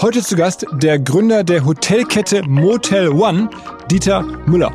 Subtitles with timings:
[0.00, 3.48] Heute zu Gast der Gründer der Hotelkette Motel One,
[3.90, 4.72] Dieter Müller.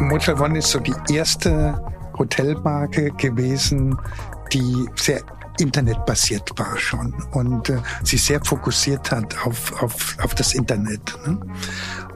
[0.00, 1.80] Motel One ist so die erste
[2.18, 3.98] Hotelmarke gewesen,
[4.52, 5.22] die sehr
[5.58, 11.18] internetbasiert war schon und äh, sich sehr fokussiert hat auf, auf, auf das Internet.
[11.26, 11.40] Ne?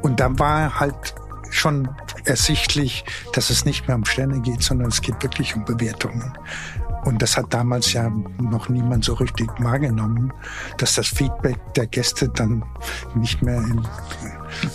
[0.03, 1.15] Und da war halt
[1.51, 1.89] schon
[2.25, 6.33] ersichtlich, dass es nicht mehr um Sterne geht, sondern es geht wirklich um Bewertungen.
[7.07, 10.33] Und das hat damals ja noch niemand so richtig wahrgenommen,
[10.78, 12.64] dass das Feedback der Gäste dann
[13.14, 13.87] nicht mehr in,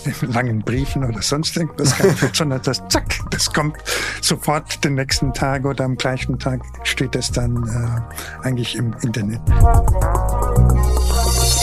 [0.04, 3.76] in langen Briefen oder sonst irgendwas kam, sondern das zack, das kommt
[4.22, 9.42] sofort den nächsten Tag oder am gleichen Tag steht es dann äh, eigentlich im Internet.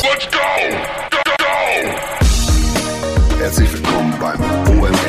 [0.04, 0.38] Let's go!
[1.10, 1.46] Go, go!
[3.40, 4.40] Herzlich willkommen beim
[4.78, 5.09] OMR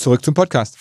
[0.00, 0.78] Zurück zum Podcast.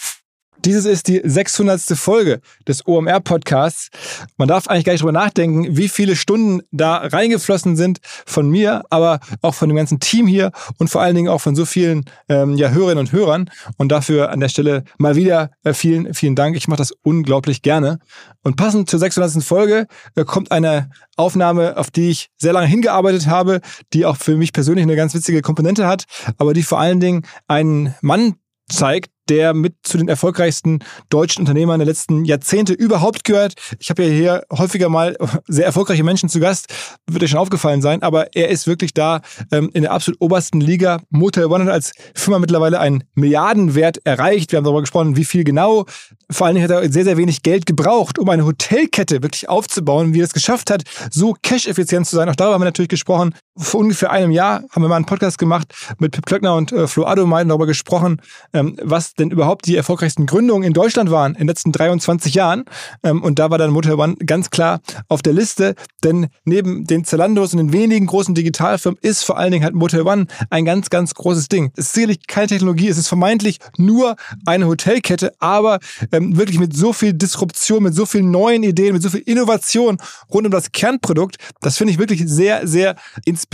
[0.64, 1.82] Dieses ist die 600.
[1.98, 3.90] Folge des OMR-Podcasts.
[4.38, 8.84] Man darf eigentlich gar nicht drüber nachdenken, wie viele Stunden da reingeflossen sind von mir,
[8.90, 12.06] aber auch von dem ganzen Team hier und vor allen Dingen auch von so vielen
[12.30, 13.50] ähm, ja, Hörerinnen und Hörern.
[13.78, 16.56] Und dafür an der Stelle mal wieder äh, vielen, vielen Dank.
[16.56, 18.00] Ich mache das unglaublich gerne.
[18.42, 19.44] Und passend zur 600.
[19.44, 23.60] Folge äh, kommt eine Aufnahme, auf die ich sehr lange hingearbeitet habe,
[23.92, 26.06] die auch für mich persönlich eine ganz witzige Komponente hat,
[26.38, 28.36] aber die vor allen Dingen einen Mann
[28.70, 33.54] zeigt, der mit zu den erfolgreichsten deutschen Unternehmern der letzten Jahrzehnte überhaupt gehört.
[33.80, 35.16] Ich habe ja hier häufiger mal
[35.48, 36.74] sehr erfolgreiche Menschen zu Gast,
[37.10, 39.22] wird euch schon aufgefallen sein, aber er ist wirklich da
[39.52, 41.02] ähm, in der absolut obersten Liga.
[41.10, 44.52] Motel One hat als Firma mittlerweile einen Milliardenwert erreicht.
[44.52, 45.86] Wir haben darüber gesprochen, wie viel genau.
[46.32, 50.14] Vor allen Dingen hat er sehr, sehr wenig Geld gebraucht, um eine Hotelkette wirklich aufzubauen,
[50.14, 52.30] wie er es geschafft hat, so cash-effizient zu sein.
[52.30, 53.36] Auch darüber haben wir natürlich gesprochen.
[53.62, 56.88] Vor ungefähr einem Jahr haben wir mal einen Podcast gemacht mit Pip Klöckner und äh,
[56.88, 58.22] Flo Adomai darüber gesprochen,
[58.54, 62.64] ähm, was denn überhaupt die erfolgreichsten Gründungen in Deutschland waren in den letzten 23 Jahren.
[63.04, 65.76] Ähm, und da war dann Motel One ganz klar auf der Liste,
[66.06, 70.04] denn neben den Zalandos und den wenigen großen Digitalfirmen ist vor allen Dingen halt Motel
[70.04, 71.74] One ein ganz, ganz großes Ding.
[71.76, 74.16] Es ist sicherlich keine Technologie, es ist vermeintlich nur
[74.46, 75.80] eine Hotelkette, aber
[76.14, 79.98] ähm, wirklich mit so viel Disruption, mit so vielen neuen Ideen, mit so viel Innovation
[80.34, 83.49] rund um das Kernprodukt, das finde ich wirklich sehr, sehr inspirierend.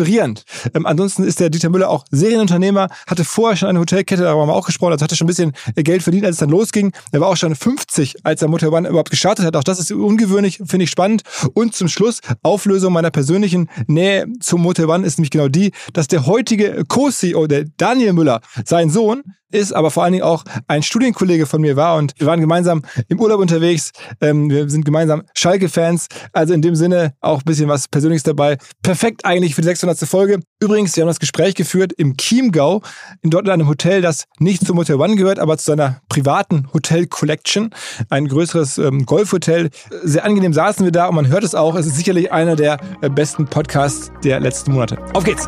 [0.74, 4.50] Ähm, ansonsten ist der Dieter Müller auch Serienunternehmer, hatte vorher schon eine Hotelkette, darüber haben
[4.50, 6.92] wir auch gesprochen, also hatte schon ein bisschen Geld verdient, als es dann losging.
[7.12, 9.56] Er war auch schon 50, als er Motel One überhaupt gestartet hat.
[9.56, 11.24] Auch das ist ungewöhnlich, finde ich spannend.
[11.54, 16.08] Und zum Schluss, Auflösung meiner persönlichen Nähe zum Motel One ist nämlich genau die, dass
[16.08, 19.24] der heutige Co-CEO, der Daniel Müller, sein Sohn,
[19.56, 22.84] ist, aber vor allen Dingen auch ein Studienkollege von mir war und wir waren gemeinsam
[23.08, 23.92] im Urlaub unterwegs.
[24.22, 28.58] Ähm, wir sind gemeinsam Schalke-Fans, also in dem Sinne auch ein bisschen was Persönliches dabei.
[28.84, 30.10] Perfekt eigentlich für die 600.
[30.10, 30.40] Folge.
[30.60, 32.82] Übrigens, wir haben das Gespräch geführt im Chiemgau,
[33.22, 36.68] in dort in einem Hotel, das nicht zum Hotel One gehört, aber zu seiner privaten
[36.74, 37.70] Hotel Collection,
[38.10, 39.70] ein größeres ähm, Golfhotel.
[40.04, 41.76] Sehr angenehm saßen wir da und man hört es auch.
[41.76, 44.98] Es ist sicherlich einer der äh, besten Podcasts der letzten Monate.
[45.14, 45.48] Auf geht's!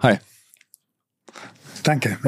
[0.00, 0.18] Hi.
[1.82, 2.18] Danke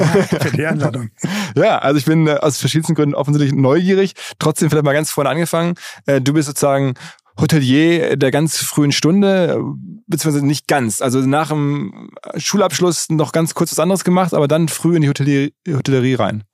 [0.41, 1.11] für die Einladung.
[1.57, 4.15] ja, also ich bin äh, aus verschiedensten Gründen offensichtlich neugierig.
[4.39, 5.75] Trotzdem vielleicht mal ganz vorne angefangen.
[6.07, 6.95] Äh, du bist sozusagen
[7.41, 9.63] Hotelier der ganz frühen Stunde,
[10.07, 11.01] beziehungsweise nicht ganz.
[11.01, 15.09] Also nach dem Schulabschluss noch ganz kurz was anderes gemacht, aber dann früh in die
[15.09, 16.45] Hotellerie, Hotellerie rein.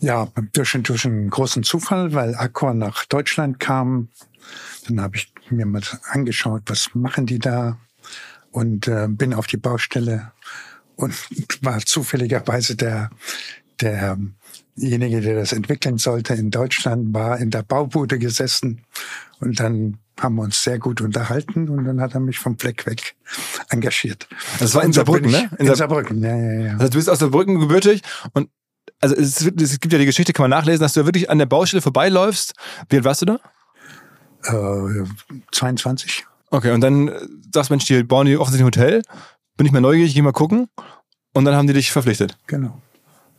[0.00, 4.08] Ja, durch, durch einen großen Zufall, weil Accor nach Deutschland kam.
[4.86, 7.76] Dann habe ich mir mal angeschaut, was machen die da
[8.52, 10.32] und äh, bin auf die Baustelle
[10.96, 11.14] und
[11.62, 13.10] war zufälligerweise der
[14.76, 18.82] derjenige, der das entwickeln sollte in Deutschland, war in der Baubude gesessen
[19.40, 22.86] und dann haben wir uns sehr gut unterhalten und dann hat er mich vom Fleck
[22.86, 23.14] weg
[23.70, 24.28] engagiert.
[24.58, 25.50] Das war in Saarbrücken, ne?
[25.58, 26.72] In, in Saarbrücken, ja, ja, ja.
[26.72, 28.02] Also du bist aus Saarbrücken gebürtig
[28.32, 28.50] und
[29.00, 31.46] also es, es, gibt ja die Geschichte, kann man nachlesen, dass du wirklich an der
[31.46, 32.52] Baustelle vorbeiläufst.
[32.88, 33.40] Wie alt warst du da?
[34.44, 35.04] Äh,
[35.52, 36.26] 22.
[36.50, 37.10] Okay, und dann
[37.54, 39.02] sagst du, Mensch, die bauen die offensichtlich ein Hotel.
[39.56, 40.68] Bin ich mal neugierig, geh mal gucken.
[41.32, 42.36] Und dann haben die dich verpflichtet.
[42.46, 42.80] Genau.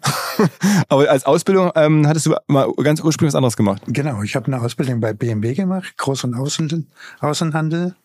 [0.89, 3.81] Aber als Ausbildung ähm, hattest du mal ganz ursprünglich was anderes gemacht.
[3.87, 6.87] Genau, ich habe eine Ausbildung bei BMW gemacht, Groß- und Außen
[7.19, 7.95] Außenhandel.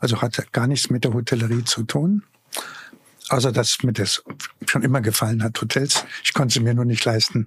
[0.00, 2.22] Also hatte gar nichts mit der Hotellerie zu tun.
[3.28, 4.22] Außer dass mir das
[4.66, 6.04] schon immer gefallen hat, Hotels.
[6.22, 7.46] Ich konnte sie mir nur nicht leisten.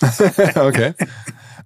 [0.56, 0.94] okay.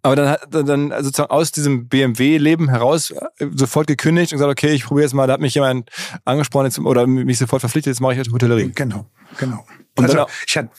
[0.03, 4.75] Aber dann, dann also sozusagen aus diesem BMW-Leben heraus äh, sofort gekündigt und gesagt, okay,
[4.75, 5.89] ich probiere jetzt mal, da hat mich jemand
[6.27, 8.71] angesprochen jetzt, oder mich sofort verpflichtet, jetzt mache ich halt Hotellerie.
[8.75, 9.06] Genau,
[9.39, 9.65] genau.
[9.96, 10.70] Und also ich hatte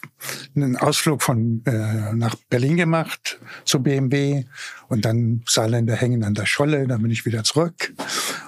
[0.56, 4.44] einen Ausflug von äh, nach Berlin gemacht zu BMW
[4.90, 7.94] und dann Saarländer hängen an der Scholle, dann bin ich wieder zurück.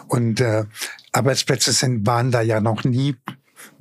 [0.08, 0.66] Und äh,
[1.14, 3.16] Arbeitsplätze sind, waren da ja noch nie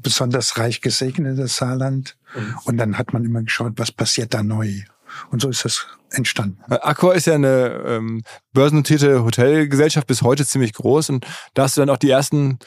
[0.00, 2.16] besonders reich gesegnet, das Saarland.
[2.64, 4.82] Und dann hat man immer geschaut, was passiert da neu.
[5.30, 6.58] Und so ist das entstanden.
[6.70, 8.22] Äh, Accor ist ja eine ähm,
[8.52, 11.10] börsennotierte Hotelgesellschaft, bis heute ziemlich groß.
[11.10, 12.58] Und da hast du dann auch die ersten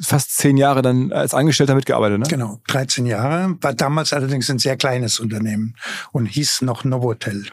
[0.00, 2.26] fast zehn Jahre dann als Angestellter mitgearbeitet, ne?
[2.28, 3.56] Genau, 13 Jahre.
[3.60, 5.76] War damals allerdings ein sehr kleines Unternehmen
[6.12, 7.46] und hieß noch Novotel.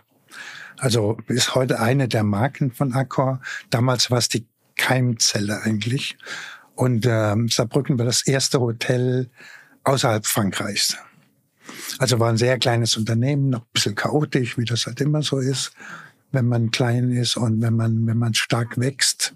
[0.77, 3.39] Also ist heute eine der Marken von Accor.
[3.69, 6.17] Damals war es die Keimzelle eigentlich.
[6.73, 9.29] Und ähm, Saarbrücken war das erste Hotel
[9.83, 10.97] außerhalb Frankreichs.
[11.99, 15.37] Also war ein sehr kleines Unternehmen, noch ein bisschen chaotisch, wie das halt immer so
[15.37, 15.73] ist,
[16.31, 19.35] wenn man klein ist und wenn man, wenn man stark wächst.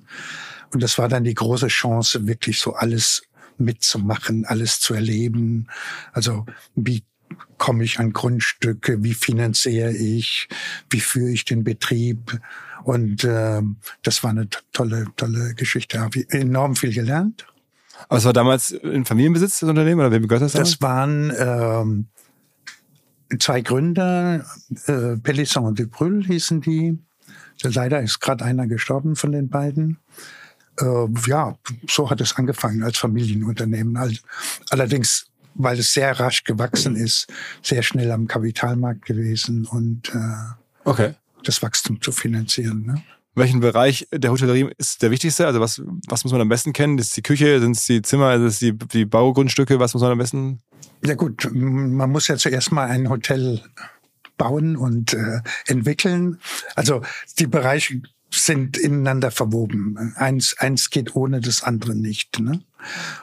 [0.75, 3.23] Und das war dann die große Chance, wirklich so alles
[3.57, 5.67] mitzumachen, alles zu erleben.
[6.11, 6.45] Also
[6.75, 7.05] wie
[7.57, 10.49] komme ich an Grundstücke, wie finanziere ich,
[10.89, 12.39] wie führe ich den Betrieb.
[12.83, 16.01] Und ähm, das war eine to- tolle, tolle Geschichte.
[16.01, 17.47] Habe ich enorm viel gelernt.
[18.09, 20.51] Aber es war damals in Familienbesitz, das Unternehmen, oder wem gehört das?
[20.51, 22.07] Das waren ähm,
[23.39, 24.45] zwei Gründer,
[24.87, 26.99] äh, Pelisson und de Brühl hießen die.
[27.63, 29.99] Leider ist gerade einer gestorben von den beiden.
[30.79, 31.57] Äh, ja,
[31.89, 33.97] so hat es angefangen als Familienunternehmen.
[33.97, 34.17] All-
[34.69, 37.27] Allerdings, weil es sehr rasch gewachsen ist,
[37.61, 40.19] sehr schnell am Kapitalmarkt gewesen und äh,
[40.83, 41.13] Okay.
[41.43, 42.85] das Wachstum zu finanzieren.
[42.85, 43.03] Ne?
[43.35, 45.45] Welchen Bereich der Hotellerie ist der wichtigste?
[45.47, 46.97] Also was, was muss man am besten kennen?
[46.97, 49.79] Ist es die Küche, sind es die Zimmer, ist es die, die Baugrundstücke?
[49.79, 50.61] Was muss man am besten?
[51.05, 53.61] Ja gut, man muss ja zuerst mal ein Hotel
[54.37, 56.39] bauen und äh, entwickeln.
[56.75, 57.01] Also
[57.39, 58.01] die Bereiche
[58.37, 60.13] sind ineinander verwoben.
[60.15, 62.39] Eins, eins geht ohne das andere nicht.
[62.39, 62.61] Ne?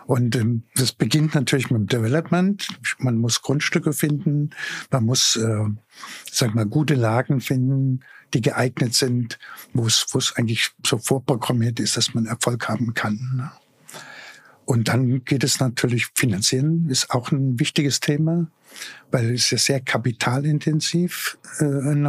[0.07, 2.67] Und ähm, das beginnt natürlich mit dem Development.
[2.99, 4.51] Man muss Grundstücke finden,
[4.91, 5.65] man muss, äh,
[6.31, 8.01] sag mal, gute Lagen finden,
[8.35, 9.39] die geeignet sind,
[9.73, 13.19] wo es wo es eigentlich so vorprogrammiert ist, dass man Erfolg haben kann.
[13.37, 13.53] Ne?
[14.65, 18.47] Und dann geht es natürlich, finanzieren ist auch ein wichtiges Thema,
[19.11, 22.07] weil es ist sehr kapitalintensiv, äh, ein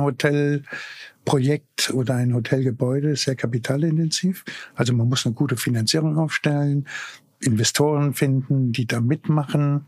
[1.25, 4.43] Hotelprojekt oder ein Hotelgebäude ist sehr kapitalintensiv.
[4.75, 6.87] Also man muss eine gute Finanzierung aufstellen,
[7.39, 9.85] Investoren finden, die da mitmachen.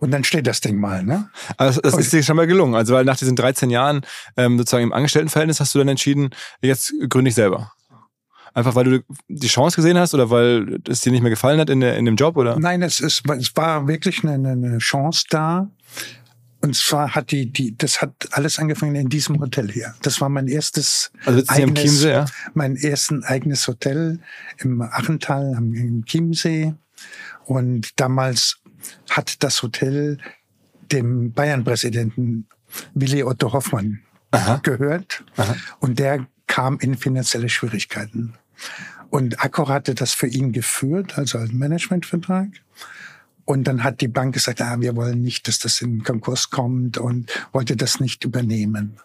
[0.00, 1.30] Und dann steht das Ding mal, ne?
[1.56, 2.74] Also das ist dir schon mal gelungen.
[2.74, 4.02] Also weil nach diesen 13 Jahren
[4.36, 6.30] ähm, sozusagen im Angestelltenverhältnis hast du dann entschieden,
[6.60, 7.72] jetzt gründe ich selber.
[8.52, 11.70] Einfach weil du die Chance gesehen hast oder weil es dir nicht mehr gefallen hat
[11.70, 12.58] in, der, in dem Job oder?
[12.58, 15.70] Nein, es, ist, es war wirklich eine, eine Chance da.
[16.64, 19.94] Und zwar hat die, die, das hat alles angefangen in diesem Hotel hier.
[20.00, 22.24] Das war mein erstes Also am Chiemsee, ja?
[22.54, 24.18] mein ersten eigenes Hotel
[24.56, 26.72] im Achental am im Chiemsee.
[27.44, 28.62] Und damals
[29.10, 30.16] hat das Hotel
[30.90, 32.46] dem Bayern-Präsidenten
[32.94, 34.60] Willi Otto Hoffmann Aha.
[34.62, 35.22] gehört.
[35.36, 35.56] Aha.
[35.80, 38.38] Und der kam in finanzielle Schwierigkeiten.
[39.10, 42.48] Und Accor hatte das für ihn geführt, also als Managementvertrag.
[43.44, 46.96] Und dann hat die Bank gesagt, ah, wir wollen nicht, dass das in Konkurs kommt
[46.98, 48.96] und wollte das nicht übernehmen.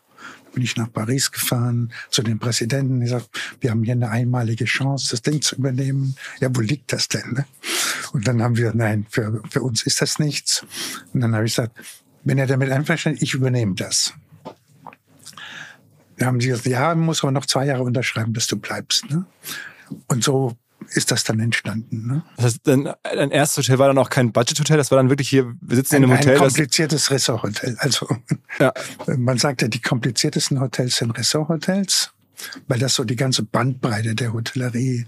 [0.46, 3.29] Da bin ich nach Paris gefahren zu den Präsidenten und gesagt,
[3.60, 6.15] wir haben hier eine einmalige Chance, das Ding zu übernehmen.
[6.39, 7.34] Ja, wo liegt das denn?
[7.34, 7.46] Ne?
[8.13, 10.65] Und dann haben wir, nein, für, für uns ist das nichts.
[11.13, 11.77] Und dann habe ich gesagt,
[12.24, 14.13] wenn er damit einverstanden ist, ich übernehme das.
[16.17, 19.10] Da haben sie gesagt, ja, muss aber noch zwei Jahre unterschreiben, bis du bleibst.
[19.10, 19.25] Ne?
[20.08, 20.58] Und so
[20.89, 22.07] ist das dann entstanden.
[22.07, 22.24] Ne?
[22.36, 25.29] Das heißt, dein, dein erstes Hotel war dann auch kein Budget-Hotel, das war dann wirklich
[25.29, 26.33] hier, wir sitzen in einem ein, Hotel.
[26.33, 27.75] Ein kompliziertes Ressorthotel.
[27.79, 28.07] Also
[28.59, 28.74] Ja.
[29.17, 32.12] man sagt ja, die kompliziertesten Hotels sind Ressorthotels,
[32.67, 35.05] weil das so die ganze Bandbreite der Hotellerie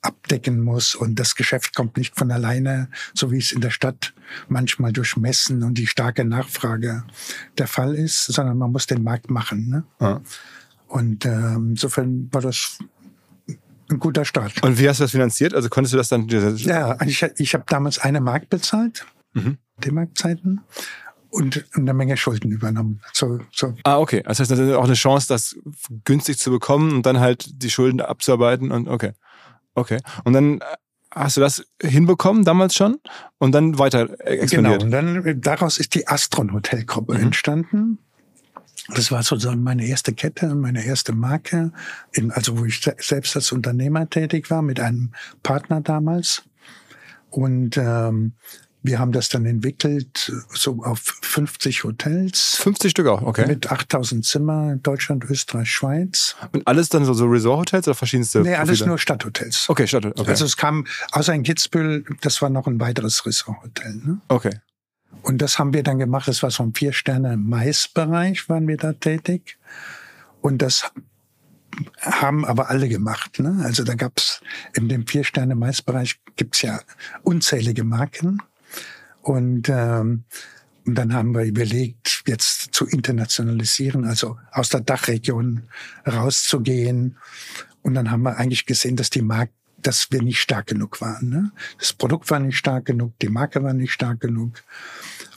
[0.00, 4.14] abdecken muss und das Geschäft kommt nicht von alleine, so wie es in der Stadt
[4.48, 7.04] manchmal durch Messen und die starke Nachfrage
[7.58, 9.68] der Fall ist, sondern man muss den Markt machen.
[9.68, 9.84] Ne?
[10.00, 10.20] Ja.
[10.86, 12.78] Und ähm, insofern war das
[13.90, 14.62] ein guter Start.
[14.62, 15.54] Und wie hast du das finanziert?
[15.54, 16.28] Also konntest du das dann?
[16.28, 19.58] Ja, ich, ich habe damals eine Mark bezahlt, Mhm.
[19.84, 20.60] D-Mark-Zeiten,
[21.30, 23.00] und eine Menge Schulden übernommen.
[23.12, 24.22] So, so Ah, okay.
[24.24, 25.56] Das heißt, das ist auch eine Chance, das
[26.04, 29.12] günstig zu bekommen und dann halt die Schulden abzuarbeiten und okay.
[29.74, 30.00] Okay.
[30.24, 30.64] Und dann äh,
[31.14, 32.96] hast du das hinbekommen damals schon
[33.38, 34.82] und dann weiter Genau, expandiert.
[34.82, 37.20] und dann äh, daraus ist die Astron Hotelgruppe Mhm.
[37.24, 37.98] entstanden.
[38.94, 41.72] Das war sozusagen meine erste Kette, meine erste Marke,
[42.12, 46.42] in, also wo ich se- selbst als Unternehmer tätig war, mit einem Partner damals.
[47.30, 48.32] Und ähm,
[48.82, 53.46] wir haben das dann entwickelt, so auf 50 Hotels 50 Stück auch, okay.
[53.46, 56.36] mit 8000 Zimmer, Deutschland, Österreich, Schweiz.
[56.52, 58.40] Und alles dann so, so Resort-Hotels oder verschiedenste?
[58.40, 58.88] Nee, alles Profile?
[58.88, 59.66] nur Stadthotels.
[59.68, 60.06] Okay, Stadt.
[60.06, 60.30] Okay.
[60.30, 63.96] Also es kam außer in Kitzbühel, das war noch ein weiteres Ressorthotel.
[63.96, 64.20] Ne?
[64.28, 64.60] okay.
[65.22, 66.28] Und das haben wir dann gemacht.
[66.28, 69.58] Das war so ein Vier-Sterne im Mais-Bereich, waren wir da tätig.
[70.40, 70.90] Und das
[72.00, 73.38] haben aber alle gemacht.
[73.38, 73.60] Ne?
[73.62, 74.40] Also da gab's
[74.74, 76.80] in dem Vier-Sterne-Mais-Bereich gibt's ja
[77.22, 78.42] unzählige Marken.
[79.22, 80.24] Und, ähm,
[80.86, 85.64] und dann haben wir überlegt, jetzt zu internationalisieren, also aus der Dachregion
[86.06, 87.18] rauszugehen.
[87.82, 91.28] Und dann haben wir eigentlich gesehen, dass die Marke dass wir nicht stark genug waren.
[91.28, 91.52] Ne?
[91.78, 94.62] Das Produkt war nicht stark genug, die Marke war nicht stark genug.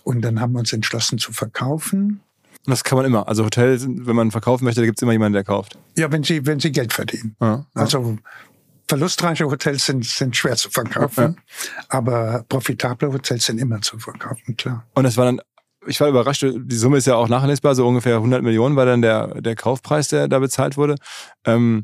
[0.04, 2.22] Und dann haben wir uns entschlossen zu verkaufen.
[2.66, 3.28] Das kann man immer.
[3.28, 5.78] Also Hotels, wenn man verkaufen möchte, da gibt es immer jemanden, der kauft.
[5.98, 7.36] Ja, wenn sie, wenn sie Geld verdienen.
[7.40, 7.66] Ja, ja.
[7.74, 8.18] Also
[8.88, 11.38] verlustreiche Hotels sind, sind schwer zu verkaufen,
[11.88, 14.86] aber profitable Hotels sind immer zu verkaufen, klar.
[14.96, 15.40] Und das war dann,
[15.88, 19.02] ich war überrascht, die Summe ist ja auch nachlesbar, so ungefähr 100 Millionen war dann
[19.02, 20.96] der, der Kaufpreis, der da bezahlt wurde.
[21.46, 21.84] Ähm,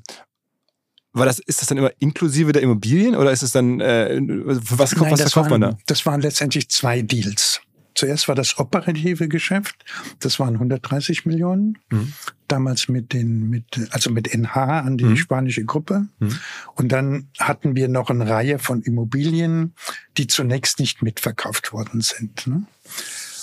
[1.20, 4.96] war das, ist das dann immer inklusive der Immobilien oder ist es dann, äh, was,
[4.96, 5.78] Nein, was verkauft man waren, da?
[5.86, 7.62] Das waren letztendlich zwei Deals.
[7.96, 9.84] Zuerst war das operative Geschäft,
[10.20, 12.14] das waren 130 Millionen, Mhm.
[12.48, 15.18] damals mit den, mit, also mit NH an die Mhm.
[15.18, 16.08] spanische Gruppe.
[16.20, 16.38] Mhm.
[16.76, 19.74] Und dann hatten wir noch eine Reihe von Immobilien,
[20.18, 22.46] die zunächst nicht mitverkauft worden sind.
[22.46, 22.64] Ne?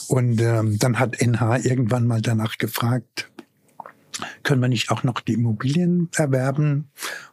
[0.07, 3.31] Und ähm, dann hat NH irgendwann mal danach gefragt,
[4.43, 6.91] können wir nicht auch noch die Immobilien erwerben?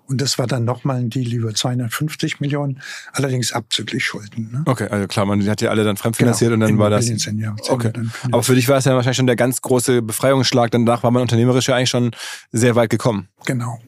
[0.07, 2.81] Und das war dann nochmal ein Deal über 250 Millionen,
[3.13, 4.51] allerdings abzüglich Schulden.
[4.51, 4.63] Ne?
[4.65, 7.05] Okay, also klar, man hat ja alle dann fremdfinanziert und dann war das.
[7.05, 7.93] Sind, ja, Okay.
[8.31, 10.71] Aber für dich war es ja wahrscheinlich schon der ganz große Befreiungsschlag.
[10.71, 12.11] Danach war man unternehmerisch ja eigentlich schon
[12.51, 13.29] sehr weit gekommen.
[13.45, 13.79] Genau.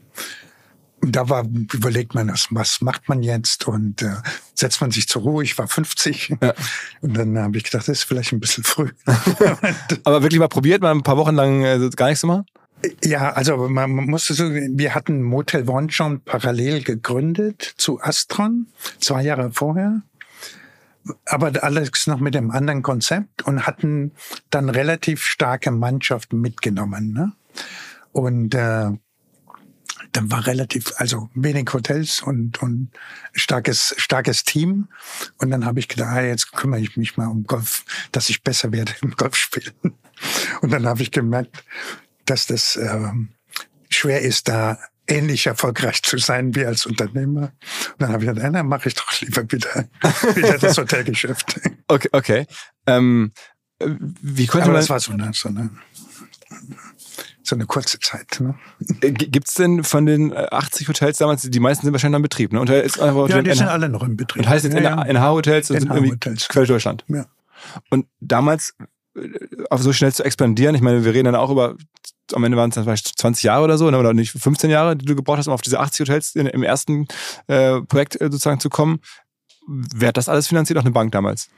[1.03, 3.67] Und da war, überlegt man, was, was macht man jetzt?
[3.67, 4.15] Und äh,
[4.55, 5.43] setzt man sich zur Ruhe.
[5.43, 6.35] Ich war 50.
[6.41, 6.53] Ja.
[7.01, 8.89] Und dann habe ich gedacht, das ist vielleicht ein bisschen früh.
[10.05, 12.45] Aber wirklich mal probiert, mal ein paar Wochen lang äh, gar nichts zu machen?
[13.03, 18.67] Ja, also man musste so, wir hatten Motel One schon parallel gegründet zu Astron,
[18.99, 20.01] zwei Jahre vorher.
[21.25, 24.11] Aber alles noch mit einem anderen Konzept und hatten
[24.49, 27.11] dann relativ starke Mannschaften mitgenommen.
[27.11, 27.33] Ne?
[28.13, 28.91] Und äh,
[30.13, 32.91] dann war relativ, also wenig Hotels und, und
[33.33, 34.87] starkes, starkes Team.
[35.37, 38.43] Und dann habe ich gedacht, ah, jetzt kümmere ich mich mal um Golf, dass ich
[38.43, 39.73] besser werde im Golfspielen.
[40.61, 41.65] Und dann habe ich gemerkt,
[42.25, 43.29] dass das ähm,
[43.89, 44.77] schwer ist, da
[45.07, 47.41] ähnlich erfolgreich zu sein wie als Unternehmer.
[47.91, 49.85] Und dann habe ich gedacht, dann mache ich doch lieber wieder,
[50.35, 51.59] wieder das Hotelgeschäft.
[51.87, 52.47] Okay, okay.
[52.87, 53.33] Ähm,
[53.79, 53.89] äh,
[54.21, 55.69] wie konnte Aber man, das war so eine, so eine,
[57.43, 58.39] so eine kurze Zeit.
[58.39, 58.55] Ne?
[59.01, 62.19] äh, g- gibt's denn von den äh, 80 Hotels damals, die meisten sind wahrscheinlich noch
[62.19, 62.61] in Betrieb, ne?
[62.61, 64.43] Und, ist einfach Ja, die sind NH alle noch im Betrieb.
[64.43, 65.03] und heißt jetzt ja, ja.
[65.03, 66.47] NH-Hotels und sind irgendwie NH-Hotels.
[66.47, 67.03] quer Deutschland.
[67.09, 67.25] Ja.
[67.89, 68.73] Und damals
[69.17, 69.27] äh,
[69.69, 71.75] auf so schnell zu expandieren, ich meine, wir reden dann auch über,
[72.31, 74.95] am Ende waren es dann vielleicht 20 Jahre oder so, ne, oder nicht 15 Jahre,
[74.95, 77.07] die du gebraucht hast, um auf diese 80 Hotels in, im ersten
[77.47, 78.99] äh, Projekt äh, sozusagen zu kommen.
[79.67, 80.77] Wer hat das alles finanziert?
[80.79, 81.49] Auch eine Bank damals.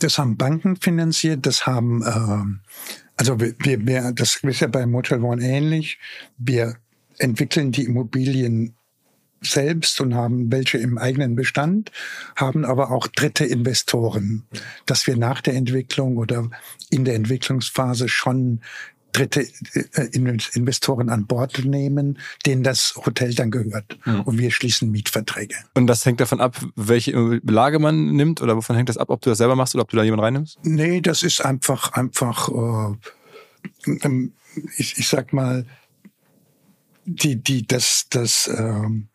[0.00, 2.60] Das haben Banken finanziert, das haben, ähm,
[3.16, 5.98] also wir, wir, das ist ja bei Motel One ähnlich.
[6.36, 6.76] Wir
[7.18, 8.74] entwickeln die Immobilien
[9.46, 11.92] selbst und haben welche im eigenen Bestand,
[12.36, 14.44] haben aber auch dritte Investoren,
[14.86, 16.48] dass wir nach der Entwicklung oder
[16.90, 18.60] in der Entwicklungsphase schon
[19.14, 23.98] dritte äh, In- Investoren an Bord nehmen, denen das Hotel dann gehört.
[24.04, 24.20] Mhm.
[24.22, 25.54] Und wir schließen Mietverträge.
[25.74, 29.22] Und das hängt davon ab, welche Lage man nimmt oder wovon hängt das ab, ob
[29.22, 30.58] du das selber machst oder ob du da jemanden reinnimmst?
[30.62, 34.32] Nee, das ist einfach, einfach, äh, ähm,
[34.76, 35.66] ich, ich sag mal,
[37.06, 39.08] die, die, das, das, ähm,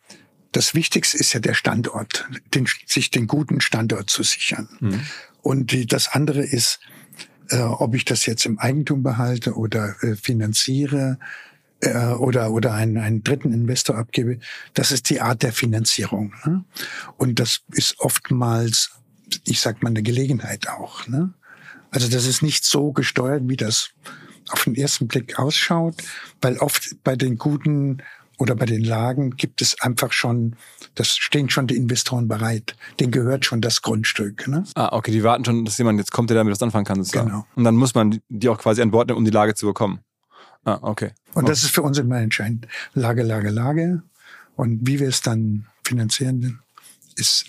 [0.52, 4.70] das Wichtigste ist ja der Standort, den, sich den guten Standort zu sichern.
[4.80, 5.02] Mhm.
[5.42, 6.80] Und die, das andere ist,
[7.50, 11.20] äh, ob ich das jetzt im Eigentum behalte oder äh, finanziere
[11.82, 14.40] äh, oder oder einen, einen dritten Investor abgebe.
[14.74, 16.34] Das ist die Art der Finanzierung.
[16.46, 16.64] Ne?
[17.18, 18.92] Und das ist oftmals,
[19.46, 21.08] ich sag mal, eine Gelegenheit auch.
[21.08, 21.34] Ne?
[21.92, 23.92] Also das ist nicht so gesteuert, wie das
[24.50, 25.96] auf den ersten Blick ausschaut,
[26.42, 28.02] weil oft bei den guten
[28.40, 30.56] oder bei den Lagen gibt es einfach schon,
[30.96, 32.76] das stehen schon die Investoren bereit.
[33.00, 34.48] Denen gehört schon das Grundstück.
[34.48, 34.64] Ne?
[34.76, 37.04] Ah, okay, die warten schon, dass jemand jetzt kommt, der damit was anfangen kann.
[37.04, 37.28] Sozusagen.
[37.28, 37.46] Genau.
[37.56, 40.00] Und dann muss man die auch quasi an Bord nehmen, um die Lage zu bekommen.
[40.64, 41.12] Ah, okay.
[41.34, 42.68] Und das ist für uns immer entscheidend.
[42.94, 44.04] Lage, Lage, Lage.
[44.56, 46.60] Und wie wir es dann finanzieren,
[47.16, 47.46] ist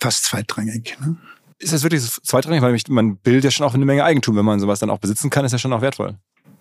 [0.00, 0.96] fast zweitrangig.
[1.00, 1.16] Ne?
[1.58, 2.62] Ist das wirklich zweitrangig?
[2.62, 4.36] Weil man bildet ja schon auch eine Menge Eigentum.
[4.36, 6.16] Wenn man sowas dann auch besitzen kann, ist ja schon auch wertvoll.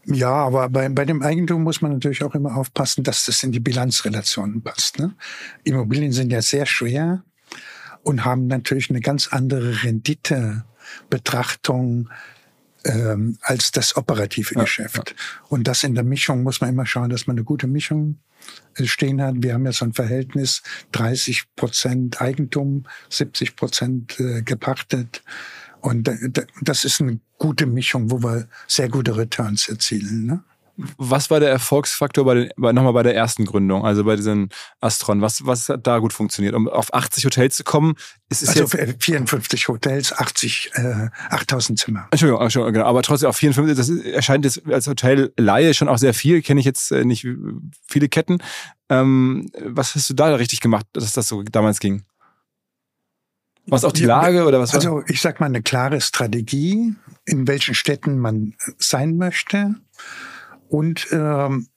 [0.09, 3.51] Ja, aber bei, bei dem Eigentum muss man natürlich auch immer aufpassen, dass das in
[3.51, 4.99] die Bilanzrelationen passt.
[4.99, 5.13] Ne?
[5.65, 7.25] Immobilien sind ja sehr schwer
[8.03, 12.07] und haben natürlich eine ganz andere Renditebetrachtung
[12.85, 15.09] ähm, als das operative ja, Geschäft.
[15.09, 15.15] Ja.
[15.49, 18.19] Und das in der Mischung muss man immer schauen, dass man eine gute Mischung
[18.75, 19.35] äh, stehen hat.
[19.39, 25.21] Wir haben ja so ein Verhältnis 30 Prozent Eigentum, 70 Prozent äh, gepachtet.
[25.87, 26.09] Und
[26.61, 30.25] das ist eine gute Mischung, wo wir sehr gute Returns erzielen.
[30.25, 30.43] Ne?
[30.97, 34.49] Was war der Erfolgsfaktor bei den, bei, nochmal bei der ersten Gründung, also bei diesen
[34.81, 35.21] Astron?
[35.21, 36.55] Was, was hat da gut funktioniert?
[36.55, 37.95] Um auf 80 Hotels zu kommen,
[38.27, 39.01] ist es also jetzt...
[39.01, 42.07] 54 Hotels, 80, äh, 8000 Zimmer.
[42.11, 42.85] Entschuldigung, Entschuldigung, genau.
[42.85, 46.41] Aber trotzdem auf 54, das erscheint jetzt als Hotelleihe schon auch sehr viel.
[46.41, 47.25] Kenne ich jetzt äh, nicht
[47.87, 48.39] viele Ketten.
[48.89, 52.03] Ähm, was hast du da richtig gemacht, dass das so damals ging?
[53.67, 54.73] Was auch die Lage oder was?
[54.73, 56.95] Also ich sag mal eine klare Strategie,
[57.25, 59.75] in welchen Städten man sein möchte.
[60.69, 61.67] Und ähm,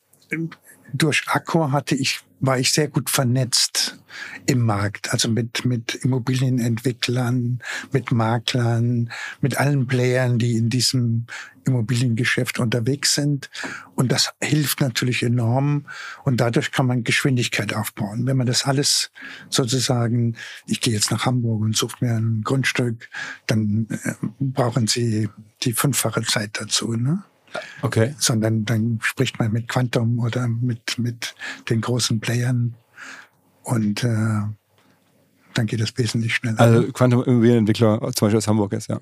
[0.92, 3.98] durch Accor hatte ich war ich sehr gut vernetzt
[4.46, 7.60] im Markt, also mit, mit Immobilienentwicklern,
[7.92, 11.26] mit Maklern, mit allen Playern, die in diesem
[11.64, 13.50] Immobiliengeschäft unterwegs sind.
[13.94, 15.86] Und das hilft natürlich enorm.
[16.24, 18.26] Und dadurch kann man Geschwindigkeit aufbauen.
[18.26, 19.10] Wenn man das alles
[19.50, 20.36] sozusagen,
[20.66, 23.08] ich gehe jetzt nach Hamburg und suche mir ein Grundstück,
[23.46, 25.28] dann äh, brauchen Sie
[25.62, 26.94] die fünffache Zeit dazu.
[26.94, 27.22] Ne?
[27.82, 28.14] Okay.
[28.18, 31.34] Sondern dann spricht man mit Quantum oder mit, mit
[31.68, 32.74] den großen Playern
[33.62, 34.42] und äh,
[35.54, 36.60] dann geht es wesentlich schneller.
[36.60, 39.00] Also Quantum Immobilienentwickler zum Beispiel aus Hamburg ist, ja.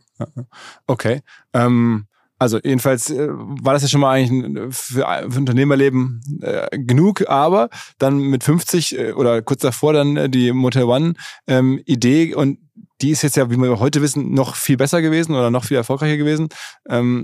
[0.87, 1.23] Okay.
[1.53, 2.07] Ähm,
[2.39, 7.69] also jedenfalls äh, war das ja schon mal eigentlich für, für Unternehmerleben äh, genug, aber
[7.99, 11.15] dann mit 50 äh, oder kurz davor dann äh, die Motel One
[11.47, 12.59] ähm, Idee und
[13.01, 15.77] die ist jetzt ja, wie wir heute wissen, noch viel besser gewesen oder noch viel
[15.77, 16.49] erfolgreicher gewesen.
[16.89, 17.23] Ähm,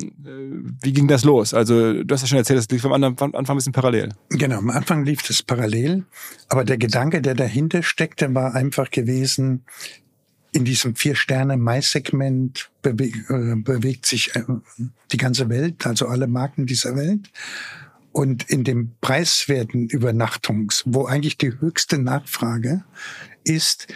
[0.80, 1.52] wie ging das los?
[1.52, 4.10] Also du hast ja schon erzählt, das lief am Anfang ein bisschen parallel.
[4.30, 6.04] Genau, am Anfang lief das parallel,
[6.48, 9.64] aber der Gedanke, der dahinter steckte, war einfach gewesen,
[10.54, 14.44] in diesem Vier-Sterne-Mais-Segment bewe äh, bewegt sich äh,
[15.10, 17.30] die ganze Welt, also alle Marken dieser Welt.
[18.12, 22.84] Und in dem preiswerten Übernachtungs, wo eigentlich die höchste Nachfrage
[23.42, 23.88] ist,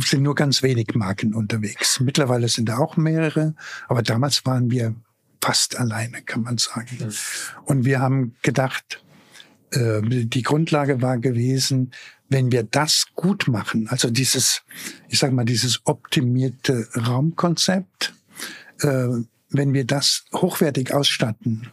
[0.00, 2.00] sind nur ganz wenig Marken unterwegs.
[2.00, 3.54] Mittlerweile sind da auch mehrere,
[3.88, 4.94] aber damals waren wir
[5.42, 7.12] fast alleine, kann man sagen.
[7.66, 9.04] Und wir haben gedacht,
[9.72, 11.90] äh, die Grundlage war gewesen,
[12.32, 14.62] wenn wir das gut machen, also dieses,
[15.08, 18.14] ich sage mal, dieses optimierte Raumkonzept,
[18.80, 19.08] äh,
[19.50, 21.68] wenn wir das hochwertig ausstatten,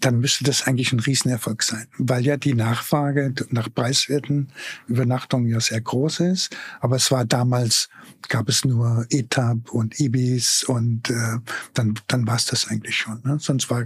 [0.00, 4.48] dann müsste das eigentlich ein Riesenerfolg sein, weil ja die Nachfrage nach preiswerten
[4.86, 6.56] Übernachtungen ja sehr groß ist.
[6.80, 7.90] Aber es war damals,
[8.28, 11.38] gab es nur ETAP und Ibis und äh,
[11.74, 13.20] dann, dann war es das eigentlich schon.
[13.24, 13.38] Ne?
[13.40, 13.84] Sonst war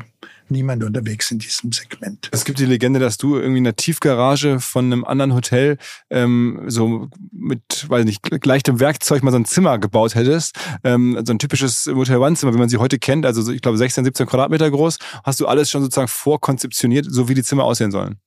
[0.51, 2.29] niemand unterwegs in diesem Segment.
[2.33, 5.79] Es gibt die Legende, dass du irgendwie in der Tiefgarage von einem anderen Hotel
[6.11, 10.57] ähm, so mit, weiß nicht, leichtem Werkzeug mal so ein Zimmer gebaut hättest.
[10.83, 14.05] Ähm, so ein typisches Hotel One-Zimmer, wie man sie heute kennt, also ich glaube 16,
[14.05, 14.99] 17 Quadratmeter groß.
[15.25, 18.19] Hast du alles schon sozusagen vorkonzeptioniert, so wie die Zimmer aussehen sollen?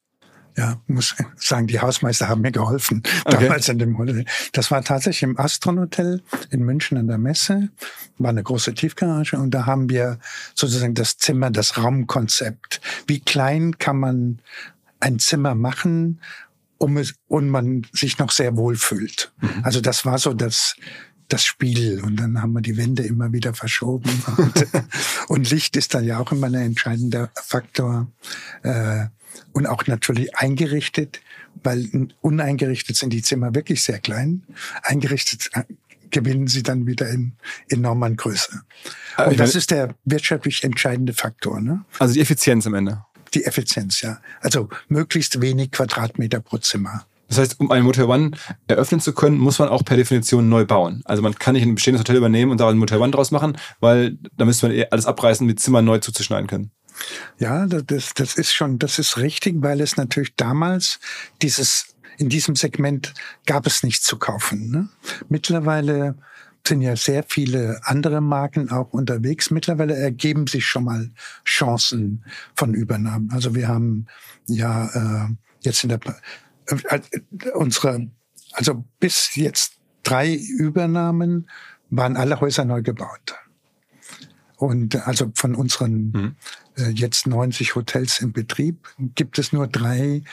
[0.57, 3.37] Ja, muss sagen, die Hausmeister haben mir geholfen okay.
[3.43, 4.25] damals in dem Hotel.
[4.53, 7.69] Das war tatsächlich im Astron Hotel in München an der Messe,
[8.17, 10.19] war eine große Tiefgarage und da haben wir
[10.55, 12.81] sozusagen das Zimmer, das Raumkonzept.
[13.05, 14.39] Wie klein kann man
[14.99, 16.21] ein Zimmer machen,
[16.79, 19.31] um es, und man sich noch sehr wohl fühlt.
[19.41, 19.63] Mhm.
[19.63, 20.75] Also das war so das,
[21.27, 22.01] das Spiel.
[22.03, 24.09] Und dann haben wir die Wände immer wieder verschoben.
[24.37, 24.67] Und,
[25.27, 28.07] und Licht ist dann ja auch immer ein entscheidender Faktor.
[28.63, 29.07] Äh,
[29.53, 31.21] und auch natürlich eingerichtet,
[31.63, 34.43] weil uneingerichtet sind die Zimmer wirklich sehr klein.
[34.83, 35.63] Eingerichtet äh,
[36.09, 37.33] gewinnen sie dann wieder in
[37.69, 38.61] enormer Größe.
[39.17, 41.59] Und das ist der wirtschaftlich entscheidende Faktor.
[41.59, 41.83] Ne?
[41.99, 43.03] Also die Effizienz am Ende.
[43.33, 44.21] Die Effizienz, ja.
[44.39, 47.05] Also möglichst wenig Quadratmeter pro Zimmer.
[47.27, 48.31] Das heißt, um ein Motel One
[48.67, 51.01] eröffnen zu können, muss man auch per Definition neu bauen.
[51.05, 53.57] Also man kann nicht ein bestehendes Hotel übernehmen und da ein Motel One draus machen,
[53.81, 56.71] weil da müsste man eh alles abreißen, um die Zimmer neu zuzuschneiden können.
[57.37, 60.99] Ja, das, das ist schon, das ist richtig, weil es natürlich damals
[61.41, 63.13] dieses, in diesem Segment
[63.45, 64.71] gab es nichts zu kaufen.
[64.71, 64.89] Ne?
[65.29, 66.15] Mittlerweile
[66.67, 69.51] sind ja sehr viele andere Marken auch unterwegs.
[69.51, 71.11] Mittlerweile ergeben sich schon mal
[71.45, 73.29] Chancen von Übernahmen.
[73.31, 74.07] Also wir haben
[74.47, 75.29] ja äh,
[75.61, 75.99] jetzt in der
[76.67, 76.99] äh,
[77.53, 78.09] unsere,
[78.51, 81.49] also bis jetzt drei Übernahmen
[81.89, 83.35] waren alle Häuser neu gebaut.
[84.57, 86.35] Und also von unseren mhm.
[86.75, 90.23] äh, jetzt 90 Hotels im Betrieb gibt es nur drei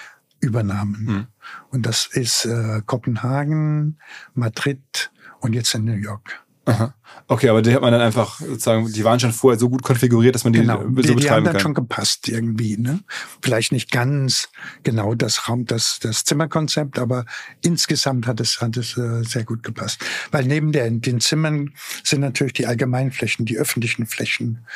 [0.41, 1.05] Übernahmen.
[1.05, 1.27] Mhm.
[1.71, 3.99] Und das ist äh, Kopenhagen,
[4.35, 6.44] Madrid und jetzt in New York.
[6.67, 6.95] Aha.
[7.27, 10.35] Okay, aber die hat man dann einfach sozusagen, die waren schon vorher so gut konfiguriert,
[10.35, 10.81] dass man die genau.
[10.81, 11.61] so die, betreiben die haben dann kann.
[11.61, 13.01] schon gepasst irgendwie, ne?
[13.43, 14.49] Vielleicht nicht ganz
[14.83, 17.27] genau das Raum, das, das Zimmerkonzept, aber
[17.63, 20.05] insgesamt hat es, hat es äh, sehr gut gepasst.
[20.31, 21.73] Weil neben der, den Zimmern
[22.03, 24.67] sind natürlich die Allgemeinflächen, die öffentlichen Flächen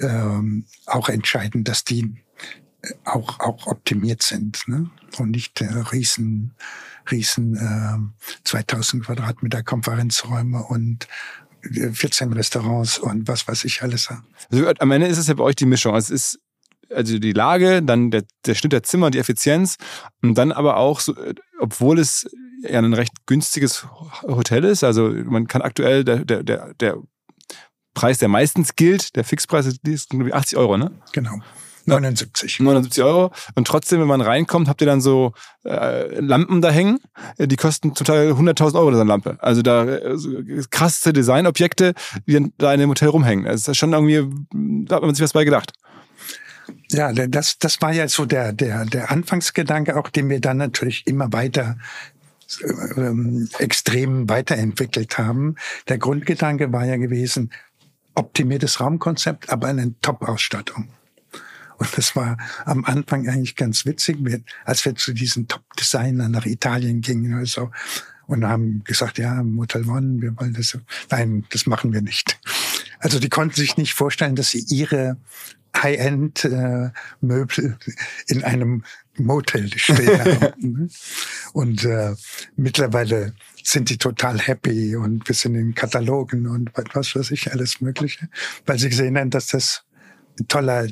[0.00, 2.14] ähm, auch entscheidend, dass die
[2.82, 4.90] äh, auch, auch optimiert sind, ne?
[5.18, 6.54] Und nicht äh, riesen,
[7.10, 11.06] riesen äh, 2000 Quadratmeter Konferenzräume und
[11.70, 14.10] 14 Restaurants und was weiß ich alles.
[14.50, 15.94] Also am Ende ist es ja bei euch die Mischung.
[15.94, 16.40] Also es ist
[16.94, 19.76] also die Lage, dann der, der Schnitt der Zimmer, die Effizienz
[20.22, 21.14] und dann aber auch, so,
[21.58, 22.28] obwohl es
[22.62, 23.86] ja ein recht günstiges
[24.22, 26.98] Hotel ist, also man kann aktuell der, der, der, der
[27.94, 30.90] Preis, der meistens gilt, der Fixpreis ist irgendwie 80 Euro, ne?
[31.12, 31.40] Genau.
[31.86, 32.60] 79.
[32.60, 33.32] 79 Euro.
[33.54, 35.32] Und trotzdem, wenn man reinkommt, habt ihr dann so
[35.64, 36.98] äh, Lampen da hängen.
[37.38, 39.36] Äh, Die kosten zum Teil 100.000 Euro, eine Lampe.
[39.40, 40.16] Also da äh,
[40.70, 41.94] krasse Designobjekte,
[42.26, 43.44] die dann da in dem Hotel rumhängen.
[43.44, 44.24] Das ist schon irgendwie,
[44.86, 45.72] da hat man sich was bei gedacht.
[46.90, 51.06] Ja, das, das war ja so der, der, der Anfangsgedanke, auch den wir dann natürlich
[51.06, 51.76] immer weiter
[52.96, 55.56] ähm, extrem weiterentwickelt haben.
[55.88, 57.50] Der Grundgedanke war ja gewesen,
[58.14, 60.88] optimiertes Raumkonzept, aber eine Top-Ausstattung.
[61.78, 64.18] Und das war am Anfang eigentlich ganz witzig,
[64.64, 67.70] als wir zu diesen Top-Designern nach Italien gingen oder so.
[68.26, 70.78] Und haben gesagt, ja, Motel One, wir wollen das.
[71.10, 72.38] Nein, das machen wir nicht.
[72.98, 75.18] Also die konnten sich nicht vorstellen, dass sie ihre
[75.76, 77.76] High-End-Möbel
[78.28, 78.84] in einem
[79.16, 80.90] Motel stehen haben.
[81.52, 82.14] und äh,
[82.56, 87.80] mittlerweile sind die total happy und wir sind in Katalogen und was weiß ich, alles
[87.80, 88.28] Mögliche,
[88.66, 89.84] weil sie gesehen haben, dass das
[90.48, 90.86] toller,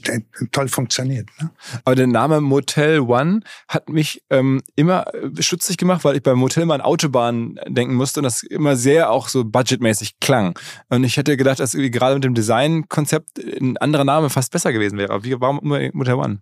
[0.52, 1.28] toll funktioniert.
[1.40, 1.50] Ne?
[1.84, 5.06] Aber der Name Motel One hat mich ähm, immer
[5.38, 9.10] stutzig gemacht, weil ich beim Motel mal an Autobahn denken musste und das immer sehr
[9.10, 10.58] auch so budgetmäßig klang.
[10.88, 14.98] Und ich hätte gedacht, dass gerade mit dem Designkonzept ein anderer Name fast besser gewesen
[14.98, 15.24] wäre.
[15.24, 16.40] Wie, warum immer Motel One?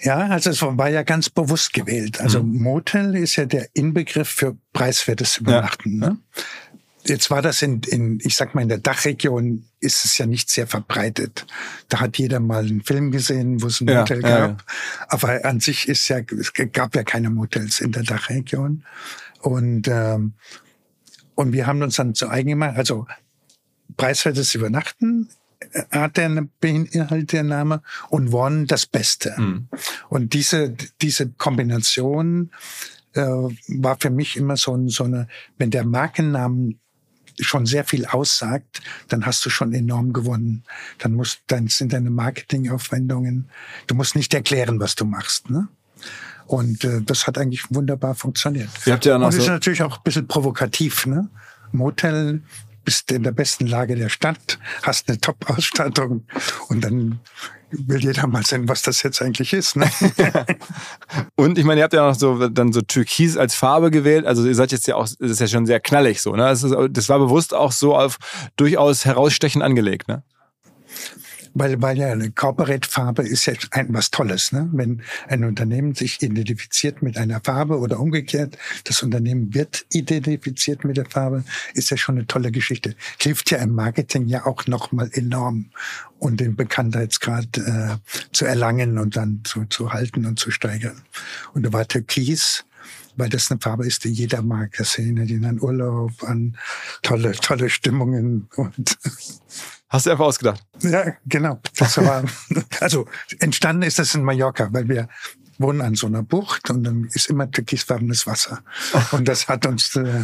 [0.00, 2.20] Ja, also es war ja ganz bewusst gewählt.
[2.20, 2.62] Also mhm.
[2.62, 6.00] Motel ist ja der Inbegriff für preiswertes Übernachten.
[6.00, 6.10] Ja.
[6.10, 6.18] Ne?
[7.08, 10.50] Jetzt war das in, in, ich sag mal, in der Dachregion ist es ja nicht
[10.50, 11.46] sehr verbreitet.
[11.88, 14.30] Da hat jeder mal einen Film gesehen, wo es ein ja, Hotel gab.
[14.30, 14.56] Ja, ja.
[15.08, 18.84] Aber an sich ist ja, es gab ja keine Motels in der Dachregion.
[19.40, 20.34] Und, ähm,
[21.34, 23.06] und wir haben uns dann zu eigen gemacht, also
[23.96, 25.28] preiswertes Übernachten
[25.90, 29.34] hat der beinhaltet der Name und One das Beste.
[29.36, 29.68] Mhm.
[30.08, 32.50] Und diese, diese Kombination
[33.14, 36.78] äh, war für mich immer so, so eine, wenn der Markennamen
[37.40, 40.64] schon sehr viel aussagt, dann hast du schon enorm gewonnen.
[40.98, 43.48] Dann musst, dann sind deine Marketingaufwendungen,
[43.86, 45.68] du musst nicht erklären, was du machst, ne?
[46.46, 48.70] Und äh, das hat eigentlich wunderbar funktioniert.
[48.86, 51.28] Ihr habt ja noch Und so ist natürlich auch ein bisschen provokativ, ne?
[51.72, 52.42] Motel,
[52.84, 56.24] bist in der besten Lage der Stadt, hast eine Top-Ausstattung
[56.68, 57.20] und dann
[57.70, 59.76] will jeder mal sehen, was das jetzt eigentlich ist.
[59.76, 59.90] Ne?
[61.36, 64.26] und ich meine, ihr habt ja noch so dann so Türkis als Farbe gewählt.
[64.26, 66.32] Also ihr seid jetzt ja auch, das ist ja schon sehr knallig so.
[66.32, 66.42] Ne?
[66.42, 68.18] Das, ist, das war bewusst auch so auf
[68.56, 70.08] durchaus herausstechend angelegt.
[70.08, 70.22] Ne?
[71.54, 74.52] Weil, weil ja eine Corporate-Farbe ist ja ein, was Tolles.
[74.52, 74.68] Ne?
[74.72, 80.96] Wenn ein Unternehmen sich identifiziert mit einer Farbe oder umgekehrt, das Unternehmen wird identifiziert mit
[80.96, 82.94] der Farbe, ist ja schon eine tolle Geschichte.
[83.20, 85.70] Hilft ja im Marketing ja auch nochmal enorm
[86.18, 87.96] und den Bekanntheitsgrad äh,
[88.32, 91.02] zu erlangen und dann zu, zu halten und zu steigern.
[91.54, 92.64] Und da war Türkis
[93.18, 94.74] weil das eine Farbe ist, die jeder mag.
[94.78, 96.56] Das erinnert ihn an Urlaub, an
[97.02, 98.98] tolle, tolle Stimmungen und
[99.90, 100.62] Hast du einfach ausgedacht?
[100.80, 101.60] Ja, genau.
[101.78, 102.22] Das war,
[102.80, 103.06] also
[103.38, 105.08] entstanden ist das in Mallorca, weil wir
[105.56, 108.62] wohnen an so einer Bucht und dann ist immer türkisfarbenes Wasser.
[109.12, 110.22] Und das hat uns äh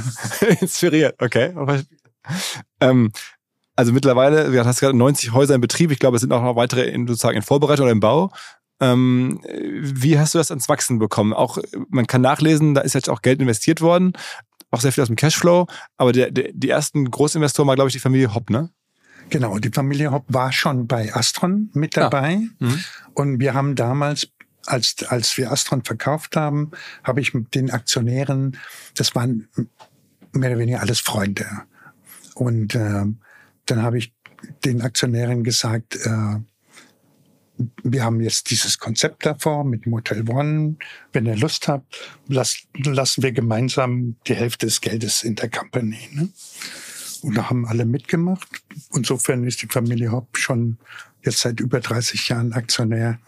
[0.60, 1.20] inspiriert.
[1.20, 1.52] Okay.
[2.80, 3.10] Ähm,
[3.74, 5.90] also mittlerweile, du hast gerade 90 Häuser in Betrieb.
[5.90, 8.32] Ich glaube, es sind auch noch weitere in, sozusagen in Vorbereitung oder im Bau.
[8.80, 11.32] Ähm, wie hast du das ans Wachsen bekommen?
[11.32, 11.58] Auch
[11.88, 14.12] man kann nachlesen, da ist jetzt auch Geld investiert worden,
[14.70, 15.66] auch sehr viel aus dem Cashflow.
[15.96, 18.70] Aber der, der, die ersten Großinvestoren war, glaube ich, die Familie Hopp, ne?
[19.30, 22.32] Genau, die Familie Hopp war schon bei Astron mit dabei.
[22.32, 22.68] Ja.
[22.68, 22.84] Mhm.
[23.14, 24.28] Und wir haben damals
[24.66, 26.70] als, als wir Astron verkauft haben,
[27.02, 28.56] habe ich mit den Aktionären,
[28.94, 29.48] das waren
[30.32, 31.46] mehr oder weniger alles Freunde.
[32.34, 33.04] Und äh,
[33.66, 34.14] dann habe ich
[34.64, 36.40] den Aktionären gesagt, äh,
[37.82, 40.76] wir haben jetzt dieses Konzept davor mit Motel One.
[41.12, 46.08] Wenn ihr Lust habt, lasst, lassen wir gemeinsam die Hälfte des Geldes in der Company.
[46.12, 46.28] Ne?
[47.22, 48.48] Und da haben alle mitgemacht.
[48.94, 50.78] Insofern ist die Familie Hopp schon
[51.22, 53.18] jetzt seit über 30 Jahren Aktionär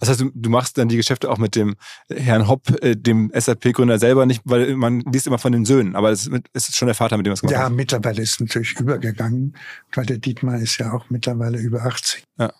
[0.00, 1.76] das heißt, du, machst dann die Geschäfte auch mit dem
[2.10, 6.10] Herrn Hopp, äh, dem SAP-Gründer selber nicht, weil man liest immer von den Söhnen, aber
[6.10, 9.56] es ist schon der Vater, mit dem es gemacht Ja, mittlerweile ist es natürlich übergegangen,
[9.94, 12.52] weil der Dietmar ist ja auch mittlerweile über 80 ja.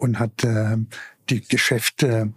[0.00, 0.76] Und hat äh,
[1.28, 2.32] die Geschäfte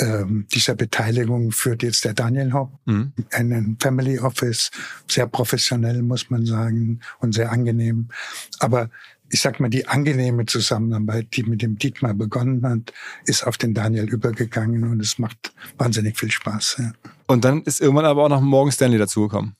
[0.00, 3.12] ähm, dieser Beteiligung führt jetzt der Daniel Hopp, mhm.
[3.32, 4.70] einen Family Office,
[5.08, 8.08] sehr professionell, muss man sagen, und sehr angenehm.
[8.58, 8.90] Aber
[9.30, 12.92] ich sag mal, die angenehme Zusammenarbeit, die mit dem Dietmar begonnen hat,
[13.24, 16.76] ist auf den Daniel übergegangen und es macht wahnsinnig viel Spaß.
[16.78, 16.92] Ja.
[17.26, 19.56] Und dann ist irgendwann aber auch noch Morgan Stanley dazugekommen.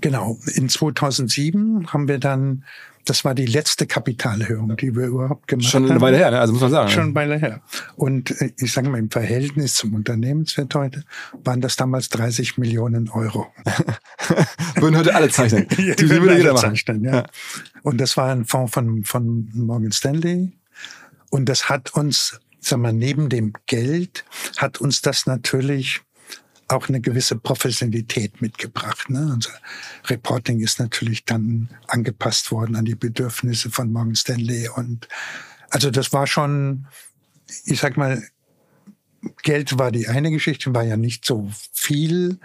[0.00, 0.38] Genau.
[0.54, 2.64] In 2007 haben wir dann
[3.08, 5.84] das war die letzte Kapitalerhöhung, die wir überhaupt gemacht haben.
[5.84, 6.40] Schon eine Weile her, ne?
[6.40, 6.90] also muss man sagen.
[6.90, 7.62] Schon eine Weile her.
[7.94, 11.04] Und äh, ich sage mal, im Verhältnis zum Unternehmenswert heute
[11.44, 13.46] waren das damals 30 Millionen Euro.
[14.76, 15.68] Würden heute alle zeichnen.
[15.76, 16.74] Die, die würde jeder machen.
[16.74, 17.14] Zeichnen, ja.
[17.14, 17.26] ja.
[17.82, 20.52] Und das war ein Fonds von, von Morgan Stanley.
[21.30, 24.24] Und das hat uns, sag mal, neben dem Geld,
[24.56, 26.02] hat uns das natürlich
[26.68, 29.08] auch eine gewisse Professionalität mitgebracht.
[29.08, 29.30] Ne?
[29.32, 29.52] Unser
[30.06, 35.08] Reporting ist natürlich dann angepasst worden an die Bedürfnisse von Morgan Stanley und
[35.70, 36.86] also das war schon,
[37.64, 38.22] ich sag mal,
[39.42, 42.38] Geld war die eine Geschichte, war ja nicht so viel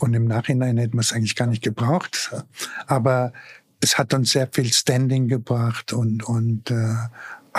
[0.00, 2.32] und im Nachhinein hätten wir es eigentlich gar nicht gebraucht.
[2.86, 3.32] Aber
[3.80, 6.94] es hat uns sehr viel Standing gebracht und, und äh,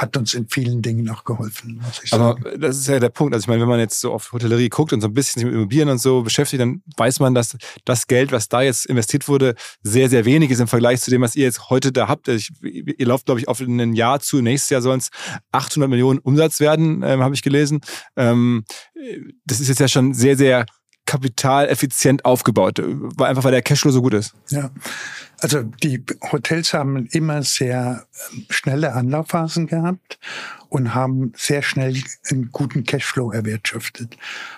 [0.02, 2.24] hat uns in vielen Dingen auch geholfen, muss ich sagen.
[2.24, 3.34] Aber das ist ja der Punkt.
[3.34, 5.46] Also ich meine, wenn man jetzt so auf Hotellerie guckt und so ein bisschen sich
[5.46, 9.28] mit Immobilien und so beschäftigt, dann weiß man, dass das Geld, was da jetzt investiert
[9.28, 12.28] wurde, sehr, sehr wenig ist im Vergleich zu dem, was ihr jetzt heute da habt.
[12.28, 14.42] Ich, ihr lauft, glaube ich, auf ein Jahr zu.
[14.42, 15.10] Nächstes Jahr sollen es
[15.52, 17.82] 800 Millionen Umsatz werden, ähm, habe ich gelesen.
[18.16, 18.64] Ähm,
[19.46, 20.66] das ist jetzt ja schon sehr, sehr
[21.10, 22.80] kapitaleffizient aufgebaut,
[23.18, 24.36] einfach weil der Cashflow so gut ist.
[24.50, 24.70] Ja,
[25.40, 30.20] also die Hotels haben immer sehr ähm, schnelle Anlaufphasen gehabt
[30.70, 31.98] und haben sehr schnell
[32.30, 34.18] einen guten Cashflow erwirtschaftet.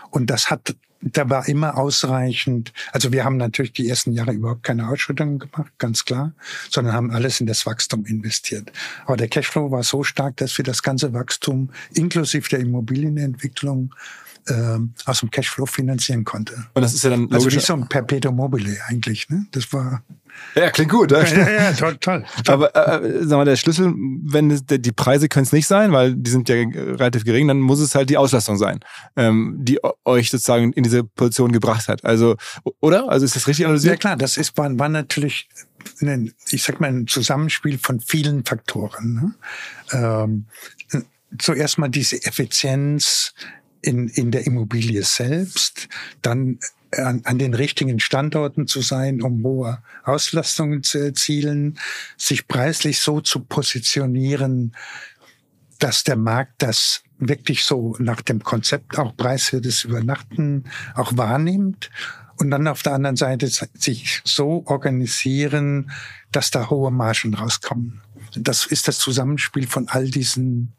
[0.09, 2.73] Und das hat da war immer ausreichend.
[2.91, 6.33] Also wir haben natürlich die ersten Jahre überhaupt keine Ausschüttungen gemacht, ganz klar,
[6.69, 8.71] sondern haben alles in das Wachstum investiert.
[9.07, 13.95] Aber der Cashflow war so stark, dass wir das ganze Wachstum inklusive der Immobilienentwicklung
[14.47, 16.53] äh, aus dem Cashflow finanzieren konnte.
[16.73, 17.35] Und das ist ja dann logisch.
[17.35, 19.29] Also wie so ein Perpetuum mobile eigentlich.
[19.29, 19.45] Ne?
[19.51, 20.03] Das war
[20.55, 21.11] ja, klingt gut.
[21.11, 22.25] Ja, ja, ja toll, toll.
[22.47, 26.15] Aber äh, äh, sag mal, der Schlüssel, wenn die Preise können es nicht sein, weil
[26.15, 28.79] die sind ja relativ gering, dann muss es halt die Auslastung sein,
[29.15, 32.03] ähm, die euch sozusagen in diese Position gebracht hat.
[32.03, 32.35] Also,
[32.79, 33.09] oder?
[33.09, 33.93] Also ist das richtig analysiert?
[33.93, 35.47] Ja klar, das ist, war, war natürlich
[36.01, 39.35] ein, ich sag mal, ein Zusammenspiel von vielen Faktoren.
[39.91, 40.45] Ne?
[40.91, 41.03] Ähm,
[41.37, 43.33] zuerst mal diese Effizienz,
[43.81, 45.87] in, in der Immobilie selbst,
[46.21, 46.59] dann
[46.97, 51.79] an, an den richtigen Standorten zu sein, um hohe Auslastungen zu erzielen,
[52.17, 54.75] sich preislich so zu positionieren,
[55.79, 60.65] dass der Markt das wirklich so nach dem Konzept auch preiswertes Übernachten
[60.95, 61.89] auch wahrnimmt
[62.37, 65.91] und dann auf der anderen Seite sich so organisieren,
[66.31, 68.01] dass da hohe Margen rauskommen.
[68.35, 70.73] Das ist das Zusammenspiel von all diesen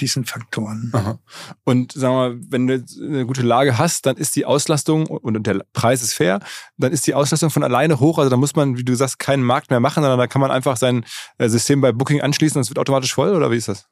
[0.00, 0.90] diesen Faktoren.
[0.92, 1.18] Aha.
[1.64, 5.46] Und sagen wir mal, wenn du eine gute Lage hast, dann ist die Auslastung und
[5.46, 6.40] der Preis ist fair,
[6.76, 8.18] dann ist die Auslastung von alleine hoch.
[8.18, 10.50] Also da muss man, wie du sagst, keinen Markt mehr machen, sondern da kann man
[10.50, 11.04] einfach sein
[11.38, 13.86] äh, System bei Booking anschließen und es wird automatisch voll oder wie ist das?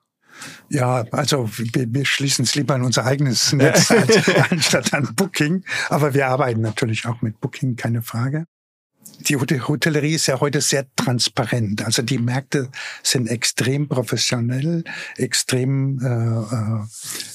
[0.71, 5.65] Ja, also wir, wir schließen es lieber an unser eigenes Netz als, anstatt an Booking.
[5.89, 8.47] Aber wir arbeiten natürlich auch mit Booking, keine Frage
[9.21, 11.85] die Hotellerie ist ja heute sehr transparent.
[11.85, 12.71] Also die Märkte
[13.03, 14.85] sind extrem professionell,
[15.17, 16.87] extrem äh, äh,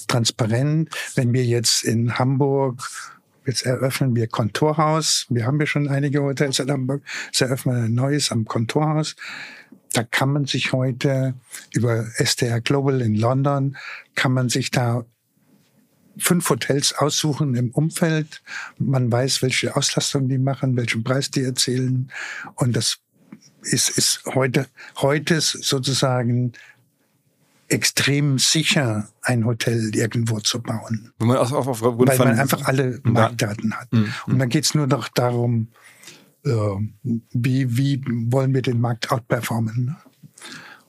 [0.07, 0.89] transparent.
[1.15, 2.89] Wenn wir jetzt in Hamburg
[3.47, 5.27] Jetzt eröffnen wir Kontorhaus.
[5.29, 7.03] Wir haben ja schon einige Hotels in Hamburg.
[7.27, 9.15] Jetzt eröffnen wir ein neues am Kontorhaus.
[9.93, 11.35] Da kann man sich heute
[11.71, 13.77] über STR Global in London,
[14.15, 15.05] kann man sich da
[16.17, 18.41] fünf Hotels aussuchen im Umfeld.
[18.77, 22.11] Man weiß, welche Auslastung die machen, welchen Preis die erzielen.
[22.55, 22.99] Und das
[23.61, 26.53] ist, ist heute, heute sozusagen
[27.67, 31.11] extrem sicher, ein Hotel irgendwo zu bauen.
[31.17, 33.91] Wenn man auf, auf, Weil man einfach alle Marktdaten hat.
[33.91, 34.13] Mhm.
[34.27, 35.69] Und dann geht's nur noch darum,
[36.45, 36.51] äh,
[37.31, 39.85] wie, wie wollen wir den Markt outperformen.
[39.85, 39.95] Ne?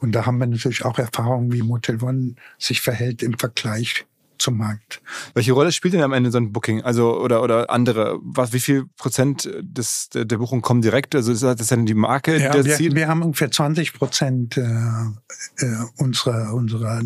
[0.01, 4.05] Und da haben wir natürlich auch Erfahrungen, wie Motel One sich verhält im Vergleich
[4.39, 5.01] zum Markt.
[5.35, 6.83] Welche Rolle spielt denn am Ende so ein Booking?
[6.83, 8.19] Also oder oder andere?
[8.23, 11.15] Was, wie viel Prozent des der Buchung kommen direkt?
[11.15, 12.95] Also ist das dann die Marke, Ja, der wir, zieht?
[12.95, 17.03] wir haben ungefähr 20 Prozent äh, äh, unserer, unserer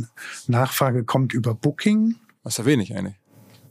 [0.47, 2.17] Nachfrage kommt über Booking.
[2.43, 3.20] Das ist ja wenig eigentlich.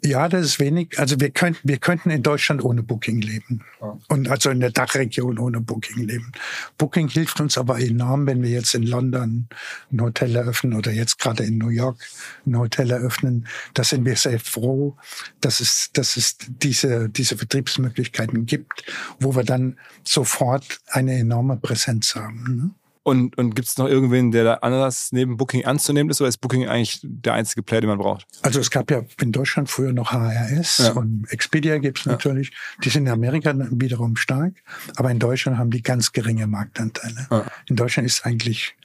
[0.04, 0.98] Ja, das ist wenig.
[0.98, 3.62] Also wir könnten, wir könnten in Deutschland ohne Booking leben.
[4.08, 6.32] Und also in der Dachregion ohne Booking leben.
[6.78, 9.48] Booking hilft uns aber enorm, wenn wir jetzt in London
[9.92, 11.98] ein Hotel eröffnen oder jetzt gerade in New York
[12.46, 13.48] ein Hotel eröffnen.
[13.74, 14.96] Da sind wir sehr froh,
[15.42, 18.86] dass es, dass es diese, diese Vertriebsmöglichkeiten gibt,
[19.20, 22.56] wo wir dann sofort eine enorme Präsenz haben.
[22.56, 22.79] Ne?
[23.10, 26.38] Und, und gibt es noch irgendwen, der da anders neben Booking anzunehmen ist, oder ist
[26.38, 28.26] Booking eigentlich der einzige Player, den man braucht?
[28.42, 30.92] Also es gab ja in Deutschland früher noch HRS Ja.
[30.94, 32.52] und Expedia gibt's natürlich.
[32.84, 34.54] Die sind in Amerika wiederum stark,
[34.96, 37.28] aber in Deutschland haben die ganz geringe Marktanteile.
[37.32, 37.46] Ja.
[37.68, 38.76] In Deutschland ist eigentlich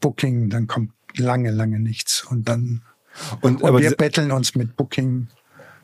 [0.00, 2.24] Booking, dann kommt lange, lange nichts.
[2.24, 2.82] Und dann
[3.40, 5.28] Und, und wir betteln uns mit Booking,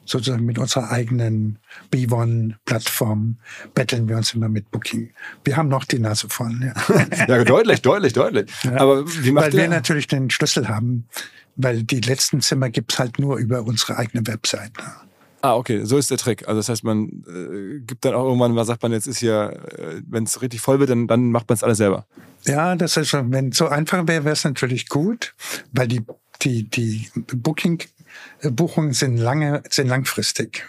[0.04, 1.58] sozusagen mit unserer eigenen
[1.92, 3.36] B1-Plattform,
[3.74, 5.10] betteln wir uns immer mit Booking.
[5.44, 6.58] Wir haben noch die Nase voll.
[6.62, 7.26] Ja.
[7.28, 8.50] ja, deutlich, deutlich, deutlich.
[8.74, 11.06] Aber wie macht weil wir natürlich den Schlüssel haben,
[11.56, 14.72] weil die letzten Zimmer gibt's halt nur über unsere eigene Website.
[15.44, 16.48] Ah, okay, so ist der Trick.
[16.48, 19.60] Also das heißt, man äh, gibt dann auch irgendwann, mal sagt man, jetzt ist hier,
[19.78, 22.06] äh, wenn es richtig voll wird, dann, dann macht man es alles selber.
[22.46, 25.34] Ja, das ist schon, wenn es so einfach wäre, wäre es natürlich gut,
[25.72, 26.00] weil die,
[26.40, 27.10] die, die
[28.42, 30.64] Booking-Buchungen sind lange, sind langfristig.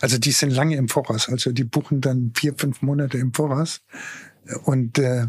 [0.00, 1.28] Also die sind lange im Voraus.
[1.28, 3.80] Also die buchen dann vier, fünf Monate im Voraus.
[4.64, 5.26] Und äh,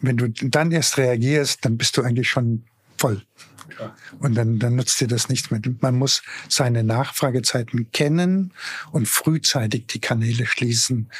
[0.00, 2.64] wenn du dann erst reagierst, dann bist du eigentlich schon
[2.96, 3.22] voll.
[4.20, 5.60] Und dann, dann nutzt dir das nichts mehr.
[5.80, 8.52] Man muss seine Nachfragezeiten kennen
[8.92, 11.10] und frühzeitig die Kanäle schließen,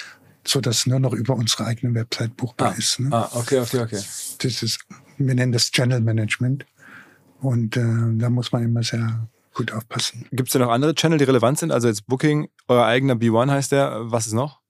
[0.46, 3.00] so dass nur noch über unsere eigene Website buchbar ist.
[3.00, 3.08] Ne?
[3.12, 4.02] Ah, okay, okay, okay.
[4.38, 4.78] Das ist,
[5.18, 6.64] wir nennen das Channel Management.
[7.40, 7.84] Und äh,
[8.18, 10.26] da muss man immer sehr gut aufpassen.
[10.32, 11.72] Gibt es denn noch andere Channel, die relevant sind?
[11.72, 14.10] Also jetzt Booking, euer eigener B1 heißt der.
[14.10, 14.60] Was ist noch?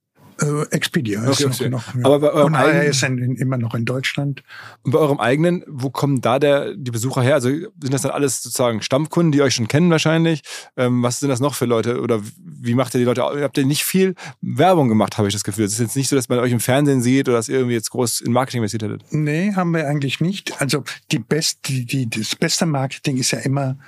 [0.40, 1.94] Äh, Expedia ist Okay, noch, okay.
[1.94, 2.04] noch ja.
[2.04, 4.42] Aber bei eurem und eigenen- ist in, in, immer noch in Deutschland.
[4.82, 7.34] Und bei eurem eigenen, wo kommen da der, die Besucher her?
[7.34, 10.42] Also sind das dann alles sozusagen Stammkunden, die euch schon kennen wahrscheinlich?
[10.76, 12.00] Ähm, was sind das noch für Leute?
[12.02, 13.22] Oder wie macht ihr die Leute?
[13.22, 15.64] Habt ihr nicht viel Werbung gemacht, habe ich das Gefühl.
[15.64, 17.74] Es ist jetzt nicht so, dass man euch im Fernsehen sieht oder dass ihr irgendwie
[17.74, 19.04] jetzt groß in Marketing investiert hättet.
[19.10, 20.60] Nee, haben wir eigentlich nicht.
[20.60, 23.78] Also die best, die, die, das beste Marketing ist ja immer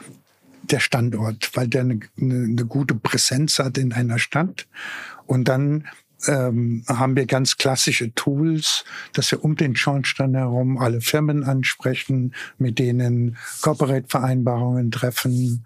[0.62, 4.66] der Standort, weil der eine, eine, eine gute Präsenz hat in einer Stadt.
[5.26, 5.86] Und dann
[6.26, 12.34] ähm, haben wir ganz klassische Tools, dass wir um den Schornstein herum alle Firmen ansprechen,
[12.58, 15.64] mit denen Corporate-Vereinbarungen treffen.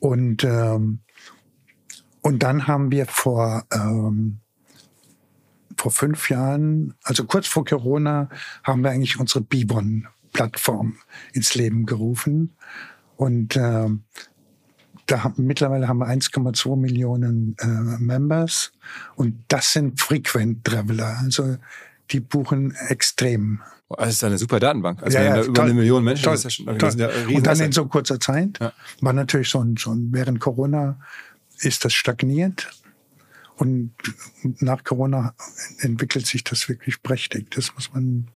[0.00, 1.00] Und, ähm,
[2.22, 4.38] und dann haben wir vor, ähm,
[5.76, 8.28] vor fünf Jahren, also kurz vor Corona,
[8.62, 10.96] haben wir eigentlich unsere Bibon-Plattform
[11.32, 12.56] ins Leben gerufen.
[13.16, 14.04] Und ähm,
[15.06, 18.72] da haben, mittlerweile haben wir 1,2 Millionen äh, Members
[19.16, 21.18] und das sind Frequent Traveler.
[21.22, 21.56] Also
[22.10, 23.60] die buchen extrem.
[23.88, 25.02] Oh, Das ist eine super Datenbank.
[25.02, 27.08] Also Ja, ja, da über toll, eine Million Menschen, toll, das ist ja schon, ja
[27.36, 28.72] Und dann in so kurzer Zeit Ja.
[29.00, 30.98] war natürlich so ein, so ein, während Corona
[31.58, 32.70] ist das stagniert
[33.56, 33.92] und
[34.60, 35.34] nach Corona
[35.78, 37.50] entwickelt sich das wirklich prächtig.
[37.50, 38.28] Das muss man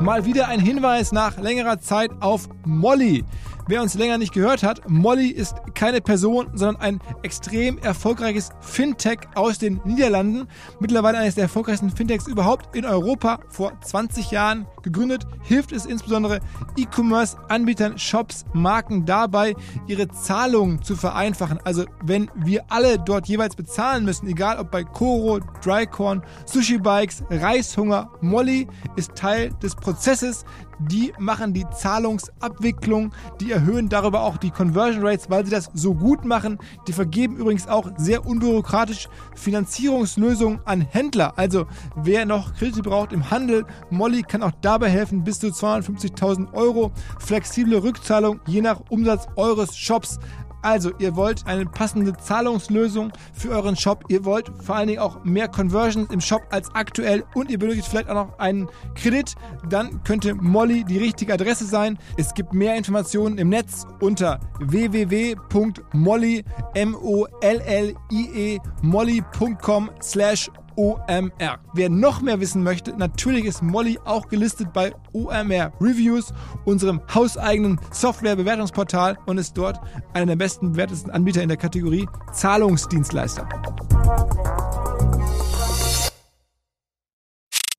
[0.00, 3.24] Mal wieder ein Hinweis nach längerer Zeit auf Molly.
[3.68, 9.18] Wer uns länger nicht gehört hat, Molly ist keine Person, sondern ein extrem erfolgreiches Fintech
[9.34, 10.46] aus den Niederlanden.
[10.78, 13.40] Mittlerweile eines der erfolgreichsten Fintechs überhaupt in Europa.
[13.48, 16.38] Vor 20 Jahren gegründet, hilft es insbesondere
[16.76, 19.56] E-Commerce-Anbietern, Shops, Marken dabei,
[19.88, 21.58] ihre Zahlungen zu vereinfachen.
[21.64, 27.24] Also wenn wir alle dort jeweils bezahlen müssen, egal ob bei Koro, Drycorn, Sushi Bikes,
[27.30, 30.44] Reishunger, Molly ist Teil des Prozesses.
[30.78, 35.94] Die machen die Zahlungsabwicklung, die erhöhen darüber auch die Conversion Rates, weil sie das so
[35.94, 36.58] gut machen.
[36.86, 41.32] Die vergeben übrigens auch sehr unbürokratisch Finanzierungslösungen an Händler.
[41.36, 41.66] Also
[41.96, 46.92] wer noch Kredite braucht im Handel, Molly kann auch dabei helfen, bis zu 250.000 Euro.
[47.18, 50.18] Flexible Rückzahlung je nach Umsatz eures Shops.
[50.66, 54.02] Also, ihr wollt eine passende Zahlungslösung für euren Shop.
[54.08, 57.86] Ihr wollt vor allen Dingen auch mehr Conversions im Shop als aktuell und ihr benötigt
[57.86, 59.36] vielleicht auch noch einen Kredit.
[59.68, 61.96] Dann könnte Molly die richtige Adresse sein.
[62.16, 66.44] Es gibt mehr Informationen im Netz unter www.molly,
[66.74, 71.58] M-O-L-L-I-E, molly.com slash OMR.
[71.72, 76.32] Wer noch mehr wissen möchte, natürlich ist Molly auch gelistet bei OMR Reviews,
[76.64, 79.80] unserem hauseigenen Software-Bewertungsportal und ist dort
[80.12, 83.48] einer der besten bewertesten Anbieter in der Kategorie Zahlungsdienstleister.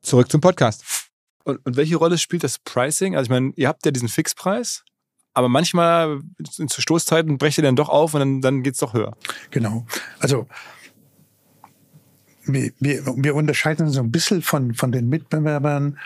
[0.01, 0.83] Zurück zum Podcast.
[1.43, 3.15] Und, und welche Rolle spielt das Pricing?
[3.15, 4.83] Also ich meine, ihr habt ja diesen Fixpreis,
[5.33, 8.93] aber manchmal zu Stoßzeiten brecht ihr dann doch auf und dann, dann geht es doch
[8.93, 9.15] höher.
[9.51, 9.85] Genau.
[10.19, 10.47] Also
[12.47, 15.97] wir, wir, unterscheiden uns so ein bisschen von, von den Mitbewerbern,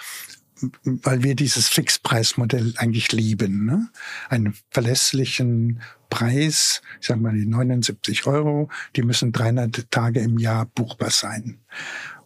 [0.84, 3.66] weil wir dieses Fixpreismodell eigentlich lieben.
[3.66, 3.90] Ne?
[4.30, 10.66] Einen verlässlichen Preis, ich sage mal die 79 Euro, die müssen 300 Tage im Jahr
[10.66, 11.60] buchbar sein.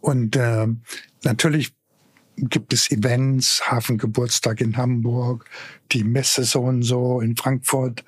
[0.00, 0.66] Und äh,
[1.24, 1.74] natürlich
[2.36, 5.48] gibt es Events, Hafengeburtstag in Hamburg,
[5.92, 8.04] die Messe so und so in Frankfurt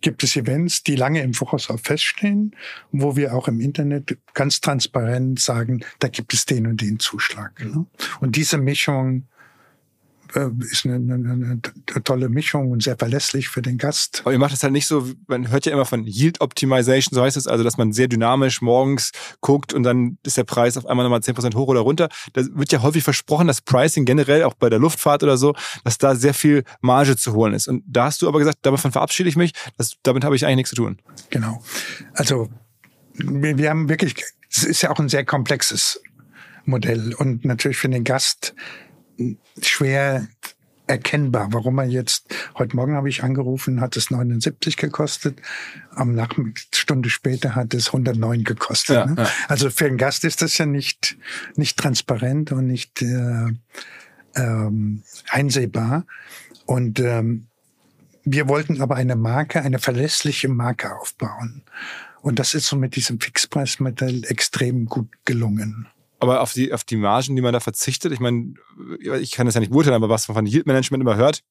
[0.00, 2.54] gibt es Events, die lange im Voraus auch feststehen,
[2.92, 7.64] wo wir auch im Internet ganz transparent sagen, da gibt es den und den Zuschlag.
[7.64, 7.86] Ne?
[8.20, 9.26] Und diese Mischung
[10.70, 11.60] ist eine, eine, eine,
[12.04, 14.20] tolle Mischung und sehr verlässlich für den Gast.
[14.24, 17.22] Aber ihr macht es halt nicht so, man hört ja immer von Yield Optimization, so
[17.22, 20.86] heißt es, also dass man sehr dynamisch morgens guckt und dann ist der Preis auf
[20.86, 22.08] einmal nochmal 10% hoch oder runter.
[22.34, 25.54] Da wird ja häufig versprochen, dass Pricing generell auch bei der Luftfahrt oder so,
[25.84, 27.68] dass da sehr viel Marge zu holen ist.
[27.68, 30.56] Und da hast du aber gesagt, davon verabschiede ich mich, das, damit habe ich eigentlich
[30.56, 30.98] nichts zu tun.
[31.30, 31.62] Genau.
[32.14, 32.48] Also
[33.14, 34.14] wir, wir haben wirklich,
[34.50, 36.00] es ist ja auch ein sehr komplexes
[36.64, 38.54] Modell und natürlich für den Gast
[39.60, 40.28] schwer
[40.88, 45.40] erkennbar, warum er jetzt, heute Morgen habe ich angerufen, hat es 79 gekostet,
[45.94, 48.96] am Nachmittag, Stunde später hat es 109 gekostet.
[48.96, 49.14] Ja, ne?
[49.18, 49.28] ja.
[49.48, 51.18] Also für einen Gast ist das ja nicht,
[51.56, 53.48] nicht transparent und nicht äh,
[54.34, 56.06] ähm, einsehbar.
[56.64, 57.46] Und ähm,
[58.24, 61.62] wir wollten aber eine Marke, eine verlässliche Marke aufbauen.
[62.20, 65.88] Und das ist so mit diesem Fixpreismodell extrem gut gelungen.
[66.20, 68.54] Aber auf die, auf die Margen, die man da verzichtet, ich meine,
[69.20, 71.44] ich kann das ja nicht beurteilen, aber was man von Yield Management immer hört,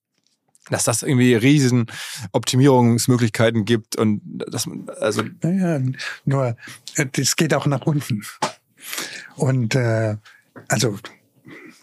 [0.70, 1.86] dass das irgendwie riesen
[2.32, 5.22] Optimierungsmöglichkeiten gibt und dass man, also.
[5.42, 5.80] Naja,
[6.24, 6.56] nur,
[7.12, 8.24] das geht auch nach unten.
[9.36, 10.16] Und, äh,
[10.68, 10.98] also,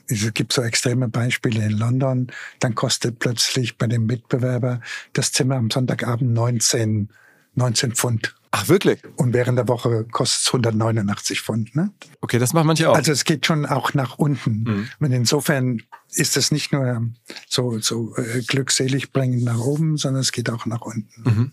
[0.08, 4.82] es gibt so extreme Beispiele in London, dann kostet plötzlich bei dem Mitbewerber
[5.14, 7.10] das Zimmer am Sonntagabend 19,
[7.56, 8.36] 19 Pfund.
[8.58, 9.02] Ach, wirklich?
[9.18, 11.76] Und während der Woche kostet es 189 Pfund.
[11.76, 11.92] Ne?
[12.22, 12.96] Okay, das machen manche auch.
[12.96, 14.64] Also es geht schon auch nach unten.
[14.64, 14.88] Mhm.
[15.00, 15.82] Und insofern
[16.14, 17.06] ist es nicht nur
[17.50, 21.22] so, so äh, glückselig bringend nach oben, sondern es geht auch nach unten.
[21.24, 21.52] Mhm.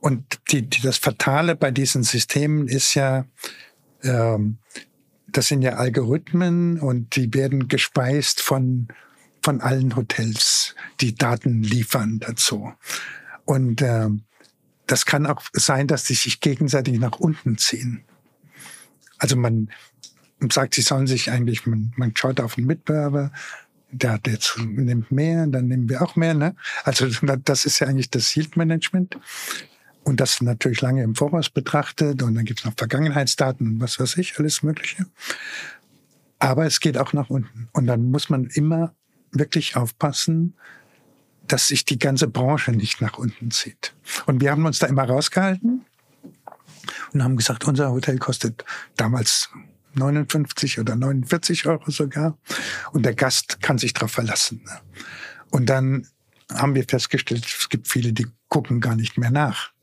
[0.00, 3.26] Und die, die, das Fatale bei diesen Systemen ist ja,
[4.02, 4.58] ähm,
[5.28, 8.88] das sind ja Algorithmen und die werden gespeist von,
[9.40, 12.72] von allen Hotels, die Daten liefern dazu.
[13.44, 14.24] Und ähm,
[14.86, 18.04] das kann auch sein, dass die sich gegenseitig nach unten ziehen.
[19.18, 19.70] Also man
[20.50, 23.32] sagt, sie sollen sich eigentlich, man, man schaut auf einen Mitbewerber,
[23.90, 26.34] der, der nimmt mehr, dann nehmen wir auch mehr.
[26.34, 26.56] Ne?
[26.82, 27.06] Also
[27.44, 29.18] das ist ja eigentlich das Yield Management.
[30.02, 34.18] Und das natürlich lange im Voraus betrachtet und dann gibt's noch Vergangenheitsdaten und was weiß
[34.18, 35.06] ich, alles Mögliche.
[36.38, 37.70] Aber es geht auch nach unten.
[37.72, 38.94] Und dann muss man immer
[39.32, 40.54] wirklich aufpassen,
[41.48, 43.94] dass sich die ganze Branche nicht nach unten zieht.
[44.26, 45.84] Und wir haben uns da immer rausgehalten
[47.12, 48.64] und haben gesagt, unser Hotel kostet
[48.96, 49.50] damals
[49.94, 52.36] 59 oder 49 Euro sogar.
[52.92, 54.64] Und der Gast kann sich darauf verlassen.
[55.50, 56.08] Und dann
[56.52, 59.73] haben wir festgestellt, es gibt viele, die gucken gar nicht mehr nach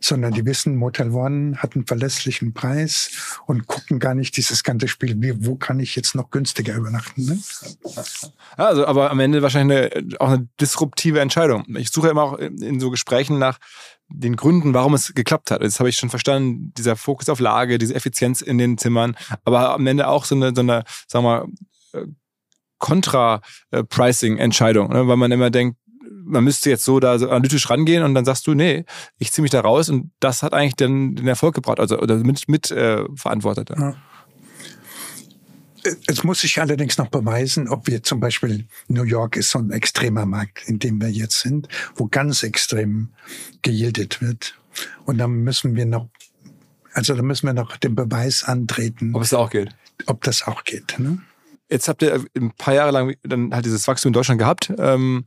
[0.00, 3.10] sondern die wissen, Motel One hat einen verlässlichen Preis
[3.46, 7.26] und gucken gar nicht dieses ganze Spiel, wie, wo kann ich jetzt noch günstiger übernachten.
[7.26, 7.38] Ne?
[8.56, 11.64] Also, aber am Ende wahrscheinlich eine, auch eine disruptive Entscheidung.
[11.76, 13.58] Ich suche immer auch in so Gesprächen nach
[14.08, 15.62] den Gründen, warum es geklappt hat.
[15.62, 19.74] Das habe ich schon verstanden, dieser Fokus auf Lage, diese Effizienz in den Zimmern, aber
[19.74, 21.46] am Ende auch so eine, so eine sagen wir mal,
[21.92, 22.06] äh,
[22.78, 25.06] Contra-Pricing-Entscheidung, äh, ne?
[25.06, 25.76] weil man immer denkt,
[26.30, 28.84] man müsste jetzt so da so analytisch rangehen und dann sagst du, nee,
[29.18, 32.16] ich ziehe mich da raus und das hat eigentlich den, den Erfolg gebracht, also oder
[32.16, 33.70] mit, mit äh, verantwortet.
[33.70, 33.94] Ja.
[36.06, 39.70] Es muss sich allerdings noch beweisen, ob wir zum Beispiel New York ist so ein
[39.70, 43.08] extremer Markt, in dem wir jetzt sind, wo ganz extrem
[43.62, 44.58] geyieldet wird.
[45.06, 46.08] Und dann müssen wir noch,
[46.92, 49.14] also da müssen wir noch den Beweis antreten.
[49.14, 49.70] Ob es auch geht.
[50.06, 50.98] Ob das auch geht.
[50.98, 51.18] Ne?
[51.70, 54.72] Jetzt habt ihr ein paar Jahre lang dann halt dieses Wachstum in Deutschland gehabt.
[54.76, 55.24] Ähm,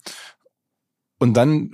[1.24, 1.72] und dann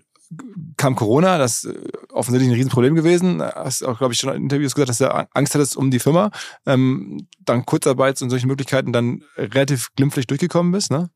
[0.78, 1.76] kam Corona, das ist
[2.12, 3.41] offensichtlich ein Riesenproblem gewesen.
[3.41, 6.30] Hast auch, glaube ich, schon in Interviews gesagt, dass du Angst hattest um die Firma.
[6.68, 11.10] Ähm, dann Kurzarbeit und solche Möglichkeiten dann relativ glimpflich durchgekommen bist, ne?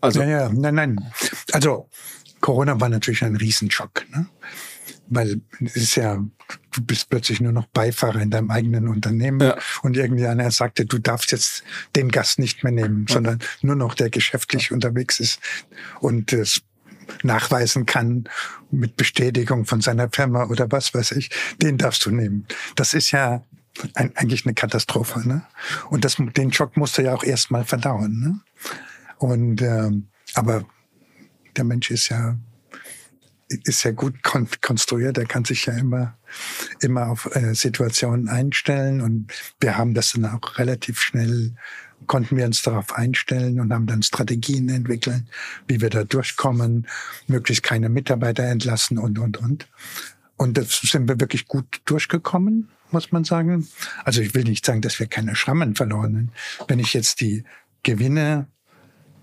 [0.00, 0.22] Also.
[0.22, 1.12] Ja, ja, nein, nein.
[1.52, 1.90] Also
[2.40, 4.06] Corona war natürlich ein Riesenschock.
[4.10, 4.26] Ne?
[5.10, 6.24] weil es ist ja,
[6.72, 9.58] du bist plötzlich nur noch Beifahrer in deinem eigenen Unternehmen Ja.
[9.82, 11.64] und irgendeiner sagte, du darfst jetzt
[11.96, 15.40] den Gast nicht mehr nehmen, sondern nur noch der geschäftlich unterwegs ist
[16.00, 16.62] und es
[17.22, 18.24] nachweisen kann
[18.70, 21.30] mit Bestätigung von seiner Firma oder was weiß ich,
[21.60, 22.46] den darfst du nehmen.
[22.76, 23.42] Das ist ja
[23.94, 25.26] ein, eigentlich eine Katastrophe.
[25.26, 25.42] Ne?
[25.90, 28.20] Und das, den Schock musst du ja auch erstmal verdauen.
[28.20, 28.40] Ne?
[29.18, 30.64] Und ähm, aber
[31.56, 32.36] der Mensch ist ja
[33.48, 35.18] ist ja gut kon konstruiert.
[35.18, 36.16] Er kann sich ja immer
[36.80, 41.54] immer auf äh, Situationen einstellen und wir haben das dann auch relativ schnell
[42.06, 45.24] konnten wir uns darauf einstellen und haben dann Strategien entwickelt,
[45.68, 46.86] wie wir da durchkommen,
[47.26, 49.68] möglichst keine Mitarbeiter entlassen und und und.
[50.36, 53.68] Und das sind wir wirklich gut durchgekommen, muss man sagen.
[54.04, 56.32] Also ich will nicht sagen, dass wir keine Schrammen verloren haben.
[56.66, 57.44] Wenn ich jetzt die
[57.82, 58.46] Gewinne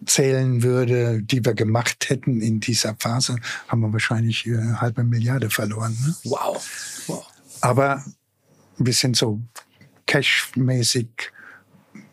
[0.05, 5.03] zählen würde, die wir gemacht hätten in dieser Phase, haben wir wahrscheinlich äh, eine halbe
[5.03, 5.97] Milliarde verloren.
[6.05, 6.15] Ne?
[6.25, 7.03] Wow.
[7.07, 7.27] wow.
[7.61, 8.05] Aber
[8.77, 9.41] wir sind so
[10.05, 11.09] cashmäßig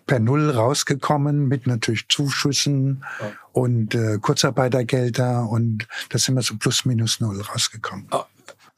[0.07, 3.33] per Null rausgekommen mit natürlich Zuschüssen Ja.
[3.53, 8.07] und äh, Kurzarbeitergelder und da sind wir so plus minus null rausgekommen.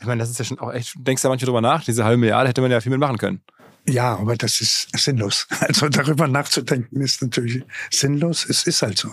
[0.01, 1.83] Ich meine, das ist ja schon auch echt, denkst du da manchmal drüber nach?
[1.85, 3.41] Diese halbe Milliarde hätte man ja viel mitmachen können.
[3.89, 5.47] Ja, aber das ist sinnlos.
[5.61, 8.47] Also darüber nachzudenken ist natürlich sinnlos.
[8.49, 9.09] Es ist halt so.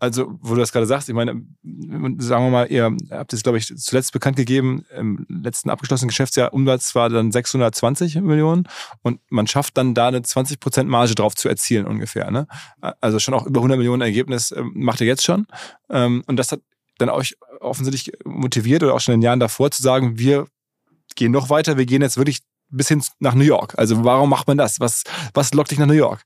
[0.00, 1.42] Also, wo du das gerade sagst, ich meine,
[2.18, 6.52] sagen wir mal, ihr habt es, glaube ich, zuletzt bekannt gegeben, im letzten abgeschlossenen Geschäftsjahr
[6.52, 8.68] Umsatz war dann 620 Millionen
[9.02, 12.30] und man schafft dann da eine 20% Marge drauf zu erzielen ungefähr.
[12.30, 12.46] Ne?
[13.00, 15.46] Also schon auch über 100 Millionen Ergebnis ähm, macht ihr jetzt schon.
[15.90, 16.60] Ähm, und das hat
[16.98, 20.46] dann euch offensichtlich motiviert oder auch schon in den Jahren davor zu sagen, wir
[21.16, 23.74] gehen noch weiter, wir gehen jetzt wirklich bis hin nach New York.
[23.76, 24.80] Also warum macht man das?
[24.80, 25.04] Was,
[25.34, 26.24] was lockt dich nach New York?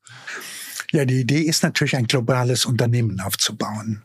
[0.92, 4.02] Ja, die Idee ist natürlich, ein globales Unternehmen aufzubauen.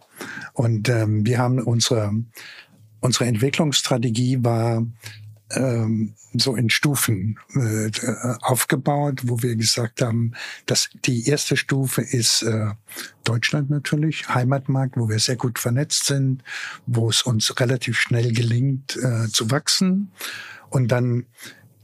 [0.53, 2.13] Und ähm, wir haben unsere,
[3.01, 4.85] unsere Entwicklungsstrategie war
[5.51, 7.89] ähm, so in Stufen äh,
[8.41, 10.33] aufgebaut, wo wir gesagt haben,
[10.65, 12.71] dass die erste Stufe ist äh,
[13.23, 16.43] Deutschland natürlich, Heimatmarkt, wo wir sehr gut vernetzt sind,
[16.85, 20.11] wo es uns relativ schnell gelingt äh, zu wachsen.
[20.69, 21.25] Und dann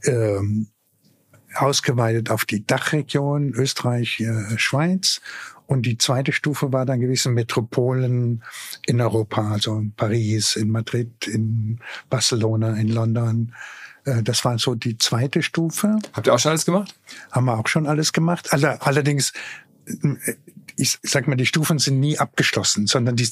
[0.06, 0.68] ähm,
[1.54, 5.20] ausgeweitet auf die Dachregion Österreich, äh, Schweiz.
[5.66, 8.42] Und die zweite Stufe war dann gewisse Metropolen
[8.86, 11.78] in Europa, also in Paris, in Madrid, in
[12.10, 13.54] Barcelona, in London.
[14.04, 15.98] Äh, Das war so die zweite Stufe.
[16.12, 16.94] Habt ihr auch schon alles gemacht?
[17.32, 18.52] Haben wir auch schon alles gemacht.
[18.52, 19.32] Aller- Allerdings,
[19.86, 20.34] äh,
[20.76, 23.28] ich sag mal, die Stufen sind nie abgeschlossen, sondern die,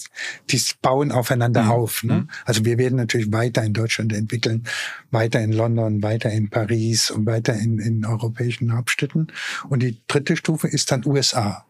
[0.51, 1.71] die bauen aufeinander Mhm.
[1.71, 2.03] auf.
[2.05, 2.27] Ne?
[2.45, 4.65] Also wir werden natürlich weiter in Deutschland entwickeln,
[5.11, 9.33] weiter in London, weiter in Paris und weiter in, in europäischen Hauptstädten.
[9.69, 11.65] Und die dritte Stufe ist dann USA.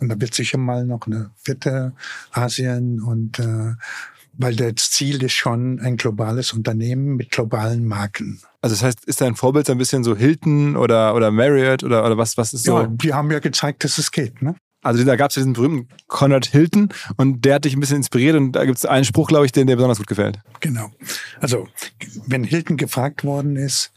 [0.00, 1.92] Und da wird sicher mal noch eine vierte
[2.32, 3.74] Asien und äh,
[4.32, 8.40] weil das Ziel ist schon ein globales Unternehmen mit globalen Marken.
[8.62, 12.04] Also das heißt, ist dein Vorbild so ein bisschen so Hilton oder, oder Marriott oder,
[12.04, 12.78] oder was, was ist so?
[12.80, 14.40] Ja, die haben ja gezeigt, dass es geht.
[14.42, 14.54] Ne?
[14.82, 18.36] Also da gab es diesen berühmten Conrad Hilton und der hat dich ein bisschen inspiriert
[18.36, 20.38] und da gibt es einen Spruch, glaube ich, den dir besonders gut gefällt.
[20.60, 20.90] Genau.
[21.40, 21.68] Also,
[22.26, 23.92] wenn Hilton gefragt worden ist,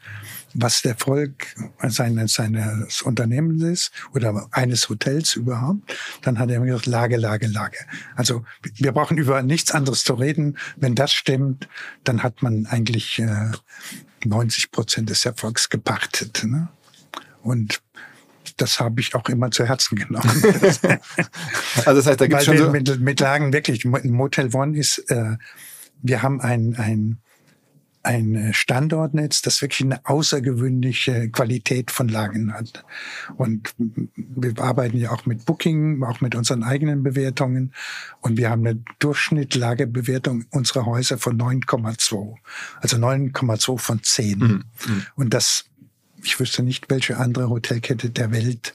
[0.54, 1.56] was der Erfolg
[1.88, 7.48] seines, seines Unternehmens ist oder eines Hotels überhaupt, dann hat er immer gesagt, Lage, Lage,
[7.48, 7.78] Lage.
[8.16, 10.58] Also wir brauchen über nichts anderes zu reden.
[10.76, 11.68] Wenn das stimmt,
[12.04, 13.52] dann hat man eigentlich äh,
[14.26, 16.44] 90 Prozent des Erfolgs gepachtet.
[16.46, 16.68] Ne?
[17.42, 17.82] Und
[18.58, 20.30] das habe ich auch immer zu Herzen genommen.
[21.86, 22.70] Also das heißt, da gibt es schon so...
[22.70, 25.38] mit, mit Lagen wirklich, Motel One ist, äh,
[26.02, 27.18] wir haben ein, ein,
[28.04, 32.84] ein Standortnetz, das wirklich eine außergewöhnliche Qualität von Lagen hat.
[33.38, 37.74] Und wir arbeiten ja auch mit Booking, auch mit unseren eigenen Bewertungen.
[38.20, 42.36] Und wir haben eine Durchschnittlagebewertung unserer Häuser von 9,2.
[42.82, 44.40] Also 9,2 von 10.
[44.40, 44.64] Mhm.
[45.16, 45.66] Und das,
[46.24, 48.74] ich wüsste nicht, welche andere Hotelkette der Welt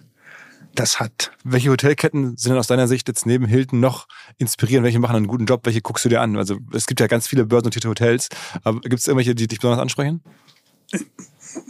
[0.75, 1.33] das hat.
[1.45, 4.85] Welche Hotelketten sind denn aus deiner Sicht jetzt neben Hilton noch inspirierend?
[4.85, 5.63] Welche machen einen guten Job?
[5.65, 6.37] Welche guckst du dir an?
[6.37, 8.29] Also es gibt ja ganz viele börsennotierte Hotels.
[8.63, 10.23] Aber gibt es irgendwelche, die dich besonders ansprechen?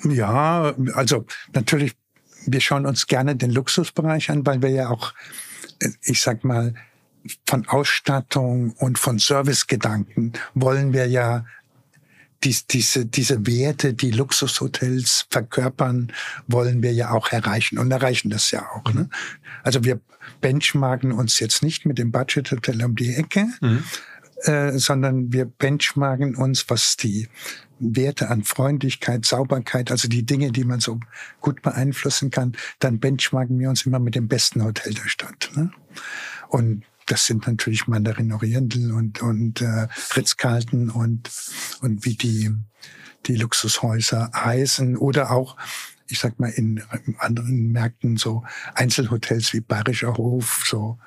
[0.04, 1.24] Ja, also
[1.54, 1.94] natürlich,
[2.44, 5.14] wir schauen uns gerne den Luxusbereich an, weil wir ja auch,
[5.80, 6.74] äh, ich sag mal,
[7.46, 11.44] von Ausstattung und von Servicegedanken wollen wir ja
[12.44, 16.12] dies, diese, diese Werte, die Luxushotels verkörpern,
[16.46, 18.92] wollen wir ja auch erreichen und erreichen das ja auch.
[18.92, 19.08] Ne?
[19.64, 20.00] Also wir
[20.40, 23.46] benchmarken uns jetzt nicht mit dem Budget-Hotel um die Ecke,
[24.42, 27.28] äh, sondern wir benchmarken uns, was die
[27.80, 31.00] Werte an Freundlichkeit, Sauberkeit, also die Dinge, die man so
[31.40, 35.50] gut beeinflussen kann, dann benchmarken wir uns immer mit dem besten Hotel der Stadt.
[35.54, 35.70] Ne?
[36.48, 41.30] Und das sind natürlich Mandarin Oriental und, und äh, Ritz-Carlton und,
[41.80, 42.50] und wie die,
[43.26, 45.56] die Luxushäuser heißen oder auch
[46.10, 46.82] ich sag mal, in
[47.18, 48.42] anderen Märkten so
[48.74, 50.98] Einzelhotels wie Bayerischer Hof, so,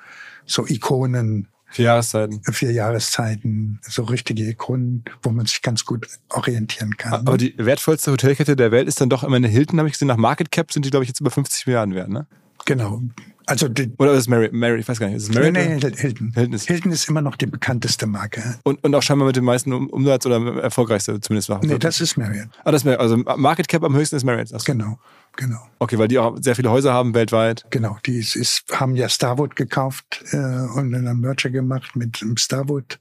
[0.46, 1.48] so Ikonen.
[1.70, 2.40] Vier Jahreszeiten.
[2.52, 7.26] Vier Jahreszeiten, so richtige Ikonen, wo man sich ganz gut orientieren kann.
[7.26, 10.08] Aber die wertvollste Hotelkette der Welt ist dann doch immer eine Hilton, habe ich gesehen.
[10.08, 12.26] Nach Market Cap sind die, glaube ich, jetzt über 50 Milliarden wert, ne?
[12.66, 13.02] Genau.
[13.46, 15.50] Also die, oder ist es Mary, Mary, ich weiß gar nicht, ist es Mary?
[15.50, 16.32] Nee, nee, Hilton.
[16.34, 18.58] Hilton ist, Hilton ist immer noch die bekannteste Marke.
[18.64, 21.50] Und, und auch scheinbar mit dem meisten Umsatz oder erfolgreichste zumindest.
[21.62, 22.48] Nee, das ist Marriott.
[22.64, 23.00] Ah, das ist Marriott.
[23.00, 24.52] Also Market Cap am höchsten ist Marriott.
[24.52, 24.64] Achso.
[24.64, 24.98] Genau,
[25.36, 25.60] genau.
[25.78, 27.64] Okay, weil die auch sehr viele Häuser haben weltweit.
[27.70, 33.00] Genau, die ist, ist, haben ja Starwood gekauft äh, und einen Merger gemacht mit Starwood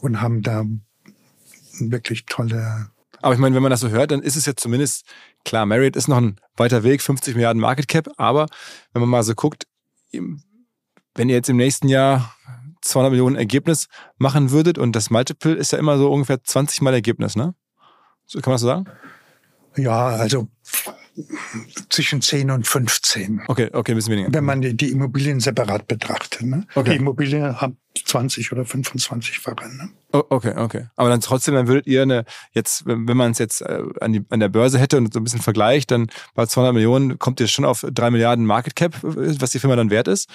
[0.00, 0.64] und haben da
[1.78, 2.90] wirklich tolle
[3.22, 5.04] aber ich meine, wenn man das so hört, dann ist es ja zumindest
[5.44, 8.46] klar, Marriott ist noch ein weiter Weg, 50 Milliarden Market Cap, aber
[8.92, 9.66] wenn man mal so guckt,
[10.12, 12.34] wenn ihr jetzt im nächsten Jahr
[12.82, 16.94] 200 Millionen Ergebnis machen würdet und das Multiple ist ja immer so ungefähr 20 mal
[16.94, 17.54] Ergebnis, ne?
[18.26, 18.84] So, kann man das so sagen?
[19.76, 20.48] Ja, also
[21.88, 23.42] zwischen 10 und 15.
[23.48, 24.32] Okay, okay, ein bisschen weniger.
[24.32, 26.42] Wenn man die, die Immobilien separat betrachtet.
[26.42, 26.66] Ne?
[26.74, 26.90] Okay.
[26.90, 29.90] Die Immobilien haben 20 oder 25 fache Ne?
[30.12, 30.86] Oh, okay, okay.
[30.96, 34.24] Aber dann trotzdem, dann würdet ihr eine, jetzt, wenn man es jetzt äh, an, die,
[34.30, 37.46] an der Börse hätte und so ein bisschen vergleicht, dann bei 200 Millionen kommt ihr
[37.46, 40.28] schon auf 3 Milliarden Market Cap, was die Firma dann wert ist.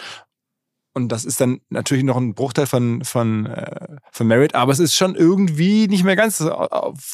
[0.95, 4.79] Und das ist dann natürlich noch ein Bruchteil von, von, äh, von Merit, aber es
[4.79, 6.43] ist schon irgendwie nicht mehr ganz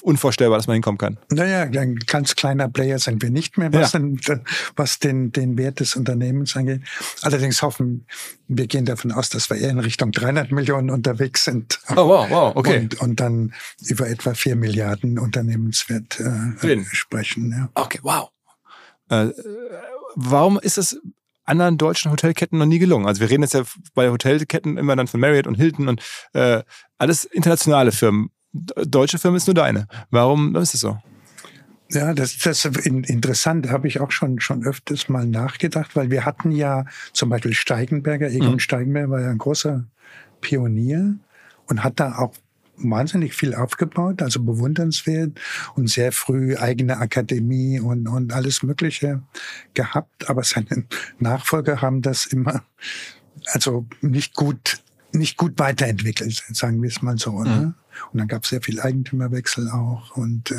[0.03, 1.17] unvorstellbar, dass man hinkommen kann.
[1.31, 3.99] Naja, ein ganz kleiner Player sind wir nicht mehr, was, ja.
[3.99, 4.21] den,
[4.75, 6.81] was den, den Wert des Unternehmens angeht.
[7.23, 8.05] Allerdings hoffen
[8.55, 11.79] wir gehen davon aus, dass wir eher in Richtung 300 Millionen unterwegs sind.
[11.91, 12.79] Oh, wow, wow, okay.
[12.79, 13.53] Und, und dann
[13.87, 17.51] über etwa 4 Milliarden Unternehmenswert äh, sprechen.
[17.51, 17.69] Ja.
[17.75, 18.29] Okay, wow.
[19.09, 19.29] Äh,
[20.15, 20.99] warum ist es
[21.51, 23.05] anderen deutschen Hotelketten noch nie gelungen.
[23.05, 26.01] Also wir reden jetzt ja bei Hotelketten immer dann von Marriott und Hilton und
[26.33, 26.63] äh,
[26.97, 28.31] alles internationale Firmen.
[28.53, 29.87] Deutsche Firma ist nur deine.
[30.09, 30.97] Warum ist es so?
[31.89, 36.25] Ja, das, das ist interessant, habe ich auch schon, schon öfters mal nachgedacht, weil wir
[36.25, 38.59] hatten ja zum Beispiel Steigenberger, Egon mhm.
[38.59, 39.83] Steigenberger war ja ein großer
[40.39, 41.15] Pionier
[41.67, 42.33] und hat da auch
[42.83, 45.39] wahnsinnig viel aufgebaut, also bewundernswert
[45.75, 49.21] und sehr früh eigene Akademie und, und alles Mögliche
[49.73, 50.29] gehabt.
[50.29, 50.85] Aber seine
[51.19, 52.63] Nachfolger haben das immer,
[53.47, 57.43] also nicht gut, nicht gut weiterentwickelt, sagen wir es mal so.
[57.43, 57.49] Ne?
[57.49, 57.73] Mhm.
[58.11, 60.55] Und dann gab es sehr viel Eigentümerwechsel auch und äh,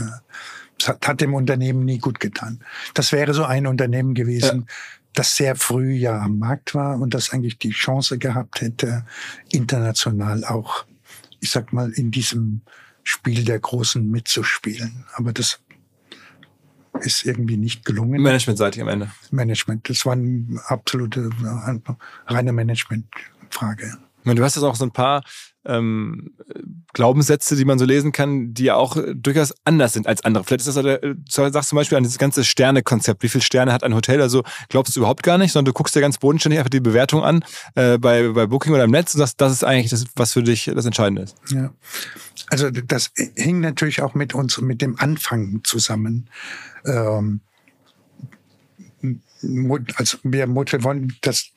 [0.78, 2.60] es hat, hat dem Unternehmen nie gut getan.
[2.94, 4.74] Das wäre so ein Unternehmen gewesen, ja
[5.14, 9.04] das sehr früh ja am Markt war und das eigentlich die Chance gehabt hätte,
[9.50, 10.84] international auch
[11.42, 12.62] ich sag mal, in diesem
[13.02, 15.04] Spiel der Großen mitzuspielen.
[15.14, 15.60] Aber das
[17.00, 18.22] ist irgendwie nicht gelungen.
[18.22, 19.10] Managementseitig am Ende.
[19.32, 19.88] Management.
[19.88, 21.30] Das war eine absolute,
[22.26, 23.98] reine Managementfrage.
[24.24, 25.22] Du hast jetzt auch so ein paar
[25.64, 26.34] ähm,
[26.92, 30.44] Glaubenssätze, die man so lesen kann, die ja auch durchaus anders sind als andere.
[30.44, 33.22] Vielleicht ist das, äh, sagst zum Beispiel an dieses ganze Sterne-Konzept.
[33.22, 34.20] Wie viele Sterne hat ein Hotel?
[34.20, 37.22] Also glaubst du überhaupt gar nicht, sondern du guckst dir ganz bodenständig einfach die Bewertung
[37.22, 37.44] an
[37.74, 40.42] äh, bei, bei Booking oder im Netz und sagst, das ist eigentlich das, was für
[40.42, 41.36] dich das Entscheidende ist.
[41.50, 41.72] Ja.
[42.48, 46.28] Also das hing natürlich auch mit uns, mit dem Anfang zusammen.
[46.84, 47.40] Ähm,
[49.96, 51.50] also wir Motel One, das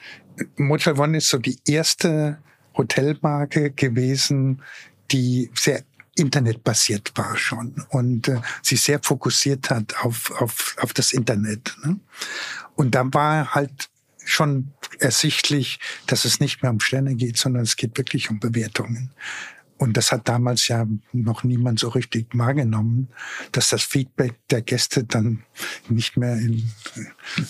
[0.58, 2.38] Motel One ist so die erste
[2.78, 4.62] Hotelmarke gewesen,
[5.12, 5.84] die sehr
[6.16, 11.76] internetbasiert war schon und äh, sich sehr fokussiert hat auf, auf, auf das Internet.
[11.84, 12.00] Ne?
[12.76, 13.90] Und da war halt
[14.24, 19.12] schon ersichtlich, dass es nicht mehr um Sterne geht, sondern es geht wirklich um Bewertungen.
[19.78, 23.10] Und das hat damals ja noch niemand so richtig wahrgenommen,
[23.52, 25.44] dass das Feedback der Gäste dann
[25.90, 26.72] nicht mehr in,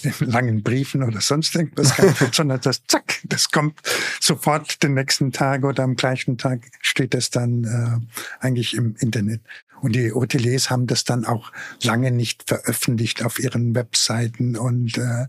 [0.01, 3.80] in langen Briefen oder sonst irgendwas kam, sondern das zack, das kommt
[4.19, 9.41] sofort den nächsten Tag oder am gleichen Tag steht das dann äh, eigentlich im Internet.
[9.82, 11.51] Und die Hoteliers haben das dann auch
[11.84, 15.28] lange nicht veröffentlicht auf ihren Webseiten und äh,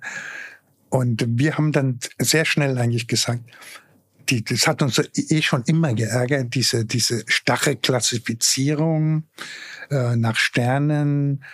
[0.89, 3.43] und wir haben dann sehr schnell eigentlich gesagt,
[4.31, 9.25] die, das hat uns eh schon immer geärgert, diese, diese starre Klassifizierung
[9.91, 11.45] äh, nach Sternen.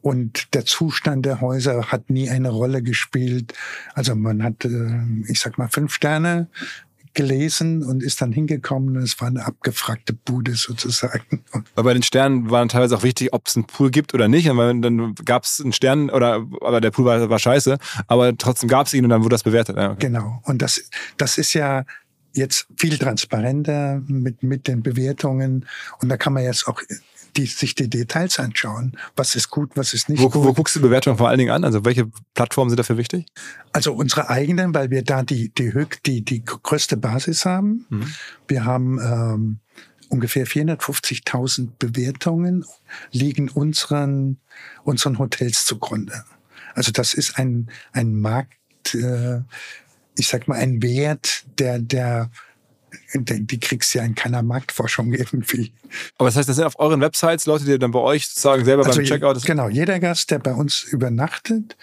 [0.00, 3.54] Und der Zustand der Häuser hat nie eine Rolle gespielt.
[3.94, 6.48] Also man hat, äh, ich sag mal, fünf Sterne
[7.14, 11.44] gelesen und ist dann hingekommen und es war eine abgefragte Bude sozusagen.
[11.74, 14.28] Aber bei den Sternen war dann teilweise auch wichtig, ob es einen Pool gibt oder
[14.28, 14.48] nicht.
[14.48, 18.68] Und dann gab es einen Stern oder aber der Pool war, war scheiße, aber trotzdem
[18.68, 19.76] gab es ihn und dann wurde das bewertet.
[19.76, 20.06] Ja, okay.
[20.06, 20.40] Genau.
[20.44, 20.82] Und das,
[21.16, 21.84] das ist ja
[22.32, 25.66] jetzt viel transparenter mit, mit den Bewertungen.
[26.00, 26.80] Und da kann man jetzt auch
[27.36, 28.96] die sich die Details anschauen.
[29.16, 30.44] Was ist gut, was ist nicht Wo, gut.
[30.44, 31.64] wo guckst du Bewertungen vor allen Dingen an?
[31.64, 33.26] Also welche Plattformen sind dafür wichtig?
[33.72, 35.72] Also unsere eigenen, weil wir da die, die,
[36.04, 37.86] die, die größte Basis haben.
[38.48, 39.58] Wir haben ähm,
[40.08, 42.64] ungefähr 450.000 Bewertungen,
[43.12, 44.38] liegen unseren,
[44.84, 46.24] unseren Hotels zugrunde.
[46.74, 49.40] Also das ist ein, ein Markt, äh,
[50.18, 52.30] ich sag mal, ein Wert, der, der,
[53.14, 55.72] die kriegst du ja in keiner Marktforschung irgendwie.
[56.18, 58.84] Aber das heißt, das sind auf euren Websites Leute, die dann bei euch sozusagen selber
[58.84, 61.76] beim je- Checkout genau, jeder Gast, der bei uns übernachtet,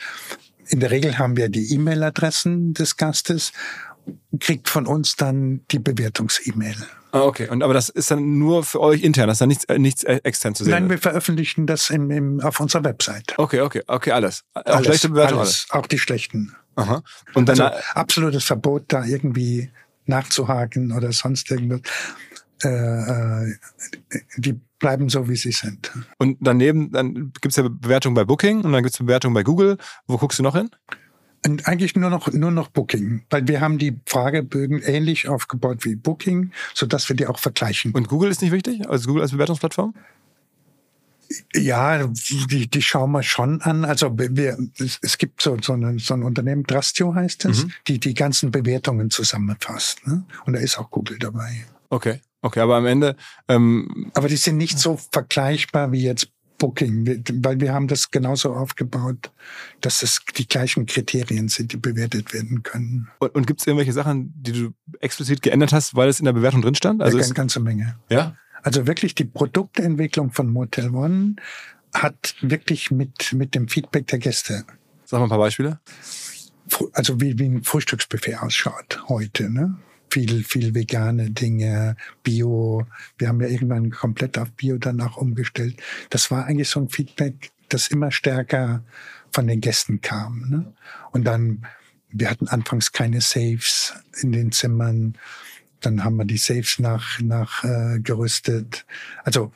[0.68, 3.52] in der Regel haben wir die E-Mail-Adressen des Gastes,
[4.40, 6.76] kriegt von uns dann die Bewertungs-E-Mail.
[7.12, 7.50] Ah, okay.
[7.50, 10.04] Und aber das ist dann nur für euch intern, das ist dann nichts, äh, nichts
[10.04, 10.72] äh, extern zu sehen.
[10.72, 13.34] Nein, wir veröffentlichen das im, im, auf unserer Website.
[13.38, 14.44] okay, okay, okay, alles.
[14.54, 15.66] Auch schlechte Bewertungen, alles.
[15.70, 16.56] alles, auch die schlechten.
[16.80, 17.04] Aha.
[17.34, 19.70] Und dann Also absolutes Verbot, da irgendwie
[20.06, 21.82] nachzuhaken oder sonst irgendwas.
[22.64, 23.56] Äh, äh,
[24.38, 25.92] die bleiben so, wie sie sind.
[26.18, 29.78] und daneben, dann gibt's ja Bewertungen bei Booking und dann gibt's Bewertungen bei Google.
[30.08, 30.70] Wo guckst du noch hin?
[31.46, 35.96] Und eigentlich nur noch, nur noch Booking, weil wir haben die Fragebögen ähnlich aufgebaut wie
[35.96, 37.94] Booking, so dass wir die auch vergleichen.
[37.94, 38.90] Und Google ist nicht wichtig?
[38.90, 39.94] Also Google als Bewertungsplattform?
[41.56, 43.86] Ja, die, die schauen wir schon an.
[43.86, 47.72] Also wir, es, es gibt so, so, eine, so ein Unternehmen, Drastio heißt es, Mhm.
[47.88, 50.06] die die ganzen Bewertungen zusammenfasst.
[50.08, 50.24] Ne?
[50.46, 51.66] Und da ist auch Google dabei.
[51.90, 52.22] Okay.
[52.42, 53.18] Okay, aber am Ende,
[53.50, 58.54] ähm, Aber die sind nicht so vergleichbar wie jetzt Booking, weil wir haben das genauso
[58.54, 59.32] aufgebaut,
[59.82, 63.10] dass es die gleichen Kriterien sind, die bewertet werden können.
[63.20, 66.62] und, und gibt's irgendwelche Sachen, die du explizit geändert hast, weil es in der Bewertung
[66.62, 67.02] drin stand?
[67.02, 67.98] Also ist, eine ganze Menge.
[68.10, 68.36] ja?
[68.64, 71.36] Also wirklich die Produktentwicklung von Motel One
[71.94, 74.66] hat wirklich mit, mit dem Feedback der Gäste,
[75.10, 75.80] Sag mal ein paar Beispiele.
[76.94, 79.76] Also wie, wie ein Frühstücksbuffet ausschaut heute, ne?
[80.12, 82.86] Viel, viel vegane Dinge, Bio.
[83.18, 85.82] Wir haben ja irgendwann komplett auf Bio danach umgestellt.
[86.12, 88.84] Das war eigentlich so ein Feedback, das immer stärker
[89.32, 90.48] von den Gästen kam.
[90.48, 90.74] Ne?
[91.12, 91.66] Und dann,
[92.10, 95.18] wir hatten anfangs keine Safes in den Zimmern.
[95.82, 98.86] Dann haben wir die Safes nach, nach äh, gerüstet.
[99.24, 99.52] Also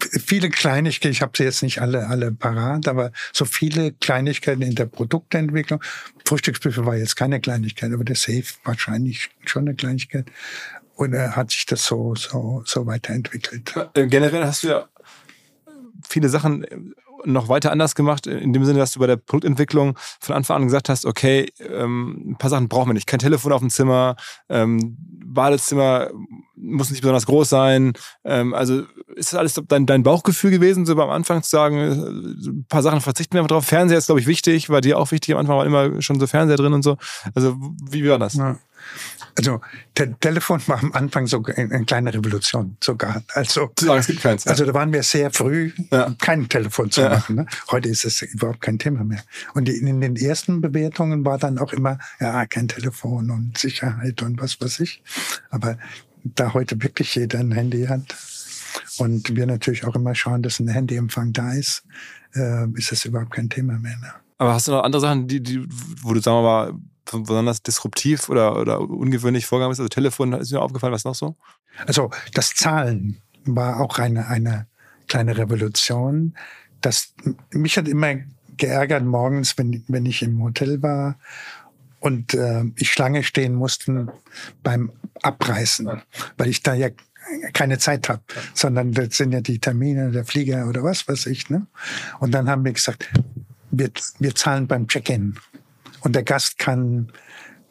[0.00, 4.74] viele Kleinigkeiten, ich habe sie jetzt nicht alle, alle parat, aber so viele Kleinigkeiten in
[4.74, 5.82] der Produktentwicklung.
[6.26, 10.26] Frühstücksbuffet war jetzt keine Kleinigkeit, aber der Safe wahrscheinlich schon eine Kleinigkeit.
[10.94, 13.74] Und er hat sich das so, so, so weiterentwickelt.
[13.94, 14.88] Äh, Generell hast du ja
[16.08, 16.76] viele Sachen äh,
[17.24, 20.64] noch weiter anders gemacht, in dem Sinne, dass du bei der Produktentwicklung von Anfang an
[20.64, 23.06] gesagt hast, okay, ähm, ein paar Sachen brauchen wir nicht.
[23.06, 24.16] Kein Telefon auf dem Zimmer,
[24.48, 26.10] ähm, Badezimmer
[26.56, 27.92] muss nicht besonders groß sein.
[28.24, 32.50] Ähm, also ist das alles dein, dein Bauchgefühl gewesen, so beim Anfang zu sagen, äh,
[32.50, 33.66] ein paar Sachen verzichten wir einfach drauf.
[33.66, 35.34] Fernseher ist, glaube ich, wichtig, war dir auch wichtig.
[35.34, 36.96] Am Anfang war immer schon so Fernseher drin und so.
[37.34, 37.56] Also
[37.90, 38.34] wie war das?
[38.34, 38.58] Ja.
[39.38, 39.60] Also
[39.94, 43.22] Te Telefon war am Anfang so eine, eine kleine Revolution sogar.
[43.34, 44.44] Also sagen, es gibt keins.
[44.44, 44.52] ja.
[44.52, 46.14] Also da waren wir sehr früh, Ja.
[46.18, 47.10] kein Telefon zu Ja.
[47.10, 47.36] machen.
[47.36, 47.46] Ne?
[47.70, 49.22] Heute ist es überhaupt kein Thema mehr.
[49.54, 54.40] Und in den ersten Bewertungen war dann auch immer, ja, kein Telefon und Sicherheit und
[54.40, 55.02] was weiß ich.
[55.50, 55.76] Aber
[56.24, 58.16] da heute wirklich jeder ein Handy hat
[58.98, 61.84] und wir natürlich auch immer schauen, dass ein Handyempfang da ist,
[62.34, 63.96] äh, ist das überhaupt kein Thema mehr.
[63.98, 64.12] Ne?
[64.38, 65.66] Aber hast du noch andere Sachen, die, die,
[66.02, 66.72] wo du, sagen wir mal,
[67.10, 69.80] besonders disruptiv oder, oder ungewöhnlich vorgegangen bist?
[69.80, 71.36] Also Telefon, ist mir aufgefallen, was noch so?
[71.86, 74.66] Also das Zahlen war auch eine, eine
[75.08, 76.34] kleine Revolution.
[76.80, 77.14] Das,
[77.52, 78.16] mich hat immer
[78.56, 81.18] geärgert morgens, wenn, wenn ich im Hotel war
[82.00, 84.08] und äh, ich Schlange stehen musste
[84.62, 84.92] beim
[85.22, 86.02] Abreißen,
[86.36, 86.88] weil ich da ja
[87.52, 88.22] keine Zeit habe,
[88.54, 91.50] sondern das sind ja die Termine, der Flieger oder was weiß ich.
[91.50, 91.66] Ne?
[92.20, 93.10] Und dann haben wir gesagt,
[93.70, 95.36] wir, wir zahlen beim Check-in.
[96.06, 97.10] Und der Gast kann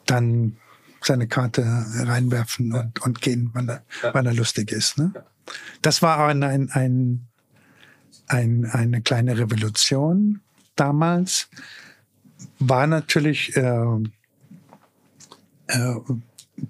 [0.08, 0.58] dann
[1.02, 1.64] seine Karte
[2.00, 4.98] reinwerfen und, und gehen, wann er, wann er lustig ist.
[4.98, 5.14] Ne?
[5.82, 7.28] Das war ein, ein, ein,
[8.28, 10.42] ein, eine kleine Revolution
[10.76, 11.48] damals.
[12.60, 14.00] War natürlich äh,
[15.68, 15.96] äh,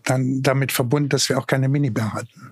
[0.03, 2.51] dann damit verbunden, dass wir auch keine Minibar hatten.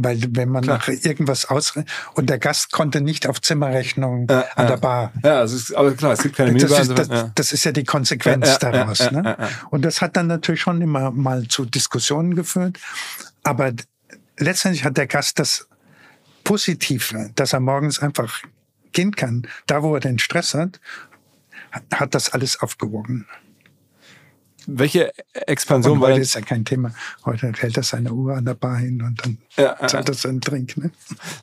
[0.00, 0.78] Weil wenn man Klar.
[0.78, 1.74] nach irgendwas aus
[2.14, 5.12] und der Gast konnte nicht auf Zimmerrechnung an der Bar.
[5.24, 6.80] Ja, also es ist, aber klar, es gibt keine Das Minibar.
[6.82, 7.30] ist, das, ja.
[7.34, 8.98] das ist ja die Konsequenz Ja, ja, daraus.
[9.00, 9.22] ja, ja, ne?
[9.38, 9.48] ja, ja.
[9.70, 12.78] Und das hat dann natürlich schon immer mal zu Diskussionen geführt.
[13.42, 13.72] Aber
[14.38, 15.66] letztendlich hat der Gast das
[16.44, 18.42] Positive, dass er morgens einfach
[18.92, 20.78] gehen kann, da wo er den Stress hat-
[21.92, 23.26] hat das alles aufgewogen.
[24.70, 26.92] Welche Expansion Und war heute ist ja kein Thema.
[27.24, 30.40] Heute hält er seine Uhr an der Bar hin und dann Ja, zahlt er seinen
[30.40, 30.76] Drink.
[30.76, 30.90] Ne?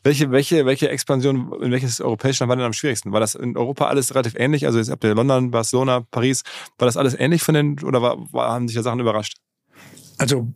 [0.03, 3.11] welche, welche, welche Expansion, in welches europäische Land war denn am schwierigsten?
[3.13, 4.67] War das in Europa alles relativ ähnlich?
[4.67, 6.43] Also jetzt habt ihr London, Barcelona, Paris,
[6.78, 9.38] war das alles ähnlich von den, oder war, war, haben sich da Sachen überrascht?
[10.17, 10.53] Also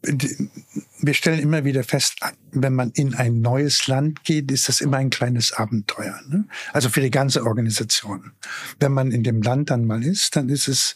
[1.02, 2.20] wir stellen immer wieder fest,
[2.52, 6.20] wenn man in ein neues Land geht, ist das immer ein kleines Abenteuer.
[6.30, 6.46] Ne?
[6.72, 8.32] Also für die ganze Organisation.
[8.80, 10.96] Wenn man in dem Land dann mal ist, dann ist es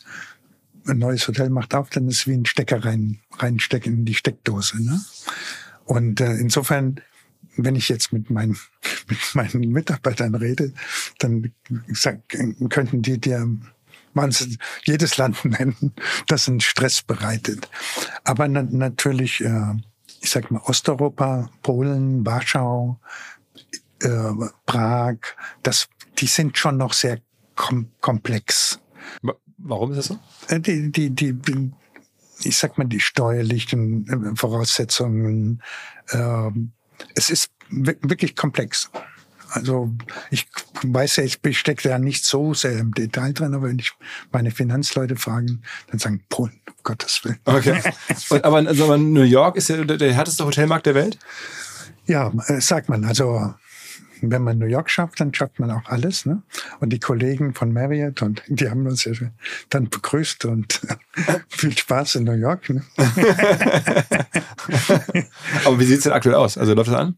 [0.87, 4.15] ein neues Hotel macht auf, dann ist es wie ein Stecker rein, reinstecken in die
[4.15, 4.83] Steckdose.
[4.83, 5.01] Ne?
[5.85, 7.01] Und äh, insofern,
[7.55, 8.57] wenn ich jetzt mit meinen,
[9.09, 10.73] mit meinen Mitarbeitern rede,
[11.19, 11.51] dann
[11.87, 12.21] sag,
[12.69, 13.47] könnten die dir
[14.13, 15.93] wahnsinnig jedes Land nennen,
[16.27, 17.69] das einen Stress bereitet.
[18.23, 19.73] Aber na, natürlich, äh,
[20.21, 22.99] ich sag mal, Osteuropa, Polen, Warschau,
[24.01, 24.31] äh,
[24.65, 25.17] Prag,
[25.63, 27.19] das, die sind schon noch sehr
[27.55, 28.79] kom komplex.
[29.63, 30.19] Wa- Warum ist das so?
[30.47, 31.71] Äh, Die, die, die,
[32.43, 35.61] ich sag mal, die steuerlichen äh, Voraussetzungen,
[36.11, 36.71] ähm,
[37.15, 38.89] es ist wi- wirklich komplex.
[39.49, 39.93] Also
[40.31, 40.47] ich
[40.81, 43.91] weiß ja, ich stecke da nicht so sehr im Detail drin, aber wenn ich
[44.31, 45.61] meine Finanzleute fragen,
[45.91, 47.37] dann sagen Polen, um Gottes Willen.
[47.45, 47.79] Okay.
[48.41, 51.19] Aber, also, New York ist ja der, der härteste Hotelmarkt der Welt?
[52.07, 53.05] Ja, äh, sagt man.
[53.05, 53.53] Also
[54.31, 56.25] wenn man New York schafft, dann schafft man auch alles.
[56.25, 56.41] Ne?
[56.79, 59.13] Und die Kollegen von Marriott und die haben uns ja
[59.69, 60.81] dann begrüßt und
[61.49, 62.69] viel Spaß in New York.
[62.69, 62.83] Ne?
[65.65, 66.57] Aber wie sieht es denn aktuell aus?
[66.57, 67.17] Also läuft das an?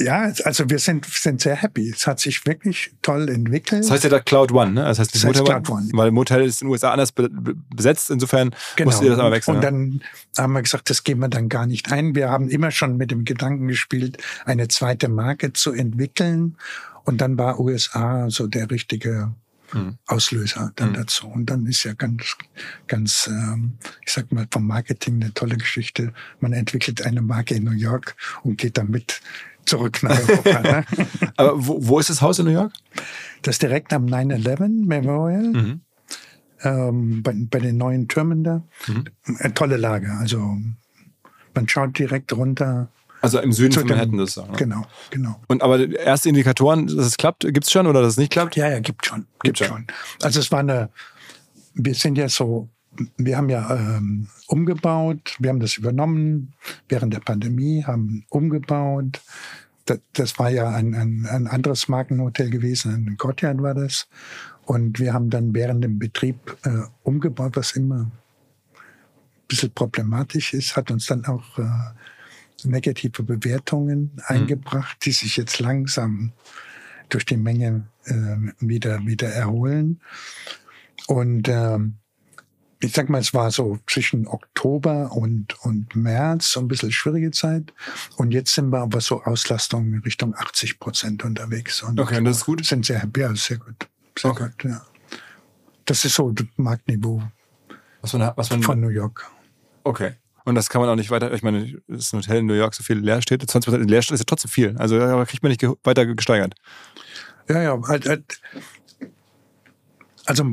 [0.00, 1.90] Ja, also wir sind, sind sehr happy.
[1.90, 3.84] Es hat sich wirklich toll entwickelt.
[3.84, 4.84] Das heißt ja da Cloud One, ne?
[4.84, 5.88] Das heißt, das Das heißt Motel Cloud One.
[5.92, 8.10] Weil Motel ist in den USA anders be be besetzt.
[8.10, 9.60] Insofern musst ihr das einmal wechseln.
[9.60, 9.68] Genau.
[9.68, 10.00] Und
[10.34, 12.14] dann haben wir gesagt, das gehen wir dann gar nicht ein.
[12.14, 16.56] Wir haben immer schon mit dem Gedanken gespielt, eine zweite Marke zu entwickeln.
[17.04, 19.34] Und dann war USA so der richtige
[19.72, 19.98] Mhm.
[20.06, 21.28] Auslöser dann dazu.
[21.28, 22.36] Und dann ist ja ganz,
[22.86, 23.74] ganz, ähm,
[24.04, 26.12] ich sag mal, vom Marketing eine tolle Geschichte.
[26.40, 29.20] Man entwickelt eine Marke in New York und geht damit
[29.66, 30.60] zurück nach Europa.
[30.60, 30.84] ne?
[31.36, 32.72] Aber wo, wo ist das Haus in New York?
[33.42, 35.42] Das ist direkt am 9-11 Memorial.
[35.42, 35.80] Mhm.
[36.62, 38.62] ähm, bei, bei den neuen Türmen da.
[39.38, 40.10] Eine tolle Lage.
[40.18, 40.56] Also
[41.54, 42.88] man schaut direkt runter.
[43.22, 44.52] Also im Süden von Manhattan sozusagen.
[44.52, 44.56] ne?
[44.58, 45.40] Genau, genau.
[45.46, 48.56] Und aber erste Indikatoren, dass es klappt, gibt's schon oder dass es nicht klappt?
[48.56, 49.26] Ja, ja, gibt schon.
[49.42, 49.68] Gibt Gibt schon.
[49.68, 49.86] schon.
[50.22, 50.88] Also es war eine,
[51.74, 52.68] wir sind ja so,
[53.16, 56.52] wir haben ja ähm, umgebaut, wir haben das übernommen
[56.88, 59.20] während der Pandemie, haben umgebaut.
[59.86, 64.08] Das, das war ja ein, ein, ein anderes Markenhotel gewesen, ein Courtyard war das.
[64.64, 68.12] Und wir haben dann während dem Betrieb äh, umgebaut, was immer ein
[69.48, 71.64] bisschen problematisch ist, hat uns dann auch äh,
[72.64, 76.32] negative Bewertungen eingebracht, die sich jetzt langsam
[77.08, 80.00] durch die Menge äh, wieder, wieder erholen.
[81.06, 81.96] Und ähm,
[82.82, 87.30] ich sag mal, es war so zwischen Oktober und, und März so ein bisschen schwierige
[87.30, 87.72] Zeit.
[88.16, 91.82] Und jetzt sind wir aber so Auslastung in Richtung 80 Prozent unterwegs.
[91.82, 92.64] Und Okay, und das ist gut?
[92.64, 93.86] Sind sehr, ja, sehr gut.
[94.18, 94.48] Sehr Okay.
[94.50, 94.82] gut, ja.
[95.84, 97.22] Das ist so das Marktniveau
[98.00, 99.26] Was man, was man, von New York.
[99.84, 100.14] okay.
[100.46, 102.54] Und das kann man auch nicht weiter, ich meine, es ist ein Hotel in New
[102.54, 104.74] York, so viel Leerstädte, 20% Leerstand ist ja trotzdem viel.
[104.78, 106.54] Also da kriegt man nicht weiter gesteigert.
[107.48, 108.40] Ja, ja, halt, halt,
[110.24, 110.44] also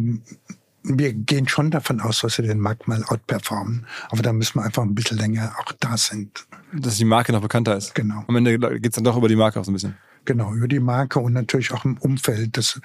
[0.88, 3.86] wir gehen schon davon aus, dass wir den Markt mal outperformen.
[4.10, 6.48] Aber da müssen wir einfach ein bisschen länger auch da sind.
[6.74, 7.94] Dass die Marke noch bekannter ist.
[7.96, 8.24] Genau.
[8.28, 9.98] Am Ende geht's dann doch über die Marke auch so ein bisschen.
[10.26, 12.58] Genau, über die Marke und natürlich auch im Umfeld.
[12.58, 12.82] Das,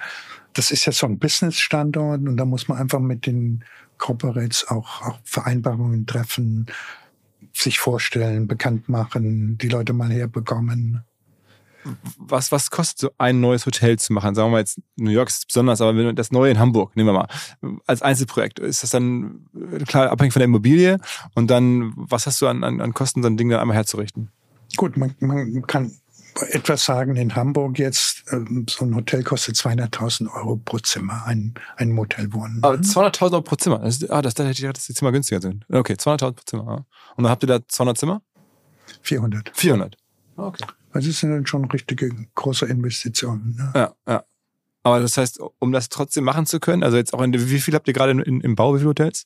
[0.53, 3.63] das ist ja so ein Business-Standort und da muss man einfach mit den
[3.97, 6.67] Corporates auch, auch Vereinbarungen treffen,
[7.53, 11.03] sich vorstellen, bekannt machen, die Leute mal herbekommen.
[12.17, 14.35] Was, was kostet so ein neues Hotel zu machen?
[14.35, 17.13] Sagen wir mal jetzt, New York ist besonders, aber das neue in Hamburg, nehmen wir
[17.13, 20.99] mal, als Einzelprojekt, ist das dann äh, klar abhängig von der Immobilie
[21.35, 24.29] und dann, was hast du an, an, an Kosten, so ein Ding dann einmal herzurichten?
[24.75, 25.91] Gut, man, man kann
[26.49, 31.53] etwas sagen, in Hamburg jetzt, ähm, so ein Hotel kostet 200.000 Euro pro Zimmer, ein,
[31.77, 32.59] ein Motelwohnen.
[32.63, 33.79] Aber 200.000 Euro pro Zimmer.
[33.79, 35.65] Das, ah, das, da hätte ich gedacht, dass die Zimmer günstiger sind.
[35.69, 36.85] Okay, 200.000 pro Zimmer.
[37.15, 38.21] Und dann habt ihr da 200 Zimmer?
[39.01, 39.51] 400.
[39.53, 39.95] 400.
[40.35, 40.65] Okay.
[40.93, 43.55] Also das sind dann schon richtige große Investitionen.
[43.57, 43.71] Ne?
[43.75, 44.23] Ja, ja.
[44.83, 47.73] Aber das heißt, um das trotzdem machen zu können, also jetzt auch in, wie viel
[47.73, 49.25] habt ihr gerade in, im Bau, wie viele Hotels?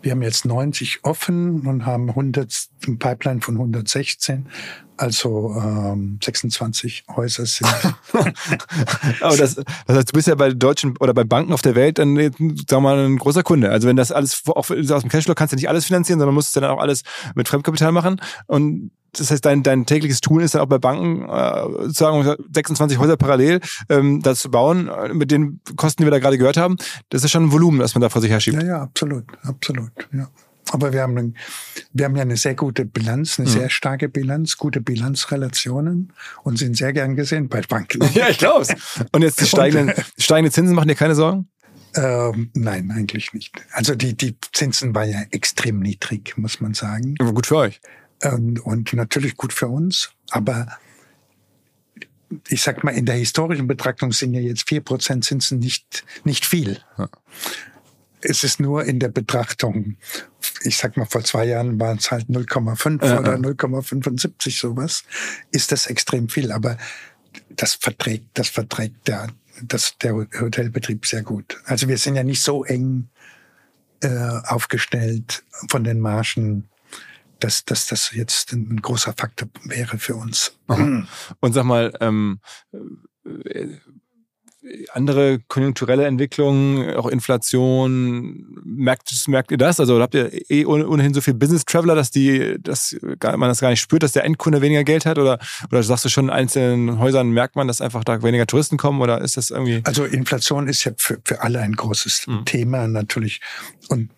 [0.00, 4.48] Wir haben jetzt 90 offen und haben 100, ein Pipeline von 116.
[4.96, 7.66] Also ähm, 26 Häuser sind.
[9.20, 11.98] Aber das, das heißt, du bist ja bei deutschen oder bei Banken auf der Welt
[11.98, 12.34] dann, sagen
[12.68, 13.70] wir mal, ein großer Kunde.
[13.70, 16.54] Also wenn das alles auch aus dem Cashflow kannst du nicht alles finanzieren, sondern musst
[16.54, 17.02] du dann auch alles
[17.34, 18.20] mit Fremdkapital machen.
[18.46, 22.98] Und das heißt, dein, dein tägliches Tun ist dann auch bei Banken, äh, sozusagen 26
[22.98, 26.56] Häuser parallel ähm, das zu bauen, äh, mit den Kosten, die wir da gerade gehört
[26.56, 26.76] haben.
[27.10, 28.60] Das ist schon ein Volumen, das man da vor sich herschiebt.
[28.60, 29.92] ja, ja, absolut, absolut.
[30.12, 30.28] Ja.
[30.70, 31.34] Aber wir haben,
[31.92, 36.12] wir haben ja eine sehr gute Bilanz, eine sehr starke Bilanz, gute Bilanzrelationen
[36.42, 38.02] und sind sehr gern gesehen bei Banken.
[38.14, 38.68] Ja, ich glaub's.
[39.12, 41.48] Und jetzt die steigenden, steigenden Zinsen machen dir keine Sorgen?
[41.96, 43.54] Ähm, nein, eigentlich nicht.
[43.72, 47.14] Also die, die Zinsen waren ja extrem niedrig, muss man sagen.
[47.20, 47.80] Aber gut für euch.
[48.22, 50.12] Und, und natürlich gut für uns.
[50.30, 50.78] Aber
[52.48, 56.46] ich sag mal, in der historischen Betrachtung sind ja jetzt vier Prozent Zinsen nicht, nicht
[56.46, 56.78] viel.
[56.98, 57.08] Ja.
[58.20, 59.96] Es ist nur in der Betrachtung,
[60.62, 63.38] ich sag mal, vor zwei Jahren waren es halt 0,5 Ja, oder ja.
[63.38, 65.04] 0,75 sowas,
[65.50, 66.50] ist das extrem viel.
[66.50, 66.78] Aber
[67.50, 69.28] das verträgt, das verträgt der,
[69.62, 71.60] das, der Hotelbetrieb sehr gut.
[71.66, 73.08] Also wir sind ja nicht so eng
[74.00, 74.08] äh,
[74.46, 76.68] aufgestellt von den Margen,
[77.44, 80.52] dass, dass das jetzt ein großer Faktor wäre für uns.
[80.68, 81.06] Aha.
[81.40, 82.40] Und sag mal, ähm,
[83.44, 83.68] äh,
[84.94, 89.78] andere konjunkturelle Entwicklungen, auch Inflation, merkt, merkt ihr das?
[89.78, 93.60] Also habt ihr eh ohne- ohnehin so viel Business Traveler, dass die, dass man das
[93.60, 95.18] gar nicht spürt, dass der Endkunde weniger Geld hat?
[95.18, 95.38] Oder,
[95.70, 99.02] oder sagst du schon, in einzelnen Häusern merkt man, dass einfach da weniger Touristen kommen?
[99.02, 99.82] Oder ist das irgendwie?
[99.84, 102.44] Also Inflation ist ja für, für alle ein großes Mhm.
[102.46, 103.42] Thema natürlich.
[103.90, 104.08] Und,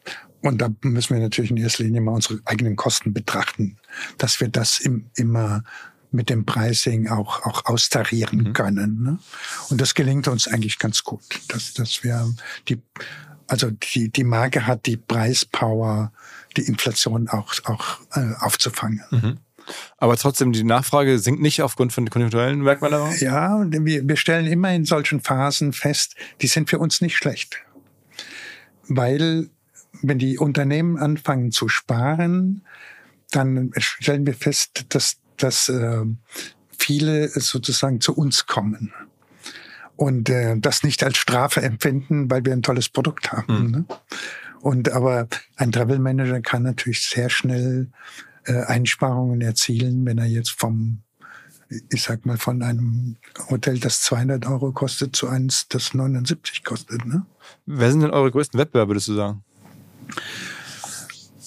[0.47, 3.77] und da müssen wir natürlich in erster Linie mal unsere eigenen Kosten betrachten,
[4.19, 5.63] dass wir das im, immer
[6.11, 8.53] mit dem Pricing auch, auch austarieren Mhm.
[8.53, 9.03] können.
[9.03, 9.19] Ne?
[9.71, 12.33] Und das gelingt uns eigentlich ganz gut, dass, dass wir
[12.69, 12.81] die,
[13.47, 16.13] also die, die Marke hat die Preispower,
[16.57, 19.03] die Inflation auch, auch äh, aufzufangen.
[19.11, 19.39] Mhm.
[19.99, 23.19] Aber trotzdem, die Nachfrage sinkt nicht aufgrund von konjunkturellen Merkmalen?
[23.19, 27.57] Ja, wir, wir stellen immer in solchen Phasen fest, die sind für uns nicht schlecht.
[28.89, 29.51] Weil
[30.03, 32.63] wenn die Unternehmen anfangen zu sparen,
[33.31, 36.05] dann stellen wir fest, dass, dass äh,
[36.79, 38.93] viele sozusagen zu uns kommen
[39.97, 43.65] und äh, das nicht als Strafe empfinden, weil wir ein tolles Produkt haben.
[43.65, 43.71] Mhm.
[43.71, 43.85] Ne?
[44.61, 47.89] Und aber ein Travel Manager kann natürlich sehr schnell
[48.45, 51.03] äh, Einsparungen erzielen, wenn er jetzt vom
[51.69, 53.17] ich sag mal, von einem
[53.51, 57.05] Hotel, das 200 Euro kostet, zu eins, das 79 kostet.
[57.05, 57.27] Ne?
[57.67, 59.43] Wer sind denn eure größten Wettbewerber, würdest du sagen?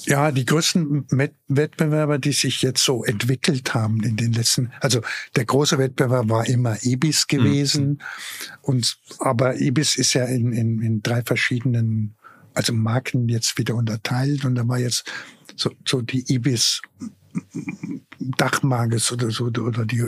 [0.06, 1.06] Ja, die größten
[1.48, 5.02] Wettbewerber, die sich jetzt so entwickelt haben in den letzten, also
[5.36, 8.02] der große Wettbewerb war immer Ibis gewesen.
[8.62, 12.16] Und, aber Ibis ist ja in, in, in drei verschiedenen,
[12.54, 14.46] also Marken jetzt wieder unterteilt.
[14.46, 15.12] Und da war jetzt
[15.56, 16.82] so, so die Ibis
[18.20, 20.04] Dachmarke oder so, oder die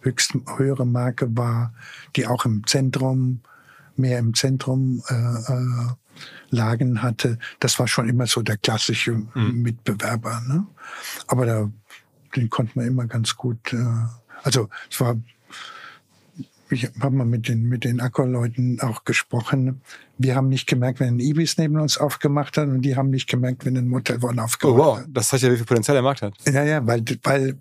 [0.00, 1.74] höchste, höhere Marke war,
[2.16, 3.40] die auch im Zentrum,
[3.96, 5.86] mehr im Zentrum äh, äh,
[6.50, 7.38] Lagen hatte.
[7.60, 10.42] Das war schon immer so der klassische Mitbewerber.
[10.46, 10.66] Ne?
[11.26, 11.70] Aber da,
[12.36, 13.84] den konnte man immer ganz gut, äh,
[14.42, 15.16] also es war,
[16.70, 19.82] ich habe mal mit den, mit den Accor-Leuten auch gesprochen.
[20.18, 23.28] Wir haben nicht gemerkt, wenn ein Ibis neben uns aufgemacht hat und die haben nicht
[23.28, 25.06] gemerkt, wenn ein Motel One Oh aufgemacht wow, hat.
[25.08, 26.34] das zeigt ja, wie viel Potenzial der Markt hat.
[26.46, 27.58] Ja, ja, weil, weil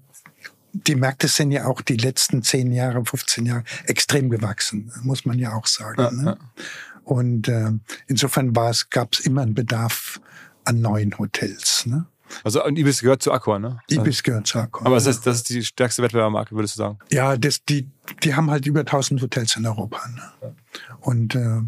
[0.73, 5.37] die Märkte sind ja auch die letzten 10 Jahre, 15 Jahre extrem gewachsen, muss man
[5.37, 6.01] ja auch sagen.
[6.01, 6.23] Ja, ne?
[6.23, 6.63] ja.
[7.03, 7.71] Und äh,
[8.07, 10.19] insofern gab es immer einen Bedarf
[10.65, 11.85] an neuen Hotels.
[11.85, 12.05] Ne?
[12.43, 13.79] Also und Ibis gehört zu Accor, ne?
[13.89, 14.85] Ibis gehört zu Accor.
[14.85, 16.99] Aber das heißt, das ist die stärkste Wettbewerbermarke, würdest du sagen?
[17.11, 17.89] Ja, das, die,
[18.23, 19.99] die haben halt über 1000 Hotels in Europa.
[20.07, 20.55] Ne?
[21.01, 21.61] Und äh,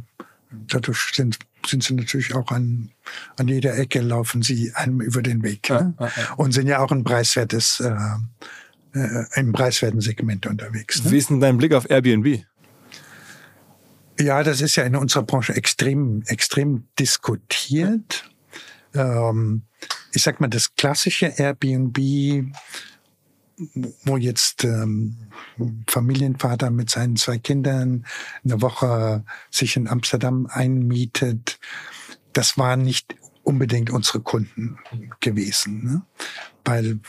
[0.68, 2.92] dadurch sind, sind sie natürlich auch an,
[3.38, 5.70] an jeder Ecke laufen sie einem über den Weg.
[5.70, 5.94] Ne?
[6.00, 6.34] Ja, ja, ja.
[6.36, 7.96] Und sind ja auch ein preiswertes, äh,
[8.94, 11.04] äh, im preiswerten Segment unterwegs.
[11.04, 11.12] Ne?
[11.12, 12.44] Wie ist denn dein Blick auf Airbnb?
[14.20, 18.30] Ja, das ist ja in unserer Branche extrem, extrem diskutiert.
[18.93, 19.64] Ähm,
[20.11, 21.97] ich sag mal, das klassische Airbnb,
[24.03, 25.18] wo jetzt ähm,
[25.89, 28.05] Familienvater mit seinen zwei Kindern
[28.43, 31.59] eine Woche sich in Amsterdam einmietet,
[32.34, 34.78] das waren nicht unbedingt unsere Kunden
[35.20, 35.84] gewesen.
[35.84, 36.01] Ne?
[36.66, 36.99] Weil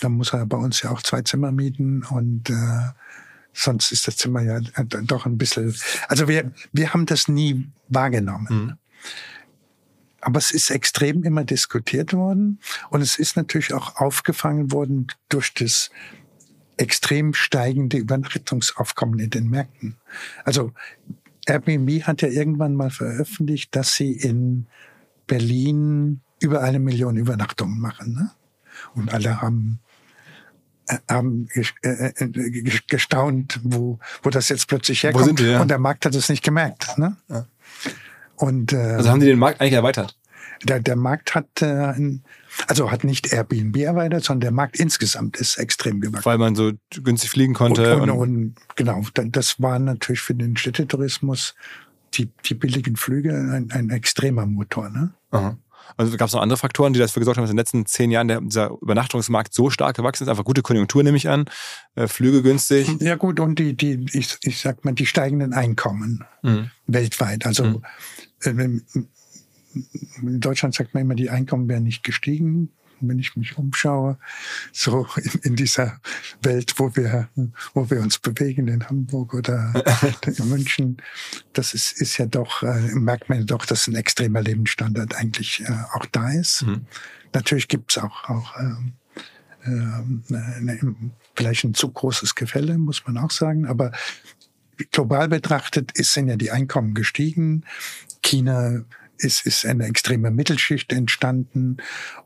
[0.00, 2.92] da muss er bei uns ja auch zwei Zimmer mieten und äh,
[3.52, 5.74] sonst ist das Zimmer ja doch ein bisschen.
[6.08, 8.46] Also wir, wir haben das nie wahrgenommen.
[8.50, 8.72] Mhm.
[10.20, 12.58] Aber es ist extrem immer diskutiert worden
[12.90, 15.90] und es ist natürlich auch aufgefangen worden durch das
[16.76, 19.96] extrem steigende Übernachtungsaufkommen in den Märkten.
[20.44, 20.72] Also
[21.46, 24.66] Airbnb hat ja irgendwann mal veröffentlicht, dass sie in
[25.26, 28.14] Berlin über eine Million Übernachtungen machen.
[28.14, 28.30] Ne?
[28.94, 29.87] Und alle haben äh,
[31.08, 35.38] haben ges- äh, äh, gestaunt, wo, wo das jetzt plötzlich herkommt.
[35.38, 35.60] die, ja?
[35.60, 36.96] Und der Markt hat es nicht gemerkt.
[36.98, 37.16] Ne?
[37.28, 37.46] Ja.
[38.36, 40.16] Und äh, Also haben die den Markt eigentlich erweitert?
[40.64, 41.94] der, der Markt hat, äh,
[42.66, 46.24] also hat nicht Airbnb erweitert, sondern der Markt insgesamt ist extrem gewachsen.
[46.24, 46.72] Weil man so
[47.04, 47.94] günstig fliegen konnte.
[47.96, 51.54] und, Und, und, und genau, da- das war natürlich für den Städtetourismus
[52.14, 54.88] die, die billigen Flüge ein, ein extremer Motor.
[54.90, 55.12] Ne?
[55.30, 55.56] Aha.
[55.96, 58.10] Also gab es noch andere Faktoren, die dafür gesorgt haben, dass in den letzten zehn
[58.10, 60.28] Jahren der, dieser Übernachtungsmarkt so stark gewachsen ist?
[60.28, 61.46] Einfach gute Konjunktur, nehme ich an.
[61.94, 62.88] Äh, Flüge günstig.
[63.00, 66.70] Ja gut, und die, die ich, ich sag mal, die steigenden Einkommen Mhm.
[66.86, 67.46] weltweit.
[67.46, 67.82] Also Mhm.
[68.44, 68.50] äh,
[70.22, 72.70] in Deutschland sagt man immer, die Einkommen wären nicht gestiegen
[73.00, 74.18] wenn ich mich umschaue,
[74.72, 76.00] so in, in, dieser
[76.42, 77.28] Welt, wo wir,
[77.74, 79.72] wo wir uns bewegen, in Hamburg oder
[80.26, 80.96] in München,
[81.52, 85.72] das ist, ist ja doch, äh, merkt man doch, dass ein extremer Lebensstandard eigentlich äh,
[85.94, 86.62] auch da ist.
[86.62, 86.86] Mhm.
[87.32, 88.94] Natürlich gibt's auch, auch ähm,
[89.64, 89.68] äh,
[90.30, 90.94] eine,
[91.34, 93.92] vielleicht ein zu großes Gefälle, muss man auch sagen, aber
[94.92, 97.64] global betrachtet ist, sind ja die Einkommen gestiegen.
[98.22, 98.84] China
[99.18, 101.78] ist, ist eine extreme Mittelschicht entstanden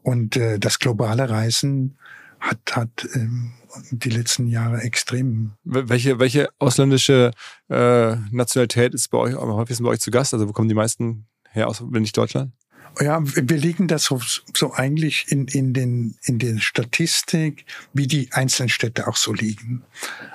[0.03, 1.99] und äh, das globale Reisen
[2.41, 3.53] hat, hat ähm,
[3.91, 5.53] die letzten Jahre extrem.
[5.65, 7.31] Welche, welche ausländische
[7.69, 10.35] äh, Nationalität ist bei euch am häufigsten bei euch zu Gast?
[10.35, 12.53] Also wo kommen die meisten her, aus, wenn nicht Deutschland?
[13.01, 14.21] Ja, wir liegen das so,
[14.55, 17.65] so eigentlich in, in, den, in den Statistik,
[17.95, 19.83] wie die einzelnen Städte auch so liegen.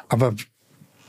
[0.10, 0.34] Aber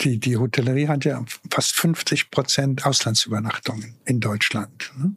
[0.03, 4.93] die, die Hotellerie hat ja fast 50 Prozent Auslandsübernachtungen in Deutschland.
[4.99, 5.15] Ne?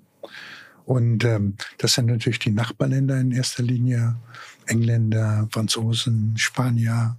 [0.85, 4.15] Und ähm, das sind natürlich die Nachbarländer in erster Linie,
[4.65, 7.17] Engländer, Franzosen, Spanier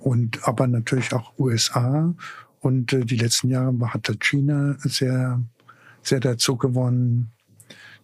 [0.00, 2.14] und aber natürlich auch USA.
[2.60, 5.42] Und äh, die letzten Jahre hat China sehr,
[6.02, 7.32] sehr dazu gewonnen.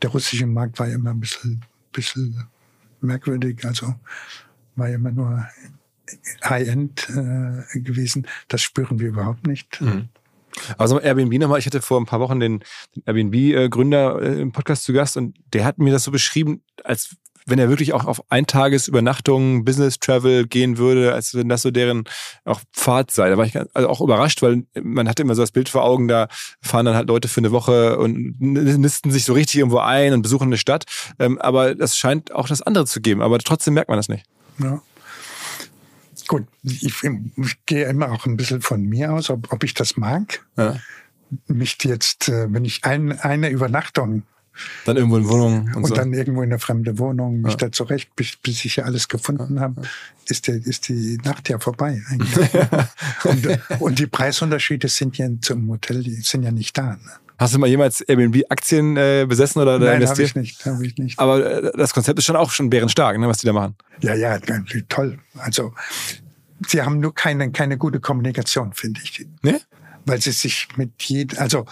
[0.03, 2.45] Der russische Markt war immer ein bisschen, bisschen
[3.01, 3.95] merkwürdig, also
[4.77, 5.47] war immer nur
[6.45, 8.27] High-End äh, gewesen.
[8.49, 9.81] Das spüren wir überhaupt nicht.
[9.81, 10.09] Mhm.
[10.79, 12.63] Also Airbnb nochmal, ich hatte vor ein paar Wochen den,
[12.97, 17.17] den Airbnb-Gründer äh, im Podcast zu Gast und der hat mir das so beschrieben, als
[17.47, 22.05] wenn er wirklich auch auf Eintagesübernachtungen, Business Travel gehen würde, als wenn das so deren
[22.45, 23.29] auch Pfad sei.
[23.31, 26.09] Da war ich also auch überrascht, weil man hatte immer so das Bild vor Augen,
[26.09, 26.29] da
[26.61, 30.23] fahren dann halt Leute für eine Woche und nisten sich so richtig irgendwo ein und
[30.23, 30.85] besuchen eine Stadt.
[31.19, 34.25] Ähm, aber das scheint auch das andere zu geben, aber trotzdem merkt man das nicht.
[34.59, 34.81] Ja.
[36.29, 39.97] Gut, ich, ich gehe immer auch ein bisschen von mir aus, ob, ob ich das
[39.97, 40.45] mag.
[40.57, 40.79] Ja.
[41.47, 44.25] Mich jetzt, äh, wenn ich ein, eine Übernachtung
[44.85, 45.95] dann irgendwo in Wohnung und, und so.
[45.95, 47.59] dann irgendwo in eine fremde Wohnung, mich ja.
[47.59, 49.83] da zurecht, bis, bis ich ja alles gefunden habe,
[50.27, 52.51] ist, der, ist die Nacht ja vorbei eigentlich.
[53.25, 56.93] und, und die Preisunterschiede sind ja zum Hotel, die sind ja nicht da.
[56.93, 56.99] Ne?
[57.43, 60.97] Hast du mal jemals Airbnb-Aktien äh, besessen oder, oder Nein, habe ich nicht, habe ich
[60.97, 61.19] nicht.
[61.19, 63.75] Aber äh, das Konzept ist schon auch schon bärenstark, ne, was die da machen.
[64.01, 64.39] Ja, ja,
[64.89, 65.19] toll.
[65.37, 65.75] Also
[66.69, 69.27] sie haben nur keine keine gute Kommunikation, finde ich.
[69.43, 69.61] Ne?
[70.05, 71.67] Weil sie sich mit jedem, also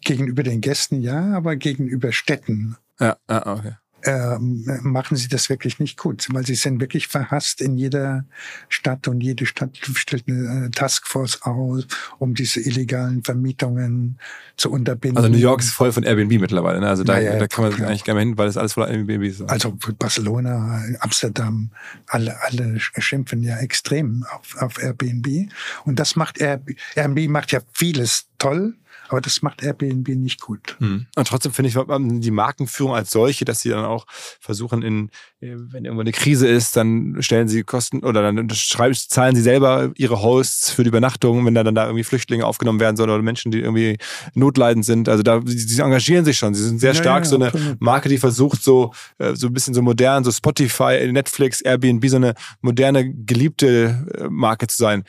[0.00, 2.76] gegenüber den Gästen ja, aber gegenüber Städten.
[2.98, 3.74] Ja, ja okay
[4.04, 8.24] ähm, machen sie das wirklich nicht gut, weil sie sind wirklich verhasst in jeder
[8.68, 11.86] Stadt und jede Stadt stellt eine äh, Taskforce aus,
[12.18, 14.18] um diese illegalen Vermietungen
[14.56, 15.18] zu unterbinden.
[15.18, 16.88] Also New York ist voll von Airbnb mittlerweile, ne?
[16.88, 17.88] also da, ja, da kann man klar.
[17.88, 19.42] eigentlich gar nicht hin, weil das alles voller Airbnb ist.
[19.42, 21.70] Also Barcelona, Amsterdam,
[22.06, 25.50] alle, alle schimpfen ja extrem auf, auf Airbnb
[25.84, 28.74] und das macht Airbnb, Airbnb macht ja vieles toll,
[29.12, 30.76] aber das macht Airbnb nicht gut.
[30.78, 31.06] Mhm.
[31.14, 31.76] Und trotzdem finde ich
[32.20, 35.10] die Markenführung als solche, dass sie dann auch versuchen, in,
[35.40, 39.92] wenn irgendwo eine Krise ist, dann stellen sie Kosten oder dann schreiben, zahlen sie selber
[39.96, 43.22] ihre Hosts für die Übernachtung, wenn da dann da irgendwie Flüchtlinge aufgenommen werden sollen oder
[43.22, 43.98] Menschen, die irgendwie
[44.32, 45.10] notleidend sind.
[45.10, 46.54] Also da, sie, engagieren sich schon.
[46.54, 49.52] Sie sind sehr ja, stark ja, so eine Marke, die versucht so, äh, so ein
[49.52, 55.04] bisschen so modern, so Spotify, Netflix, Airbnb, so eine moderne, geliebte äh, Marke zu sein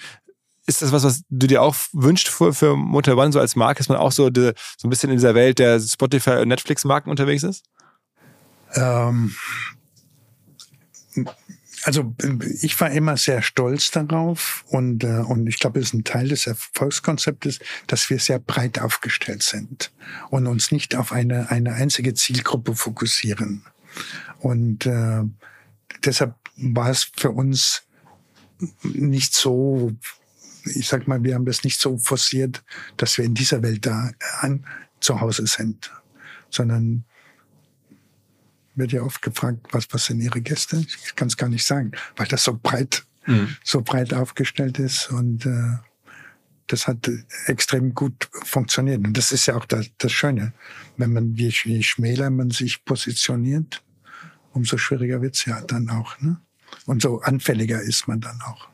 [0.65, 3.79] ist das was, was du dir auch wünschst für, für Motel One, so als Marke,
[3.79, 7.09] dass man auch so, die, so ein bisschen in dieser Welt der Spotify- und Netflix-Marken
[7.09, 7.63] unterwegs ist?
[8.75, 9.35] Ähm,
[11.83, 12.15] also
[12.61, 16.29] ich war immer sehr stolz darauf und, äh, und ich glaube, es ist ein Teil
[16.29, 19.91] des Erfolgskonzeptes, dass wir sehr breit aufgestellt sind
[20.29, 23.65] und uns nicht auf eine, eine einzige Zielgruppe fokussieren.
[24.39, 25.23] Und äh,
[26.03, 27.83] deshalb war es für uns
[28.83, 29.91] nicht so
[30.65, 32.63] ich sag mal, wir haben das nicht so forciert,
[32.97, 34.65] dass wir in dieser Welt da an,
[34.99, 35.91] zu Hause sind,
[36.49, 37.03] sondern
[38.75, 40.77] wird ja oft gefragt, was, was sind Ihre Gäste?
[41.05, 43.55] Ich kann es gar nicht sagen, weil das so breit, mhm.
[43.63, 45.77] so breit aufgestellt ist und äh,
[46.67, 47.09] das hat
[47.45, 49.05] extrem gut funktioniert.
[49.05, 50.53] Und das ist ja auch das, das Schöne.
[50.97, 53.83] Wenn man, je, je schmäler man sich positioniert,
[54.53, 56.19] umso schwieriger wird's ja dann auch.
[56.21, 56.39] Ne?
[56.85, 58.69] Und so anfälliger ist man dann auch.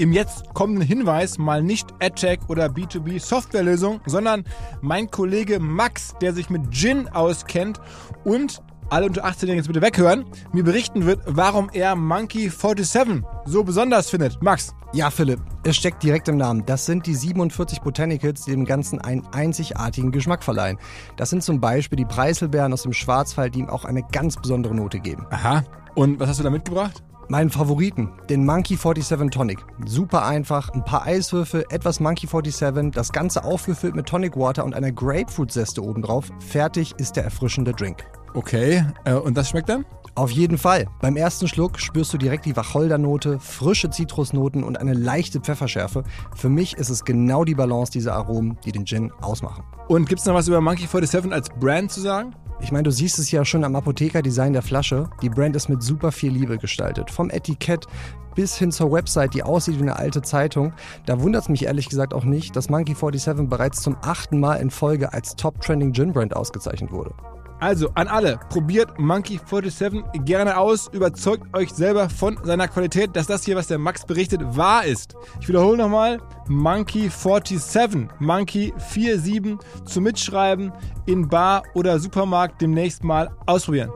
[0.00, 4.44] Im jetzt kommenden Hinweis mal nicht AdTech oder B2B Softwarelösung, sondern
[4.80, 7.82] mein Kollege Max, der sich mit Gin auskennt
[8.24, 10.24] und alle unter 18 jetzt bitte weghören,
[10.54, 14.42] mir berichten wird, warum er Monkey 47 so besonders findet.
[14.42, 14.72] Max.
[14.94, 16.64] Ja, Philipp, es steckt direkt im Namen.
[16.64, 20.78] Das sind die 47 Botanicals, die dem Ganzen einen einzigartigen Geschmack verleihen.
[21.16, 24.74] Das sind zum Beispiel die Preiselbeeren aus dem Schwarzwald, die ihm auch eine ganz besondere
[24.74, 25.26] Note geben.
[25.28, 25.62] Aha.
[25.94, 27.02] Und was hast du da mitgebracht?
[27.30, 29.64] Meinen Favoriten, den Monkey 47 Tonic.
[29.86, 34.74] Super einfach, ein paar Eiswürfel, etwas Monkey 47, das Ganze aufgefüllt mit Tonic Water und
[34.74, 36.28] einer Grapefruit-Zeste obendrauf.
[36.40, 38.04] Fertig ist der erfrischende Drink.
[38.34, 39.84] Okay, äh, und das schmeckt dann?
[40.16, 40.88] Auf jeden Fall.
[41.00, 46.02] Beim ersten Schluck spürst du direkt die Wacholdernote, frische Zitrusnoten und eine leichte Pfefferschärfe.
[46.34, 49.62] Für mich ist es genau die Balance dieser Aromen, die den Gin ausmachen.
[49.86, 52.34] Und gibt es noch was über Monkey 47 als Brand zu sagen?
[52.62, 55.08] Ich meine, du siehst es ja schon am Apotheker-Design der Flasche.
[55.22, 57.10] Die Brand ist mit super viel Liebe gestaltet.
[57.10, 57.86] Vom Etikett
[58.34, 60.72] bis hin zur Website, die aussieht wie eine alte Zeitung.
[61.06, 64.56] Da wundert es mich ehrlich gesagt auch nicht, dass Monkey 47 bereits zum achten Mal
[64.56, 67.14] in Folge als Top Trending Gin Brand ausgezeichnet wurde.
[67.60, 73.26] Also an alle, probiert Monkey 47 gerne aus, überzeugt euch selber von seiner Qualität, dass
[73.26, 75.14] das hier, was der Max berichtet, wahr ist.
[75.42, 80.72] Ich wiederhole nochmal, Monkey 47, Monkey 47 zum Mitschreiben
[81.04, 83.90] in Bar oder Supermarkt demnächst mal ausprobieren.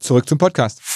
[0.00, 0.89] Zurück zum Podcast.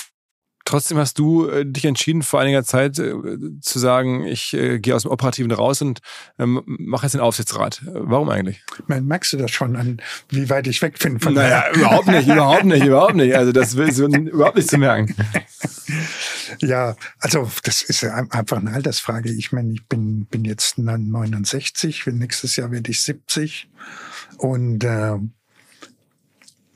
[0.65, 3.15] Trotzdem hast du äh, dich entschieden, vor einiger Zeit äh,
[3.61, 6.01] zu sagen, ich äh, gehe aus dem Operativen raus und
[6.39, 7.83] ähm, mache jetzt den Aufsichtsrat.
[7.87, 8.65] Warum eigentlich?
[8.87, 10.01] Merkst du das schon an,
[10.31, 13.35] wie weit ich weg bin von Naja, überhaupt nicht, überhaupt nicht, überhaupt nicht.
[13.35, 15.15] Also das ist überhaupt nicht zu merken.
[16.61, 19.33] Ja, also das ist einfach eine Altersfrage.
[19.33, 23.69] Ich meine, ich bin, bin jetzt 69, nächstes Jahr werde ich 70
[24.39, 25.17] und äh,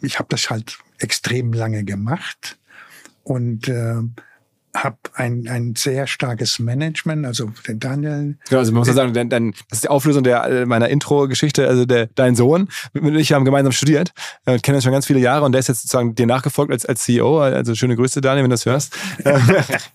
[0.01, 2.59] ich habe das halt extrem lange gemacht
[3.29, 4.01] und äh,
[4.75, 8.39] habe ein, ein sehr starkes Management, also den Daniel.
[8.51, 10.89] Ja, also man muss ja sagen, dein, dein, das ist die Auflösung der, äh, meiner
[10.89, 11.67] Intro-Geschichte.
[11.67, 14.13] Also der, dein Sohn mir ich haben gemeinsam studiert,
[14.45, 16.87] äh, kennen uns schon ganz viele Jahre und der ist jetzt sozusagen dir nachgefolgt als,
[16.87, 17.41] als CEO.
[17.41, 18.95] Also schöne Grüße, Daniel, wenn du das hörst.
[19.19, 19.25] ich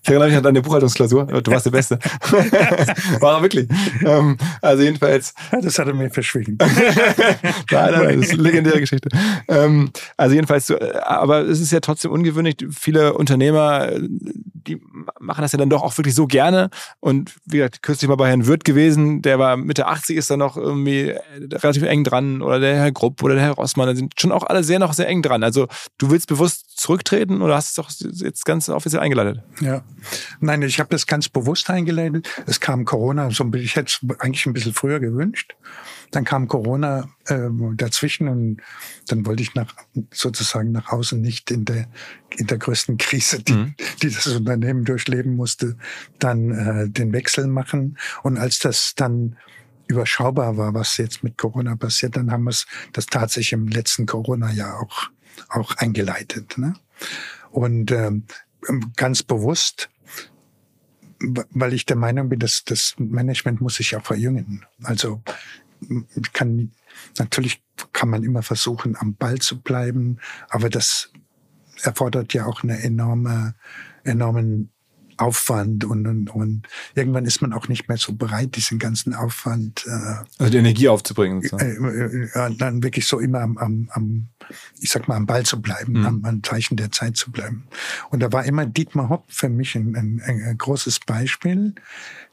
[0.09, 1.25] erinnere mich an deine Buchhaltungsklausur.
[1.25, 1.99] Du warst der Beste.
[3.19, 3.67] War wirklich.
[4.05, 5.33] Ähm, also jedenfalls.
[5.61, 6.57] Das hat er mir verschwiegen.
[7.71, 9.09] nein, nein, das ist eine legendäre Geschichte.
[9.47, 12.57] Ähm, also jedenfalls, äh, aber es ist ja trotzdem ungewöhnlich.
[12.71, 13.89] Viele Unternehmer,
[14.67, 14.81] die
[15.19, 16.69] machen das ja dann doch auch wirklich so gerne.
[16.99, 20.37] Und wie gesagt, kürzlich mal bei Herrn Wirth gewesen, der war Mitte 80, ist da
[20.37, 22.41] noch irgendwie relativ eng dran.
[22.41, 24.93] Oder der Herr Grupp oder der Herr Rossmann, da sind schon auch alle sehr noch
[24.93, 25.43] sehr eng dran.
[25.43, 25.67] Also
[25.97, 27.89] du willst bewusst zurücktreten oder hast es doch
[28.23, 29.41] jetzt ganz offiziell eingeleitet?
[29.61, 29.83] Ja.
[30.39, 32.29] Nein, ich habe das ganz bewusst eingeleitet.
[32.45, 35.55] Es kam Corona, so, ich hätte es eigentlich ein bisschen früher gewünscht.
[36.13, 38.61] Dann kam Corona äh, dazwischen und
[39.07, 39.73] dann wollte ich nach,
[40.11, 41.87] sozusagen nach außen nicht in der,
[42.37, 43.75] in der größten Krise, die, mhm.
[44.01, 45.75] die das Unternehmen durchleben musste,
[46.19, 47.97] dann äh, den Wechsel machen.
[48.21, 49.37] Und als das dann
[49.87, 54.05] überschaubar war, was jetzt mit Corona passiert, dann haben wir es das tatsächlich im letzten
[54.05, 55.09] Corona-Jahr auch,
[55.49, 56.57] auch eingeleitet.
[56.59, 56.75] Ne?
[57.49, 58.25] Und ähm,
[58.95, 59.89] ganz bewusst,
[61.19, 64.65] weil ich der Meinung bin, dass das Management muss sich auch verjüngen.
[64.83, 65.21] Also
[66.33, 66.71] kann,
[67.17, 70.19] natürlich kann man immer versuchen, am Ball zu bleiben,
[70.49, 71.11] aber das
[71.81, 73.55] erfordert ja auch eine enorme,
[74.03, 74.72] enormen
[75.17, 79.85] Aufwand und, und, und irgendwann ist man auch nicht mehr so bereit, diesen ganzen Aufwand.
[79.87, 81.41] Äh, also die Energie aufzubringen.
[81.41, 81.57] So.
[81.57, 84.27] Äh, äh, dann wirklich so immer am, am, am,
[84.79, 86.05] ich sag mal, am Ball zu bleiben, mhm.
[86.05, 87.67] am, am Zeichen der Zeit zu bleiben.
[88.09, 91.75] Und da war immer Dietmar Hopp für mich ein, ein, ein großes Beispiel,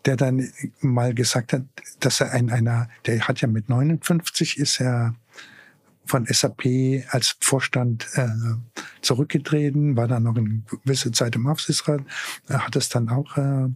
[0.05, 0.49] der dann
[0.81, 1.63] mal gesagt hat,
[2.01, 5.15] dass er in einer, der hat ja mit 59 ist er
[6.11, 8.27] von SAP als Vorstand äh,
[9.01, 12.03] zurückgetreten, war dann noch eine gewisse Zeit im Aufsichtsrat.
[12.49, 13.69] Hat es dann auch äh,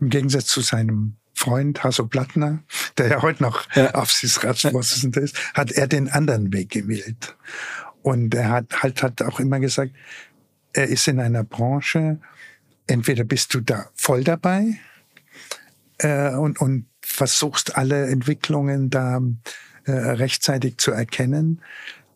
[0.00, 2.62] im Gegensatz zu seinem Freund Hasso Plattner,
[2.96, 3.90] der ja heute noch ja.
[3.94, 7.36] Aufsichtsratsvorsitzender ist, hat er den anderen Weg gewählt.
[8.02, 9.92] Und er hat halt hat auch immer gesagt,
[10.72, 12.20] er ist in einer Branche,
[12.86, 14.78] entweder bist du da voll dabei
[15.98, 19.20] äh, und, und versuchst alle Entwicklungen da
[19.84, 21.60] äh, rechtzeitig zu erkennen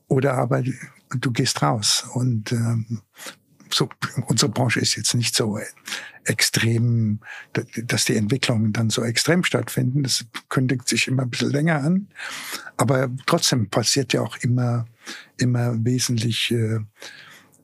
[0.09, 0.62] oder aber
[1.11, 3.03] du gehst raus und ähm,
[3.74, 3.89] so,
[4.27, 5.59] unsere Branche ist jetzt nicht so
[6.24, 7.20] extrem,
[7.53, 10.03] dass die Entwicklungen dann so extrem stattfinden.
[10.03, 12.09] Das kündigt sich immer ein bisschen länger an.
[12.77, 14.86] Aber trotzdem passiert ja auch immer,
[15.36, 16.81] immer wesentlich, äh,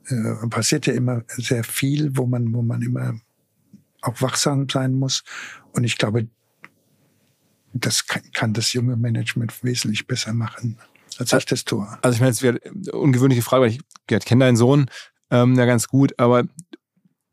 [0.07, 3.19] äh, passiert ja immer sehr viel, wo man, wo man immer
[4.01, 5.23] auch wachsam sein muss.
[5.71, 6.27] Und ich glaube,
[7.73, 10.77] das kann, kann das junge Management wesentlich besser machen,
[11.17, 11.87] als ich das tue.
[12.01, 13.79] Also ich meine, es wäre eine ungewöhnliche Frage, weil ich,
[14.09, 14.87] ich kenne deinen Sohn
[15.29, 16.43] ähm, ja ganz gut, aber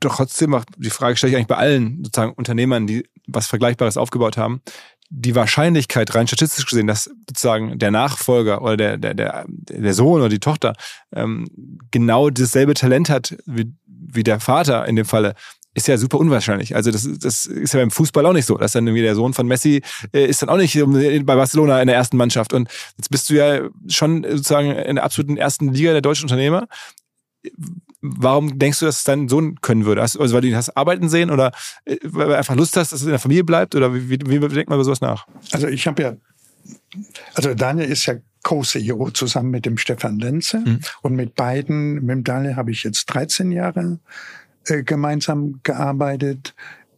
[0.01, 4.37] doch trotzdem, die Frage stelle ich eigentlich bei allen sozusagen Unternehmern, die was Vergleichbares aufgebaut
[4.37, 4.63] haben.
[5.11, 10.21] Die Wahrscheinlichkeit, rein statistisch gesehen, dass sozusagen der Nachfolger oder der, der, der, der Sohn
[10.21, 10.75] oder die Tochter
[11.13, 11.49] ähm,
[11.91, 15.35] genau dasselbe Talent hat wie, wie der Vater in dem Falle,
[15.79, 16.77] ist ja super unwahrscheinlich.
[16.77, 18.57] Also das, das ist ja beim Fußball auch nicht so.
[18.57, 19.83] Dass dann irgendwie der Sohn von Messi
[20.13, 22.53] äh, ist dann auch nicht bei Barcelona in der ersten Mannschaft.
[22.53, 26.69] Und jetzt bist du ja schon sozusagen in der absoluten ersten Liga der deutschen Unternehmer.
[28.01, 30.03] Warum denkst du, dass es dein Sohn können würde?
[30.03, 31.53] Also weil du ihn hast arbeiten sehen oder
[31.85, 33.75] äh, weil du einfach Lust hast, dass es in der Familie bleibt?
[33.75, 35.27] Oder wie, wie, wie denkt man über sowas nach?
[35.53, 36.17] Also ich habe ja,
[37.35, 40.61] also Daniel ist ja Co-CEO zusammen mit dem Stefan Lenze.
[40.61, 40.81] Mhm.
[41.03, 43.99] Und mit beiden, mit dem Daniel habe ich jetzt 13 Jahre
[44.69, 46.55] äh, gemeinsam gearbeitet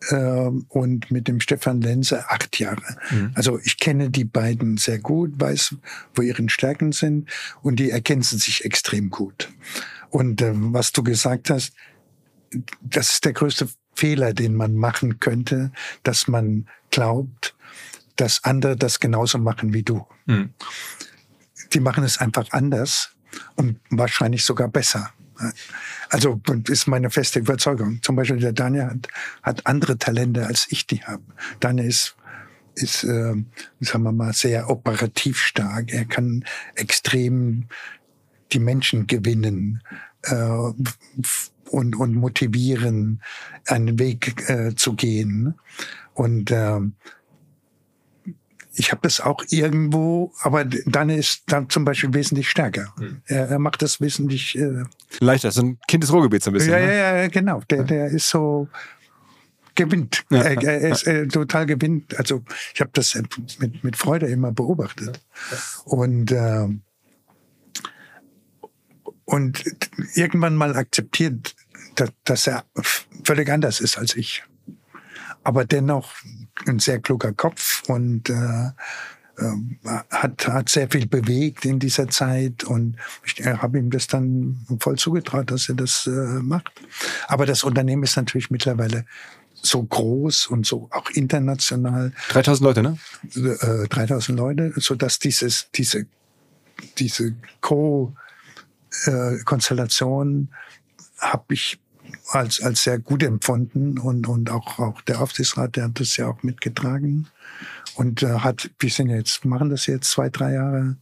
[0.09, 2.83] äh, und mit dem Stefan Lenze acht Jahre.
[3.11, 3.33] Mhm.
[3.35, 5.77] Also ich kenne die beiden sehr gut, weiß,
[6.15, 7.29] wo ihre Stärken sind
[7.63, 9.51] und die ergänzen sich extrem gut.
[10.11, 11.73] Und äh, was du gesagt hast,
[12.81, 15.73] das ist der größte Fehler, den man machen könnte,
[16.03, 17.55] dass man glaubt,
[18.17, 20.07] dass andere das genauso machen wie du.
[20.27, 20.51] Mhm.
[21.73, 23.11] Die machen es einfach anders
[23.55, 25.13] und wahrscheinlich sogar besser.
[26.09, 28.01] Also ist meine feste Überzeugung.
[28.03, 29.09] Zum Beispiel der Daniel hat,
[29.43, 31.23] hat andere Talente, als ich die habe.
[31.61, 32.17] Daniel ist
[32.75, 33.35] ist, äh,
[33.81, 35.93] sagen wir mal, sehr operativ stark.
[35.93, 36.45] Er kann
[36.75, 37.67] extrem
[38.53, 39.83] die Menschen gewinnen
[40.23, 40.73] äh,
[41.71, 43.23] und, und motivieren,
[43.67, 45.55] einen Weg äh, zu gehen.
[46.15, 46.81] Und äh,
[48.81, 52.95] ich habe das auch irgendwo, aber dann ist dann zum Beispiel wesentlich stärker.
[52.99, 53.21] Mhm.
[53.27, 54.85] Er, er, macht das wesentlich äh,
[55.21, 55.51] leichter.
[55.51, 56.73] So ein Kind des Ruhrgebiets ein bisschen.
[56.73, 56.97] Ja, ne?
[56.97, 57.61] ja, ja, genau.
[57.69, 58.69] Der, der ist so
[59.75, 60.25] gewinnt.
[60.31, 60.39] Ja.
[60.39, 62.19] Er, er, ist äh, total gewinnt.
[62.19, 62.43] Also
[62.75, 63.15] ich habe das
[63.59, 65.21] mit, mit Freude immer beobachtet.
[65.85, 66.69] Und äh,
[69.27, 69.63] und
[70.15, 71.55] irgendwann mal akzeptiert,
[71.97, 72.65] dass, dass er
[73.25, 74.43] völlig anders ist als ich.
[75.45, 76.15] Aber dennoch
[76.67, 78.71] ein sehr kluger Kopf und äh,
[79.41, 79.53] äh,
[80.11, 84.67] hat, hat sehr viel bewegt in dieser Zeit und ich äh, habe ihm das dann
[84.81, 86.71] voll zugetraut, dass er das äh, macht.
[87.27, 89.07] Aber das Unternehmen ist natürlich mittlerweile
[89.55, 92.13] so groß und so auch international.
[92.31, 92.99] 3000 Leute, ne?
[93.35, 96.07] Äh, 3000 Leute, so dass dieses, diese,
[96.99, 100.49] diese Co-Konstellation
[101.19, 101.81] habe ich
[102.29, 106.29] als, als sehr gut empfunden und, und auch, auch der Aufsichtsrat, der hat das ja
[106.29, 107.29] auch mitgetragen
[107.95, 110.97] und äh, hat, wir sind jetzt, machen das jetzt zwei, drei Jahre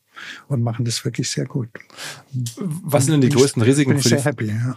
[0.48, 1.68] und machen das wirklich sehr gut.
[2.82, 4.76] Was sind denn die größten Risiken für sehr happy, ja.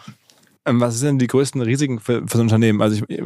[0.65, 2.81] Ähm, was sind denn die größten Risiken für, für ein Unternehmen?
[2.81, 3.21] Also ich,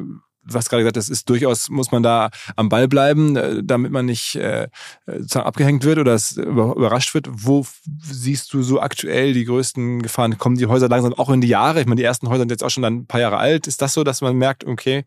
[0.48, 3.92] du hast gerade gesagt, das ist durchaus, muss man da am Ball bleiben, äh, damit
[3.92, 4.68] man nicht äh,
[5.06, 7.28] sozusagen abgehängt wird oder überrascht wird.
[7.32, 7.66] Wo
[8.02, 10.38] siehst du so aktuell die größten Gefahren?
[10.38, 11.82] Kommen die Häuser langsam auch in die Jahre?
[11.82, 13.68] Ich meine, die ersten Häuser sind jetzt auch schon ein paar Jahre alt.
[13.68, 15.06] Ist das so, dass man merkt, okay,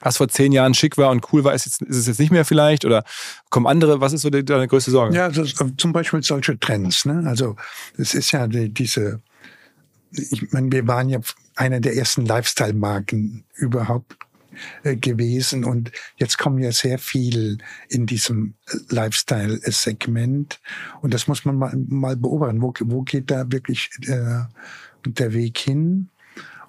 [0.00, 2.32] was vor zehn Jahren schick war und cool war, ist, jetzt, ist es jetzt nicht
[2.32, 2.84] mehr vielleicht?
[2.84, 3.04] Oder
[3.50, 4.00] kommen andere?
[4.00, 5.16] Was ist so deine größte Sorge?
[5.16, 7.04] Ja, das, zum Beispiel solche Trends.
[7.06, 7.24] Ne?
[7.26, 7.56] Also
[7.96, 9.22] es ist ja die, diese,
[10.10, 11.20] ich meine, wir waren ja
[11.56, 14.23] einer der ersten Lifestyle-Marken überhaupt äh,
[14.82, 17.58] gewesen und jetzt kommen ja sehr viel
[17.88, 18.54] in diesem
[18.88, 20.60] Lifestyle-Segment
[21.02, 22.62] und das muss man mal, mal beobachten.
[22.62, 24.42] Wo, wo geht da wirklich äh,
[25.06, 26.10] der Weg hin?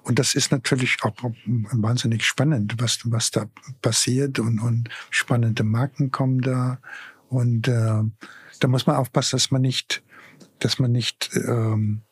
[0.06, 3.46] Und das ist natürlich auch wahnsinnig spannend, was, was da
[3.82, 6.78] passiert und, und spannende Marken kommen da.
[7.28, 8.02] Und äh,
[8.60, 10.04] da muss man aufpassen, dass man nicht,
[10.60, 12.02] dass man nicht, ähm,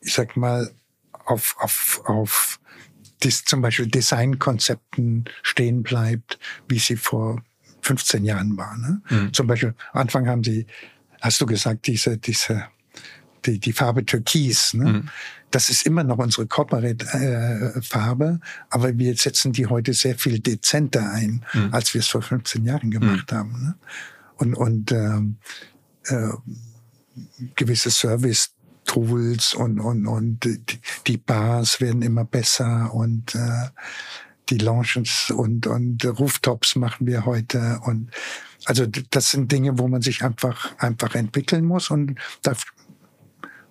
[0.00, 0.72] ich sag mal,
[1.26, 2.60] auf, auf, auf
[3.22, 6.38] dis, zum Beispiel Designkonzepten stehen bleibt,
[6.68, 7.42] wie sie vor
[7.82, 8.80] 15 Jahren waren.
[8.80, 9.02] Ne?
[9.10, 9.32] Mhm.
[9.32, 10.66] Zum Beispiel, am Anfang haben sie,
[11.20, 12.66] hast du gesagt, diese, diese,
[13.44, 14.74] die, die Farbe Türkis.
[14.74, 14.84] Ne?
[14.84, 15.08] Mhm.
[15.50, 21.12] Das ist immer noch unsere Corporate-Farbe, äh, aber wir setzen die heute sehr viel dezenter
[21.12, 21.72] ein, mhm.
[21.72, 23.36] als wir es vor 15 Jahren gemacht mhm.
[23.36, 23.62] haben.
[23.62, 23.74] Ne?
[24.36, 25.36] Und, und ähm,
[26.06, 26.30] äh,
[27.54, 28.53] gewisse Service
[28.84, 30.40] Tools und, und, und
[31.06, 33.68] die Bars werden immer besser und äh,
[34.50, 38.10] die Lounges und, und Rooftops machen wir heute und
[38.66, 42.52] also das sind Dinge, wo man sich einfach einfach entwickeln muss und da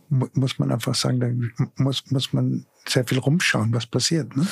[0.09, 4.35] muss man einfach sagen, da muss muss man sehr viel rumschauen, was passiert.
[4.35, 4.45] Ne?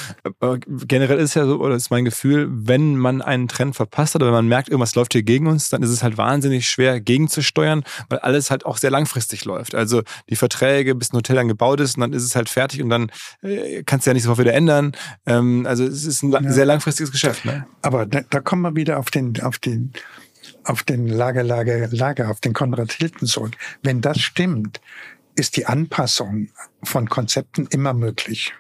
[0.88, 4.32] generell ist ja so, oder ist mein Gefühl, wenn man einen Trend verpasst hat oder
[4.32, 7.84] wenn man merkt, irgendwas läuft hier gegen uns, dann ist es halt wahnsinnig schwer gegenzusteuern,
[8.10, 9.76] weil alles halt auch sehr langfristig läuft.
[9.76, 12.82] Also die Verträge, bis ein Hotel dann gebaut ist und dann ist es halt fertig
[12.82, 14.94] und dann äh, kannst du ja nicht sofort wieder ändern.
[15.26, 16.52] Ähm, also es ist ein ja.
[16.52, 17.46] sehr langfristiges Geschäft.
[17.46, 17.66] Ne?
[17.82, 19.94] Aber da, da kommen wir wieder auf den, auf den
[20.64, 23.54] auf den Lager, Lager, Lager, auf den Konrad Hilton zurück.
[23.84, 24.82] Wenn das stimmt,
[25.36, 26.50] ist die Anpassung
[26.84, 28.54] von Konzepten immer möglich.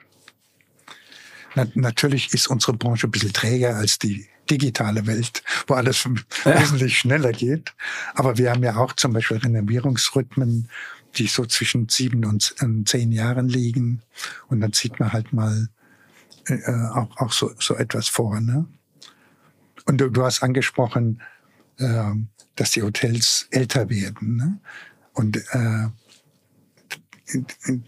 [1.56, 6.04] Na, natürlich ist unsere Branche ein bisschen träger als die digitale Welt, wo alles
[6.46, 6.60] ja.
[6.60, 7.74] wesentlich schneller geht.
[8.16, 10.70] Aber wir haben ja auch zum Beispiel Renovierungsrhythmen,
[11.16, 14.02] die so zwischen sieben und zehn Jahren liegen.
[14.48, 15.68] Und dann sieht man halt mal
[16.48, 18.40] äh, auch, auch so, so etwas vor.
[18.40, 18.66] Ne?
[19.86, 21.22] Und du, du hast angesprochen,
[21.78, 22.12] äh,
[22.56, 24.36] dass die Hotels älter werden.
[24.38, 24.60] Ne?
[25.14, 25.88] Und äh,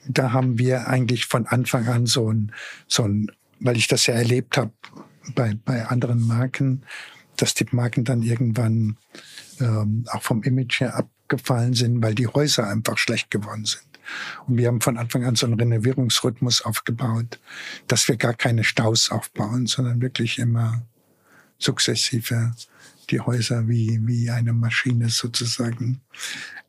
[0.07, 2.51] da haben wir eigentlich von Anfang an so ein,
[2.87, 4.73] so ein weil ich das ja erlebt habe
[5.35, 6.83] bei, bei anderen Marken,
[7.37, 8.97] dass die Marken dann irgendwann
[9.59, 13.83] ähm, auch vom Image her abgefallen sind, weil die Häuser einfach schlecht geworden sind.
[14.47, 17.39] Und wir haben von Anfang an so einen Renovierungsrhythmus aufgebaut,
[17.87, 20.83] dass wir gar keine Staus aufbauen, sondern wirklich immer
[21.57, 22.53] sukzessive
[23.09, 26.01] die Häuser wie, wie eine Maschine sozusagen.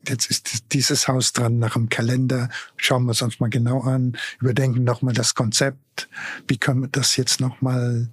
[0.06, 2.48] Jetzt ist dieses Haus dran nach dem Kalender.
[2.76, 4.16] Schauen wir es uns mal genau an.
[4.40, 6.08] Überdenken nochmal das Konzept.
[6.46, 8.08] Wie können wir das jetzt nochmal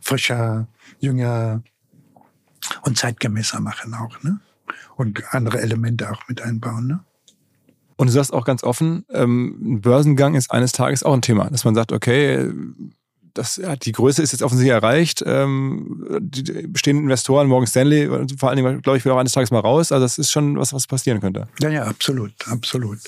[0.00, 0.68] frischer,
[1.00, 1.62] jünger
[2.82, 4.40] und zeitgemäßer machen auch, ne?
[4.96, 7.04] Und andere Elemente auch mit einbauen, ne?
[7.96, 11.48] Und du sagst auch ganz offen, ähm, ein Börsengang ist eines Tages auch ein Thema,
[11.50, 12.50] dass man sagt, okay,
[13.34, 15.22] das, ja, die Größe ist jetzt offensichtlich erreicht.
[15.26, 18.08] Ähm, die bestehenden Investoren, Morgan Stanley,
[18.38, 19.90] vor allen Dingen, glaube ich, will auch eines Tages mal raus.
[19.90, 21.48] Also das ist schon was, was passieren könnte.
[21.60, 23.00] Ja, ja, absolut, absolut.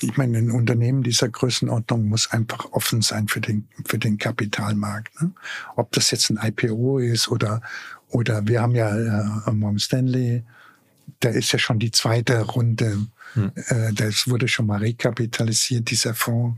[0.00, 5.20] Ich meine, ein Unternehmen dieser Größenordnung muss einfach offen sein für den, für den Kapitalmarkt.
[5.20, 5.32] Ne?
[5.76, 7.60] Ob das jetzt ein IPO ist oder,
[8.08, 10.44] oder wir haben ja äh, Morgan Stanley,
[11.20, 12.98] da ist ja schon die zweite Runde.
[13.34, 13.52] Hm.
[13.54, 16.56] Äh, das wurde schon mal rekapitalisiert, dieser Fonds.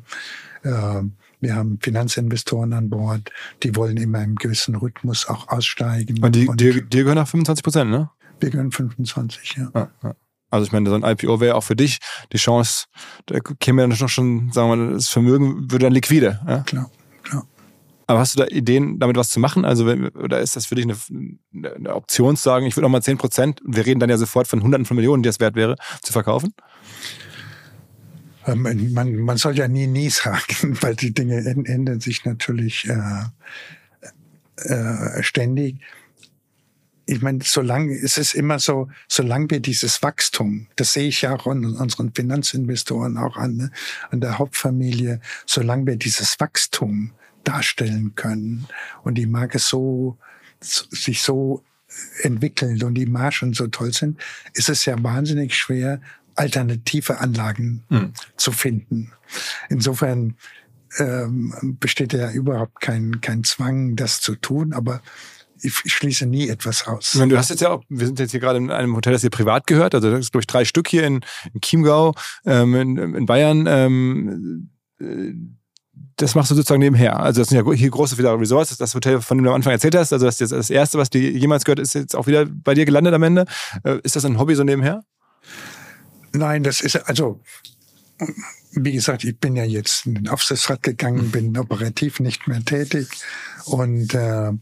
[0.63, 1.03] Äh,
[1.41, 3.31] wir haben Finanzinvestoren an Bord,
[3.63, 6.23] die wollen immer im gewissen Rhythmus auch aussteigen.
[6.23, 8.11] Und die, und die, die gehören nach 25 Prozent, ne?
[8.41, 9.71] Wir gehören 25, ja.
[9.75, 10.15] Ah, ah.
[10.51, 11.99] Also ich meine, so ein IPO wäre auch für dich
[12.33, 12.87] die Chance,
[13.27, 16.41] da käme noch schon, sagen wir mal, das Vermögen würde dann liquide.
[16.47, 16.61] Ja?
[16.61, 16.91] Klar,
[17.23, 17.47] klar.
[18.09, 19.65] Aber hast du da Ideen, damit was zu machen?
[19.65, 20.97] Also, oder ist das für dich eine,
[21.77, 24.49] eine Option zu sagen, ich würde auch mal 10 Prozent, wir reden dann ja sofort
[24.49, 26.53] von Hunderten von Millionen, die das wert wäre, zu verkaufen?
[28.47, 33.25] Ähm, man, man soll ja nie, nie sagen, weil die Dinge ändern sich natürlich äh,
[34.69, 35.77] äh, ständig.
[37.07, 41.35] Ich meine, solange es ist immer so, solange wir dieses Wachstum, das sehe ich ja
[41.35, 43.71] auch an unseren Finanzinvestoren auch an, ne,
[44.11, 47.13] an der Hauptfamilie, solange wir dieses Wachstum
[47.43, 48.67] darstellen können
[49.03, 50.19] und die Marke so
[50.61, 51.65] sich so
[52.23, 54.21] entwickelt und die Margen so toll sind,
[54.55, 56.01] ist es ja wahnsinnig schwer,
[56.35, 58.13] alternative Anlagen mhm.
[58.37, 59.13] zu finden.
[59.69, 60.37] Insofern
[60.99, 65.03] ähm, besteht ja überhaupt kein, kein Zwang, das zu tun, aber
[65.63, 67.13] ich schließe nie etwas aus.
[67.13, 69.31] du hast jetzt ja auch, wir sind jetzt hier gerade in einem Hotel, das dir
[69.31, 71.21] privat gehört, also das ist, glaube ich, drei Stück hier in,
[71.53, 72.15] in Chiemgau,
[72.47, 73.67] ähm, in, in, Bayern.
[73.69, 74.71] Ähm,
[75.01, 75.35] äh,
[76.17, 77.21] das machst du sozusagen nebenher.
[77.21, 79.73] Also das sind ja hier große wieder Resorts, das Hotel, von dem du am Anfang
[79.73, 80.13] erzählt hast.
[80.13, 82.85] Also das, ist das erste, was dir jemals gehört, ist jetzt auch wieder bei dir
[82.85, 83.45] gelandet am Ende.
[83.85, 85.03] Äh, ist das ein Hobby so nebenher?
[86.33, 87.41] Nein, das ist also,
[88.73, 93.09] wie gesagt, ich bin ja jetzt in den Aufsichtsrat gegangen, bin operativ nicht mehr tätig
[93.67, 94.53] und äh,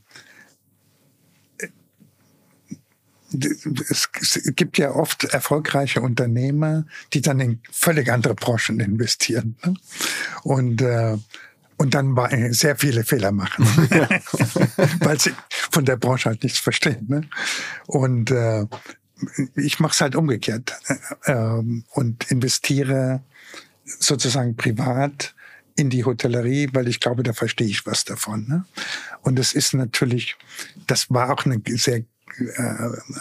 [3.91, 4.09] es,
[4.57, 9.57] gibt ja oft erfolgreiche Unternehmer, die dann in völlig andere Branchen investieren.
[9.65, 9.75] Ne?
[10.45, 11.19] Und äh,
[11.81, 12.17] und dann
[12.53, 13.65] sehr viele Fehler machen,
[14.99, 15.31] weil sie
[15.71, 17.07] von der Branche halt nichts verstehen.
[17.09, 17.21] Ne?
[17.87, 18.67] Und äh,
[19.57, 20.77] ich mache es halt umgekehrt
[21.25, 23.23] äh, ähm, und investiere
[23.85, 25.35] sozusagen privat
[25.77, 28.47] in die Hotellerie, weil ich glaube, da verstehe ich was davon.
[28.49, 28.65] Ne?
[29.23, 30.37] Und es ist natürlich,
[30.87, 32.05] das war auch eine sehr äh,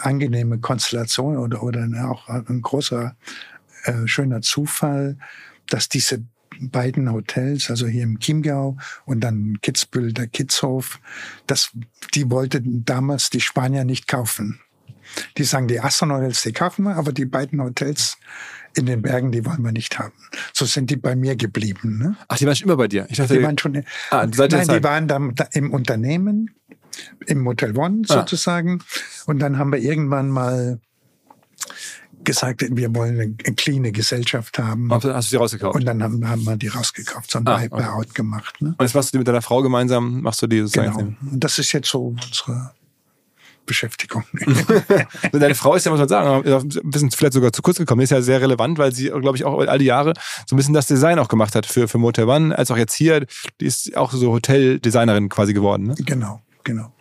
[0.00, 3.16] angenehme Konstellation oder, oder auch ein großer,
[3.84, 5.16] äh, schöner Zufall,
[5.68, 6.22] dass diese
[6.60, 10.98] beiden Hotels, also hier im Chiemgau und dann Kitzbühel, der Kitzhof,
[11.46, 11.70] das,
[12.14, 14.60] die wollten damals die Spanier nicht kaufen.
[15.36, 18.18] Die sagen, die Aston-Hotels, die kaufen wir, aber die beiden Hotels
[18.74, 20.14] in den Bergen, die wollen wir nicht haben.
[20.52, 21.98] So sind die bei mir geblieben.
[21.98, 22.16] Ne?
[22.28, 23.06] Ach, die waren schon immer bei dir?
[23.10, 23.84] Ich dachte, die waren schon.
[24.10, 26.50] Ah, seit nein, die waren dann im Unternehmen,
[27.26, 28.14] im Motel One ah.
[28.14, 28.82] sozusagen.
[29.26, 30.80] Und dann haben wir irgendwann mal
[32.24, 34.92] gesagt, wir wollen eine cleane Gesellschaft haben.
[34.92, 35.76] Hast du die rausgekauft?
[35.76, 38.08] Und dann haben, haben wir die rausgekauft, so ein ah, okay.
[38.14, 38.60] gemacht.
[38.60, 38.74] Ne?
[38.76, 40.92] Und jetzt machst du die mit deiner Frau gemeinsam, machst du die sozusagen?
[40.92, 41.32] Genau.
[41.32, 42.72] Und das ist jetzt so unsere
[43.68, 44.24] Beschäftigung.
[45.32, 48.00] Deine Frau ist ja, muss man sagen, ein bisschen vielleicht sogar zu kurz gekommen.
[48.00, 50.14] Die ist ja sehr relevant, weil sie, glaube ich, auch all die Jahre
[50.46, 52.94] so ein bisschen das Design auch gemacht hat für, für Motel One, als auch jetzt
[52.94, 53.26] hier.
[53.60, 55.88] Die ist auch so Hoteldesignerin quasi geworden.
[55.88, 55.94] Ne?
[55.98, 56.92] Genau, genau.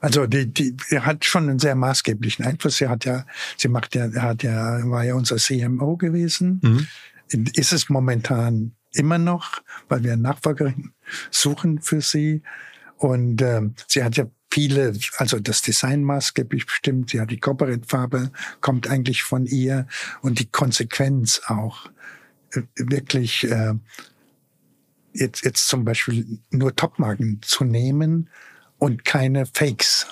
[0.00, 2.78] Also die, die die hat schon einen sehr maßgeblichen Einfluss.
[2.78, 3.26] Sie hat ja,
[3.56, 6.60] sie macht ja, hat ja, war ja unser CMO gewesen.
[6.62, 6.86] Mhm.
[7.54, 10.92] Ist es momentan immer noch, weil wir Nachfolgerin
[11.30, 12.42] suchen für sie.
[12.96, 18.88] Und äh, sie hat ja viele, also das Design maßgeblich bestimmt, ja, die Corporate-Farbe kommt
[18.88, 19.86] eigentlich von ihr
[20.22, 21.90] und die Konsequenz auch
[22.52, 23.74] äh, wirklich äh,
[25.12, 28.28] jetzt, jetzt zum Beispiel nur Topmarken zu nehmen
[28.80, 30.06] und keine Fakes.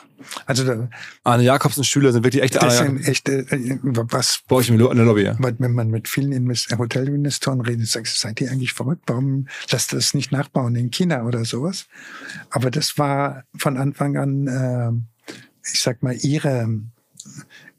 [0.46, 0.88] Also da,
[1.24, 4.78] Arne Jakobsen Stühle sind wirklich echte das Arne sind echte, äh, was, bei euch in
[4.78, 5.22] der Lobby.
[5.22, 5.36] Ja.
[5.38, 9.04] weil wenn man mit vielen Invest Hotelinvestoren redet, sagst seid ihr eigentlich verrückt?
[9.06, 11.86] Warum lasst ihr das nicht nachbauen in China oder sowas?
[12.50, 15.32] Aber das war von Anfang an, äh,
[15.72, 16.68] ich sag mal, ihre,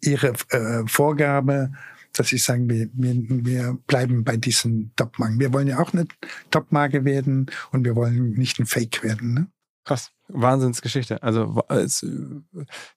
[0.02, 1.72] ihre äh, Vorgabe,
[2.14, 5.40] dass ich sagen, wir, wir, wir bleiben bei diesen Topmarken.
[5.40, 6.08] Wir wollen ja auch eine
[6.52, 9.34] Topmarke werden und wir wollen nicht ein Fake werden.
[9.34, 9.48] Ne?
[9.90, 10.12] Krass.
[10.28, 11.24] Wahnsinnsgeschichte.
[11.24, 12.10] Also es, äh,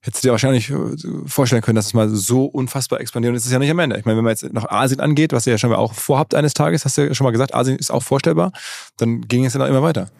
[0.02, 0.76] hättest du dir wahrscheinlich äh,
[1.24, 3.30] vorstellen können, dass es mal so unfassbar expandiert.
[3.32, 3.96] Und es ist ja nicht am Ende.
[3.96, 6.34] Ich meine, wenn man jetzt noch Asien angeht, was ihr ja schon mal auch vorhabt
[6.34, 8.52] eines Tages, hast du ja schon mal gesagt, Asien ist auch vorstellbar,
[8.98, 10.10] dann ging es ja noch immer weiter.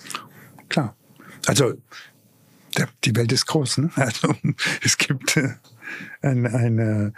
[0.70, 0.96] Klar.
[1.46, 1.74] Also
[3.04, 3.76] die Welt ist groß.
[3.76, 3.90] Ne?
[3.96, 4.34] Also
[4.82, 5.50] es gibt äh,
[6.22, 7.12] eine, eine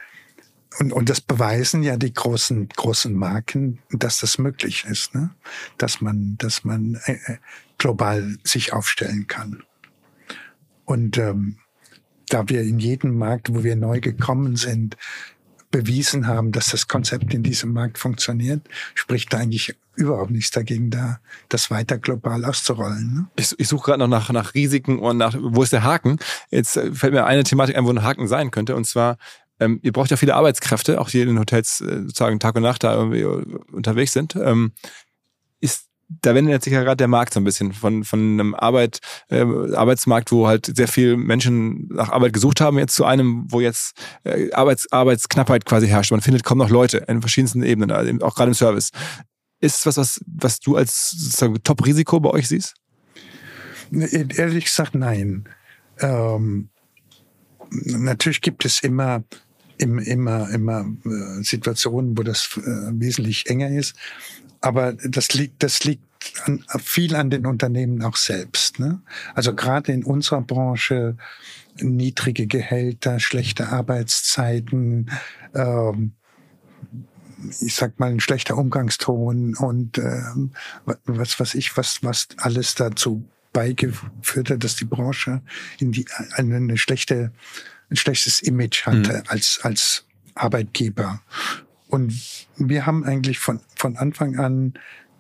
[0.80, 5.30] und, und das beweisen ja die großen großen Marken, dass das möglich ist, ne?
[5.78, 7.36] dass man dass man äh, äh,
[7.78, 9.62] global sich aufstellen kann.
[10.84, 11.58] Und ähm,
[12.28, 14.96] da wir in jedem Markt, wo wir neu gekommen sind,
[15.70, 18.60] bewiesen haben, dass das Konzept in diesem Markt funktioniert,
[18.94, 21.18] spricht da eigentlich überhaupt nichts dagegen, da
[21.48, 23.14] das weiter global auszurollen.
[23.14, 23.26] Ne?
[23.36, 26.18] Ich, ich suche gerade noch nach, nach Risiken und nach, wo ist der Haken?
[26.50, 28.76] Jetzt fällt mir eine Thematik ein, wo ein Haken sein könnte.
[28.76, 29.18] Und zwar,
[29.58, 32.62] ähm, ihr braucht ja viele Arbeitskräfte, auch die in den Hotels äh, sozusagen Tag und
[32.62, 34.36] Nacht da irgendwie äh, unterwegs sind.
[34.36, 34.72] Ähm,
[35.60, 39.00] ist, da wendet sich ja gerade der Markt so ein bisschen von, von einem Arbeit,
[39.28, 43.60] äh, Arbeitsmarkt, wo halt sehr viele Menschen nach Arbeit gesucht haben, jetzt zu einem, wo
[43.60, 46.10] jetzt äh, Arbeits, Arbeitsknappheit quasi herrscht.
[46.10, 48.90] Man findet kaum noch Leute in verschiedensten Ebenen, also auch gerade im Service.
[49.60, 52.74] Ist es was, was, was du als Top-Risiko bei euch siehst?
[53.90, 55.48] Ehrlich gesagt, nein.
[56.00, 56.68] Ähm,
[57.70, 59.24] natürlich gibt es immer,
[59.78, 63.94] im- immer, immer äh, Situationen, wo das äh, wesentlich enger ist.
[64.64, 66.02] Aber das liegt, das liegt
[66.46, 68.78] an, viel an den Unternehmen auch selbst.
[68.78, 69.02] Ne?
[69.34, 71.16] Also gerade in unserer Branche
[71.80, 75.10] niedrige Gehälter, schlechte Arbeitszeiten,
[75.54, 76.12] ähm,
[77.60, 80.52] ich sag mal, ein schlechter Umgangston und ähm,
[80.86, 83.22] wa- was was ich, was, was alles dazu
[83.52, 85.42] beigeführt hat, dass die Branche
[85.78, 87.32] in die eine, eine schlechte,
[87.90, 91.20] ein schlechtes Image hatte als, als Arbeitgeber.
[91.94, 94.74] Und wir haben eigentlich von, von Anfang an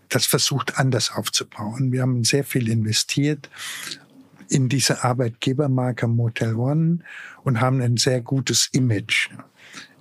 [0.08, 1.92] das versucht, anders aufzubauen.
[1.92, 3.48] Wir haben sehr viel investiert
[4.48, 6.98] in diese Arbeitgebermarke Motel One
[7.44, 9.30] und haben ein sehr gutes Image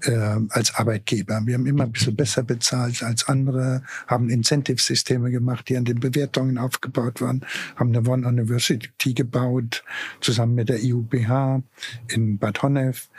[0.02, 1.42] äh, als Arbeitgeber.
[1.46, 6.00] Wir haben immer ein bisschen besser bezahlt als andere, haben Incentive-Systeme gemacht, die an den
[6.00, 7.46] Bewertungen aufgebaut waren,
[7.76, 9.84] haben eine One University gebaut,
[10.22, 11.62] zusammen mit der IUBH
[12.08, 13.10] in Bad Honnef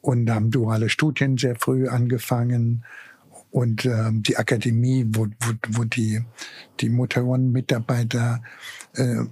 [0.00, 2.84] und haben duale Studien sehr früh angefangen
[3.56, 6.20] und ähm, die Akademie, wo, wo, wo die,
[6.80, 8.42] die Motor One-Mitarbeiter,
[8.94, 9.22] äh,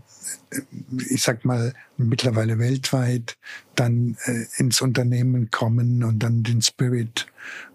[1.11, 3.37] ich sag mal, mittlerweile weltweit
[3.75, 7.27] dann äh, ins Unternehmen kommen und dann den Spirit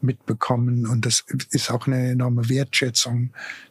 [0.01, 0.87] mitbekommen.
[0.87, 3.29] Und das ist auch eine enorme Wertschätzung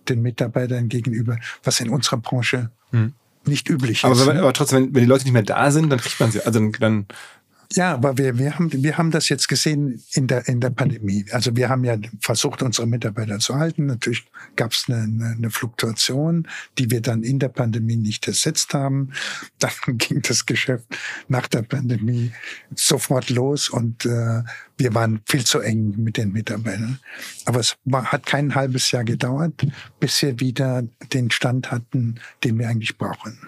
[0.09, 3.13] den Mitarbeitern gegenüber, was in unserer Branche Hm.
[3.45, 4.25] nicht üblich Aber, ist.
[4.25, 4.43] man, ne?
[4.43, 6.41] aber trotzdem, wenn, wenn die Leute nicht mehr da sind, dann kriegt man sie.
[6.47, 7.07] Also dann, dann
[7.75, 11.27] Ja, aber wir, wir, haben, wir haben das jetzt gesehen in der, in der Pandemie.
[11.33, 13.87] Also wir haben ja versucht, unsere Mitarbeiter zu halten.
[13.87, 14.25] Natürlich
[14.57, 19.13] gab es eine, eine, eine Fluktuation, die wir dann in der Pandemie nicht ersetzt haben.
[19.59, 20.87] Dann ging das Geschäft
[21.29, 22.33] nach der Pandemie
[22.75, 24.43] sofort los und äh,
[24.79, 27.01] wir waren viel zu eng mit den Mitarbeitern.
[27.45, 29.67] Aber es war, hat kein halbes Jahr gedauert,
[30.01, 33.39] bis wir wieder den Stand hatten, den wir eigentlich brauchen.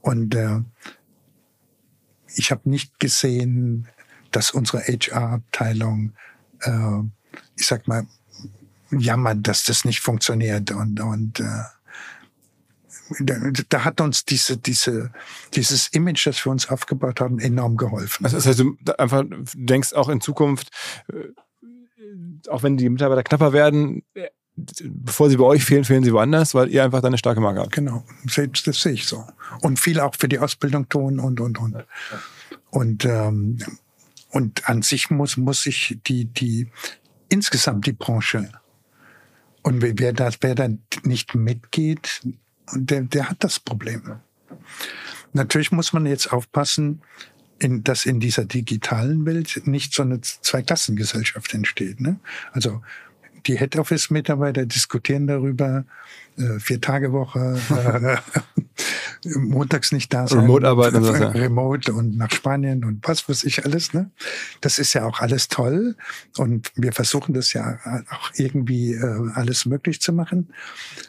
[0.00, 0.60] Und äh,
[2.36, 3.88] ich habe nicht gesehen,
[4.30, 6.12] dass unsere HR-Abteilung,
[6.60, 7.00] äh,
[7.56, 8.06] ich sag mal,
[8.90, 11.64] jammert, dass das nicht funktioniert und und äh,
[13.68, 15.12] da, hat uns diese diese
[15.54, 18.24] dieses Image, das wir uns aufgebaut haben, enorm geholfen.
[18.24, 20.70] Also das heißt, du einfach denkst auch in Zukunft,
[21.12, 26.12] äh, auch wenn die Mitarbeiter knapper werden, äh, bevor sie bei euch fehlen, fehlen sie
[26.12, 27.72] woanders, weil ihr einfach da eine starke Marke habt.
[27.72, 29.24] Genau, das sehe ich so.
[29.60, 31.84] Und viel auch für die Ausbildung tun und und und.
[32.70, 33.58] Und ähm,
[34.30, 36.70] und an sich muss muss sich die die
[37.28, 38.50] insgesamt die Branche
[39.62, 40.68] und wer wer da wer da
[41.04, 42.22] nicht mitgeht,
[42.72, 44.20] der der hat das Problem.
[45.32, 47.02] Natürlich muss man jetzt aufpassen,
[47.58, 52.00] in, dass in dieser digitalen Welt nicht so eine Zweiklassengesellschaft entsteht.
[52.00, 52.20] Ne?
[52.52, 52.82] Also
[53.46, 55.84] die Head Office Mitarbeiter diskutieren darüber,
[56.36, 57.58] äh, vier Tage Woche,
[59.24, 60.40] äh, montags nicht da sein.
[60.40, 61.28] Remote arbeiten und ja.
[61.28, 63.92] Remote und nach Spanien und was weiß ich alles.
[63.92, 64.10] Ne?
[64.60, 65.96] Das ist ja auch alles toll.
[66.36, 67.78] Und wir versuchen das ja
[68.10, 70.52] auch irgendwie äh, alles möglich zu machen.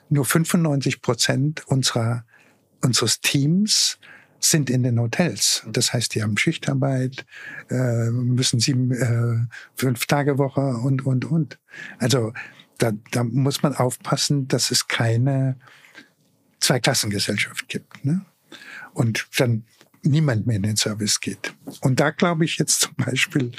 [0.09, 2.23] Nur 95 Prozent unserer,
[2.81, 3.99] unseres Teams
[4.39, 5.63] sind in den Hotels.
[5.71, 7.25] Das heißt, die haben Schichtarbeit,
[7.69, 11.59] äh, müssen sieben, äh, fünf Tage Woche und, und, und.
[11.99, 12.33] Also
[12.77, 15.57] da, da muss man aufpassen, dass es keine
[16.59, 18.05] Zweiklassengesellschaft gibt.
[18.05, 18.25] Ne?
[18.93, 19.63] Und dann
[20.03, 21.53] niemand mehr in den Service geht.
[21.81, 23.51] Und da glaube ich jetzt zum Beispiel,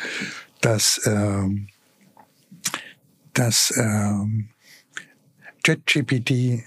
[0.60, 1.68] dass, ähm,
[3.34, 4.50] dass ähm,
[5.64, 6.64] JetGPT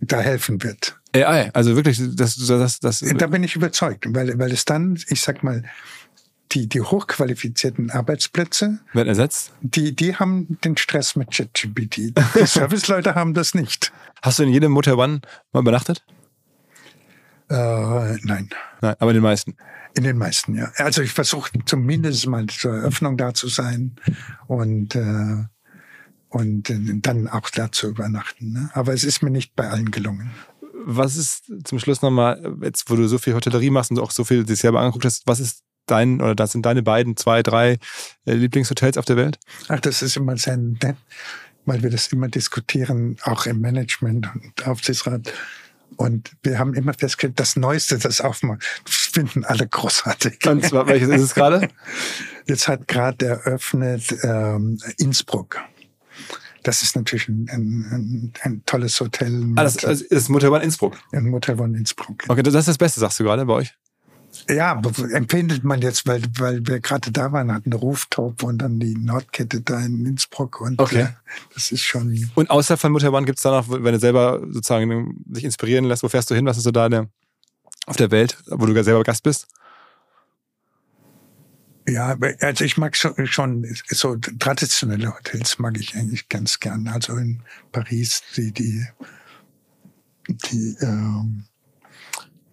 [0.00, 0.98] da helfen wird.
[1.14, 5.20] AI, also wirklich, das, das, das, Da bin ich überzeugt, weil, weil es dann, ich
[5.20, 5.62] sag mal,
[6.52, 9.52] die, die hochqualifizierten Arbeitsplätze, wird ersetzt.
[9.60, 11.96] die, die haben den Stress mit ChatGPT.
[11.96, 12.14] Die
[12.46, 13.92] Serviceleute haben das nicht.
[14.22, 15.20] Hast du in jedem Motel One
[15.52, 16.04] mal übernachtet?
[17.48, 18.50] Äh, nein.
[18.80, 19.56] Nein, aber in den meisten.
[19.94, 20.70] In den meisten, ja.
[20.76, 23.96] Also ich versuche zumindest mal zur Eröffnung da zu sein
[24.46, 25.44] und, äh,
[26.28, 28.52] und äh, dann auch da zu übernachten.
[28.52, 28.70] Ne?
[28.72, 30.30] Aber es ist mir nicht bei allen gelungen.
[30.84, 34.24] Was ist zum Schluss nochmal, jetzt wo du so viel Hotellerie machst und auch so
[34.24, 37.78] viel dich selber angeguckt hast, was ist dein oder das sind deine beiden, zwei, drei
[38.24, 39.38] äh, Lieblingshotels auf der Welt?
[39.68, 40.96] Ach, das ist immer sehr nett,
[41.64, 45.32] weil wir das immer diskutieren, auch im Management und Aufsichtsrat.
[45.96, 50.46] Und wir haben immer festgestellt, das Neueste, das aufmacht, finden alle großartig.
[50.46, 51.68] Und zwar, welches ist es gerade?
[52.46, 55.60] Jetzt hat gerade eröffnet ähm, Innsbruck.
[56.62, 59.52] Das ist natürlich ein, ein, ein, tolles Hotel.
[59.56, 60.96] Ah, das, das ist Motel One Innsbruck.
[61.12, 62.24] ein Motel von Innsbruck.
[62.28, 63.74] Okay, das ist das Beste, sagst du gerade bei euch?
[64.48, 64.80] Ja,
[65.12, 68.94] empfindet man jetzt, weil, weil wir gerade da waren, hatten eine Rooftop und dann die
[68.96, 70.60] Nordkette da in Innsbruck.
[70.60, 71.02] Und Okay.
[71.02, 71.08] äh,
[71.54, 72.30] das ist schon.
[72.34, 76.02] Und außer von One gibt es da noch, wenn du selber sozusagen sich inspirieren lässt,
[76.02, 76.46] wo fährst du hin?
[76.46, 77.08] Was ist so da der,
[77.86, 79.48] auf der Welt, wo du selber Gast bist?
[81.88, 86.86] Ja, also ich mag schon, schon so traditionelle Hotels mag ich eigentlich ganz gern.
[86.88, 87.42] Also in
[87.72, 88.86] Paris die die
[90.28, 91.44] die ähm,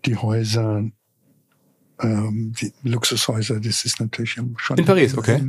[0.05, 0.83] die Häuser,
[2.01, 5.43] ähm, die Luxushäuser, das ist natürlich schon In Paris, okay.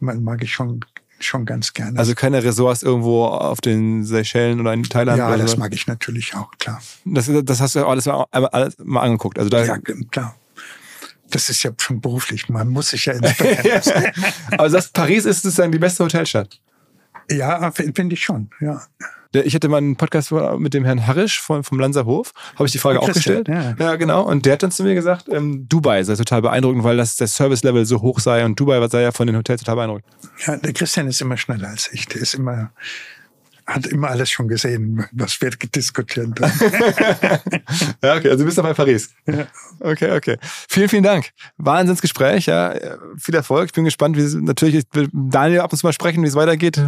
[0.00, 0.80] Man mag ich schon
[1.18, 1.98] schon ganz gerne.
[1.98, 5.18] Also keine Resorts irgendwo auf den Seychellen oder in Thailand?
[5.18, 6.82] ja, das mag ich natürlich auch klar.
[7.06, 9.38] Das, das hast du ja alles, mal- alles mal angeguckt.
[9.38, 10.36] Also da, Ja, klar.
[11.30, 12.48] Das ist ja schon beruflich.
[12.48, 13.82] Man muss sich ja inspirieren.
[14.52, 16.60] aber das Paris ist sozusagen die beste Hotelstadt.
[17.30, 18.50] ja, finde ich schon.
[18.60, 18.82] Ja.
[19.32, 22.72] Ich hatte mal einen Podcast mit dem Herrn Harrisch vom, vom Lanzer Hof, habe ich
[22.72, 23.48] die Frage auch gestellt.
[23.48, 23.96] ja.
[23.96, 24.22] genau.
[24.22, 27.26] Und der hat dann zu mir gesagt, ähm, Dubai sei total beeindruckend, weil das der
[27.26, 30.06] Service-Level so hoch sei und Dubai sei ja von den Hotels total beeindruckend.
[30.46, 32.06] Ja, der Christian ist immer schneller als ich.
[32.06, 32.70] Der ist immer,
[33.66, 37.40] hat immer alles schon gesehen, was wir diskutiert haben.
[38.02, 39.10] Ja, okay, also du bist dabei Paris.
[39.26, 39.46] Ja.
[39.80, 40.36] Okay, okay.
[40.68, 41.30] Vielen, vielen Dank.
[41.56, 42.74] Wahnsinnsgespräch, ja.
[43.18, 43.66] Viel Erfolg.
[43.66, 46.28] Ich bin gespannt, wie es natürlich, ich will Daniel ab und zu mal sprechen, wie
[46.28, 46.80] es weitergeht.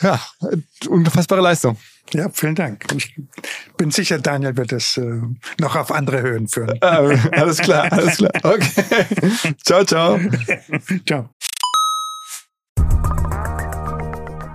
[0.00, 0.20] Ja,
[0.88, 1.76] unfassbare Leistung.
[2.12, 2.86] ja, vielen Dank.
[2.96, 3.14] Ich
[3.76, 5.20] bin sicher, Daniel wird es äh,
[5.60, 6.78] noch auf andere Höhen führen.
[6.80, 6.98] Ah,
[7.32, 8.32] alles klar, alles klar.
[8.42, 9.54] Okay.
[9.64, 10.18] Ciao, ciao.
[11.06, 11.28] Ciao.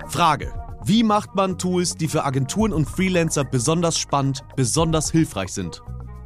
[0.08, 0.54] Frage.
[0.84, 5.82] Wie macht man Tools, die für Agenturen und Freelancer besonders spannend, besonders hilfreich sind?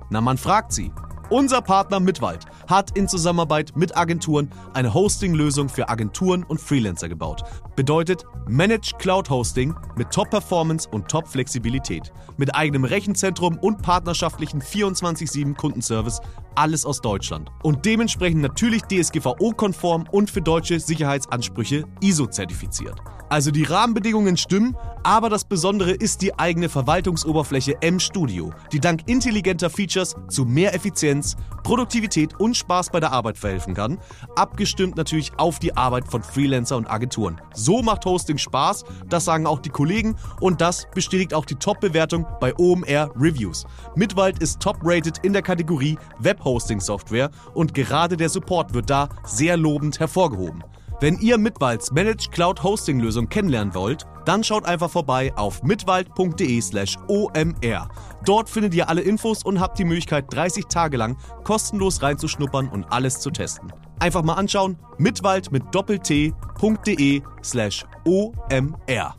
[0.09, 0.93] Na, man fragt sie.
[1.31, 7.43] Unser Partner Mitwald hat in Zusammenarbeit mit Agenturen eine Hosting-Lösung für Agenturen und Freelancer gebaut.
[7.75, 12.13] Bedeutet Managed Cloud Hosting mit Top-Performance und Top-Flexibilität.
[12.37, 16.21] Mit eigenem Rechenzentrum und partnerschaftlichen 24-7 Kundenservice.
[16.55, 17.51] Alles aus Deutschland.
[17.63, 23.01] Und dementsprechend natürlich DSGVO-konform und für deutsche Sicherheitsansprüche ISO-zertifiziert.
[23.33, 29.71] Also die Rahmenbedingungen stimmen, aber das Besondere ist die eigene Verwaltungsoberfläche M-Studio, die dank intelligenter
[29.71, 33.99] Features zu mehr Effizienz, Produktivität und Spaß bei der Arbeit verhelfen kann,
[34.37, 37.41] abgestimmt natürlich auf die Arbeit von Freelancer und Agenturen.
[37.55, 42.27] So macht Hosting Spaß, das sagen auch die Kollegen und das bestätigt auch die Top-Bewertung
[42.39, 43.65] bei OMR Reviews.
[43.97, 50.01] Mitwald ist top-rated in der Kategorie Web-Hosting-Software und gerade der Support wird da sehr lobend
[50.01, 50.63] hervorgehoben.
[51.01, 56.97] Wenn ihr Mitwalds Managed Cloud Hosting Lösung kennenlernen wollt, dann schaut einfach vorbei auf mitwald.de/slash
[57.09, 57.89] omr.
[58.24, 62.85] Dort findet ihr alle Infos und habt die Möglichkeit, 30 Tage lang kostenlos reinzuschnuppern und
[62.90, 63.73] alles zu testen.
[63.98, 69.16] Einfach mal anschauen, mitwald mit doppelt-t.de slash omr.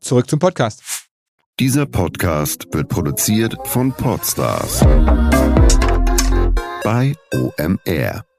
[0.00, 0.82] Zurück zum Podcast.
[1.58, 4.84] Dieser Podcast wird produziert von Podstars
[6.90, 8.29] bei OMR.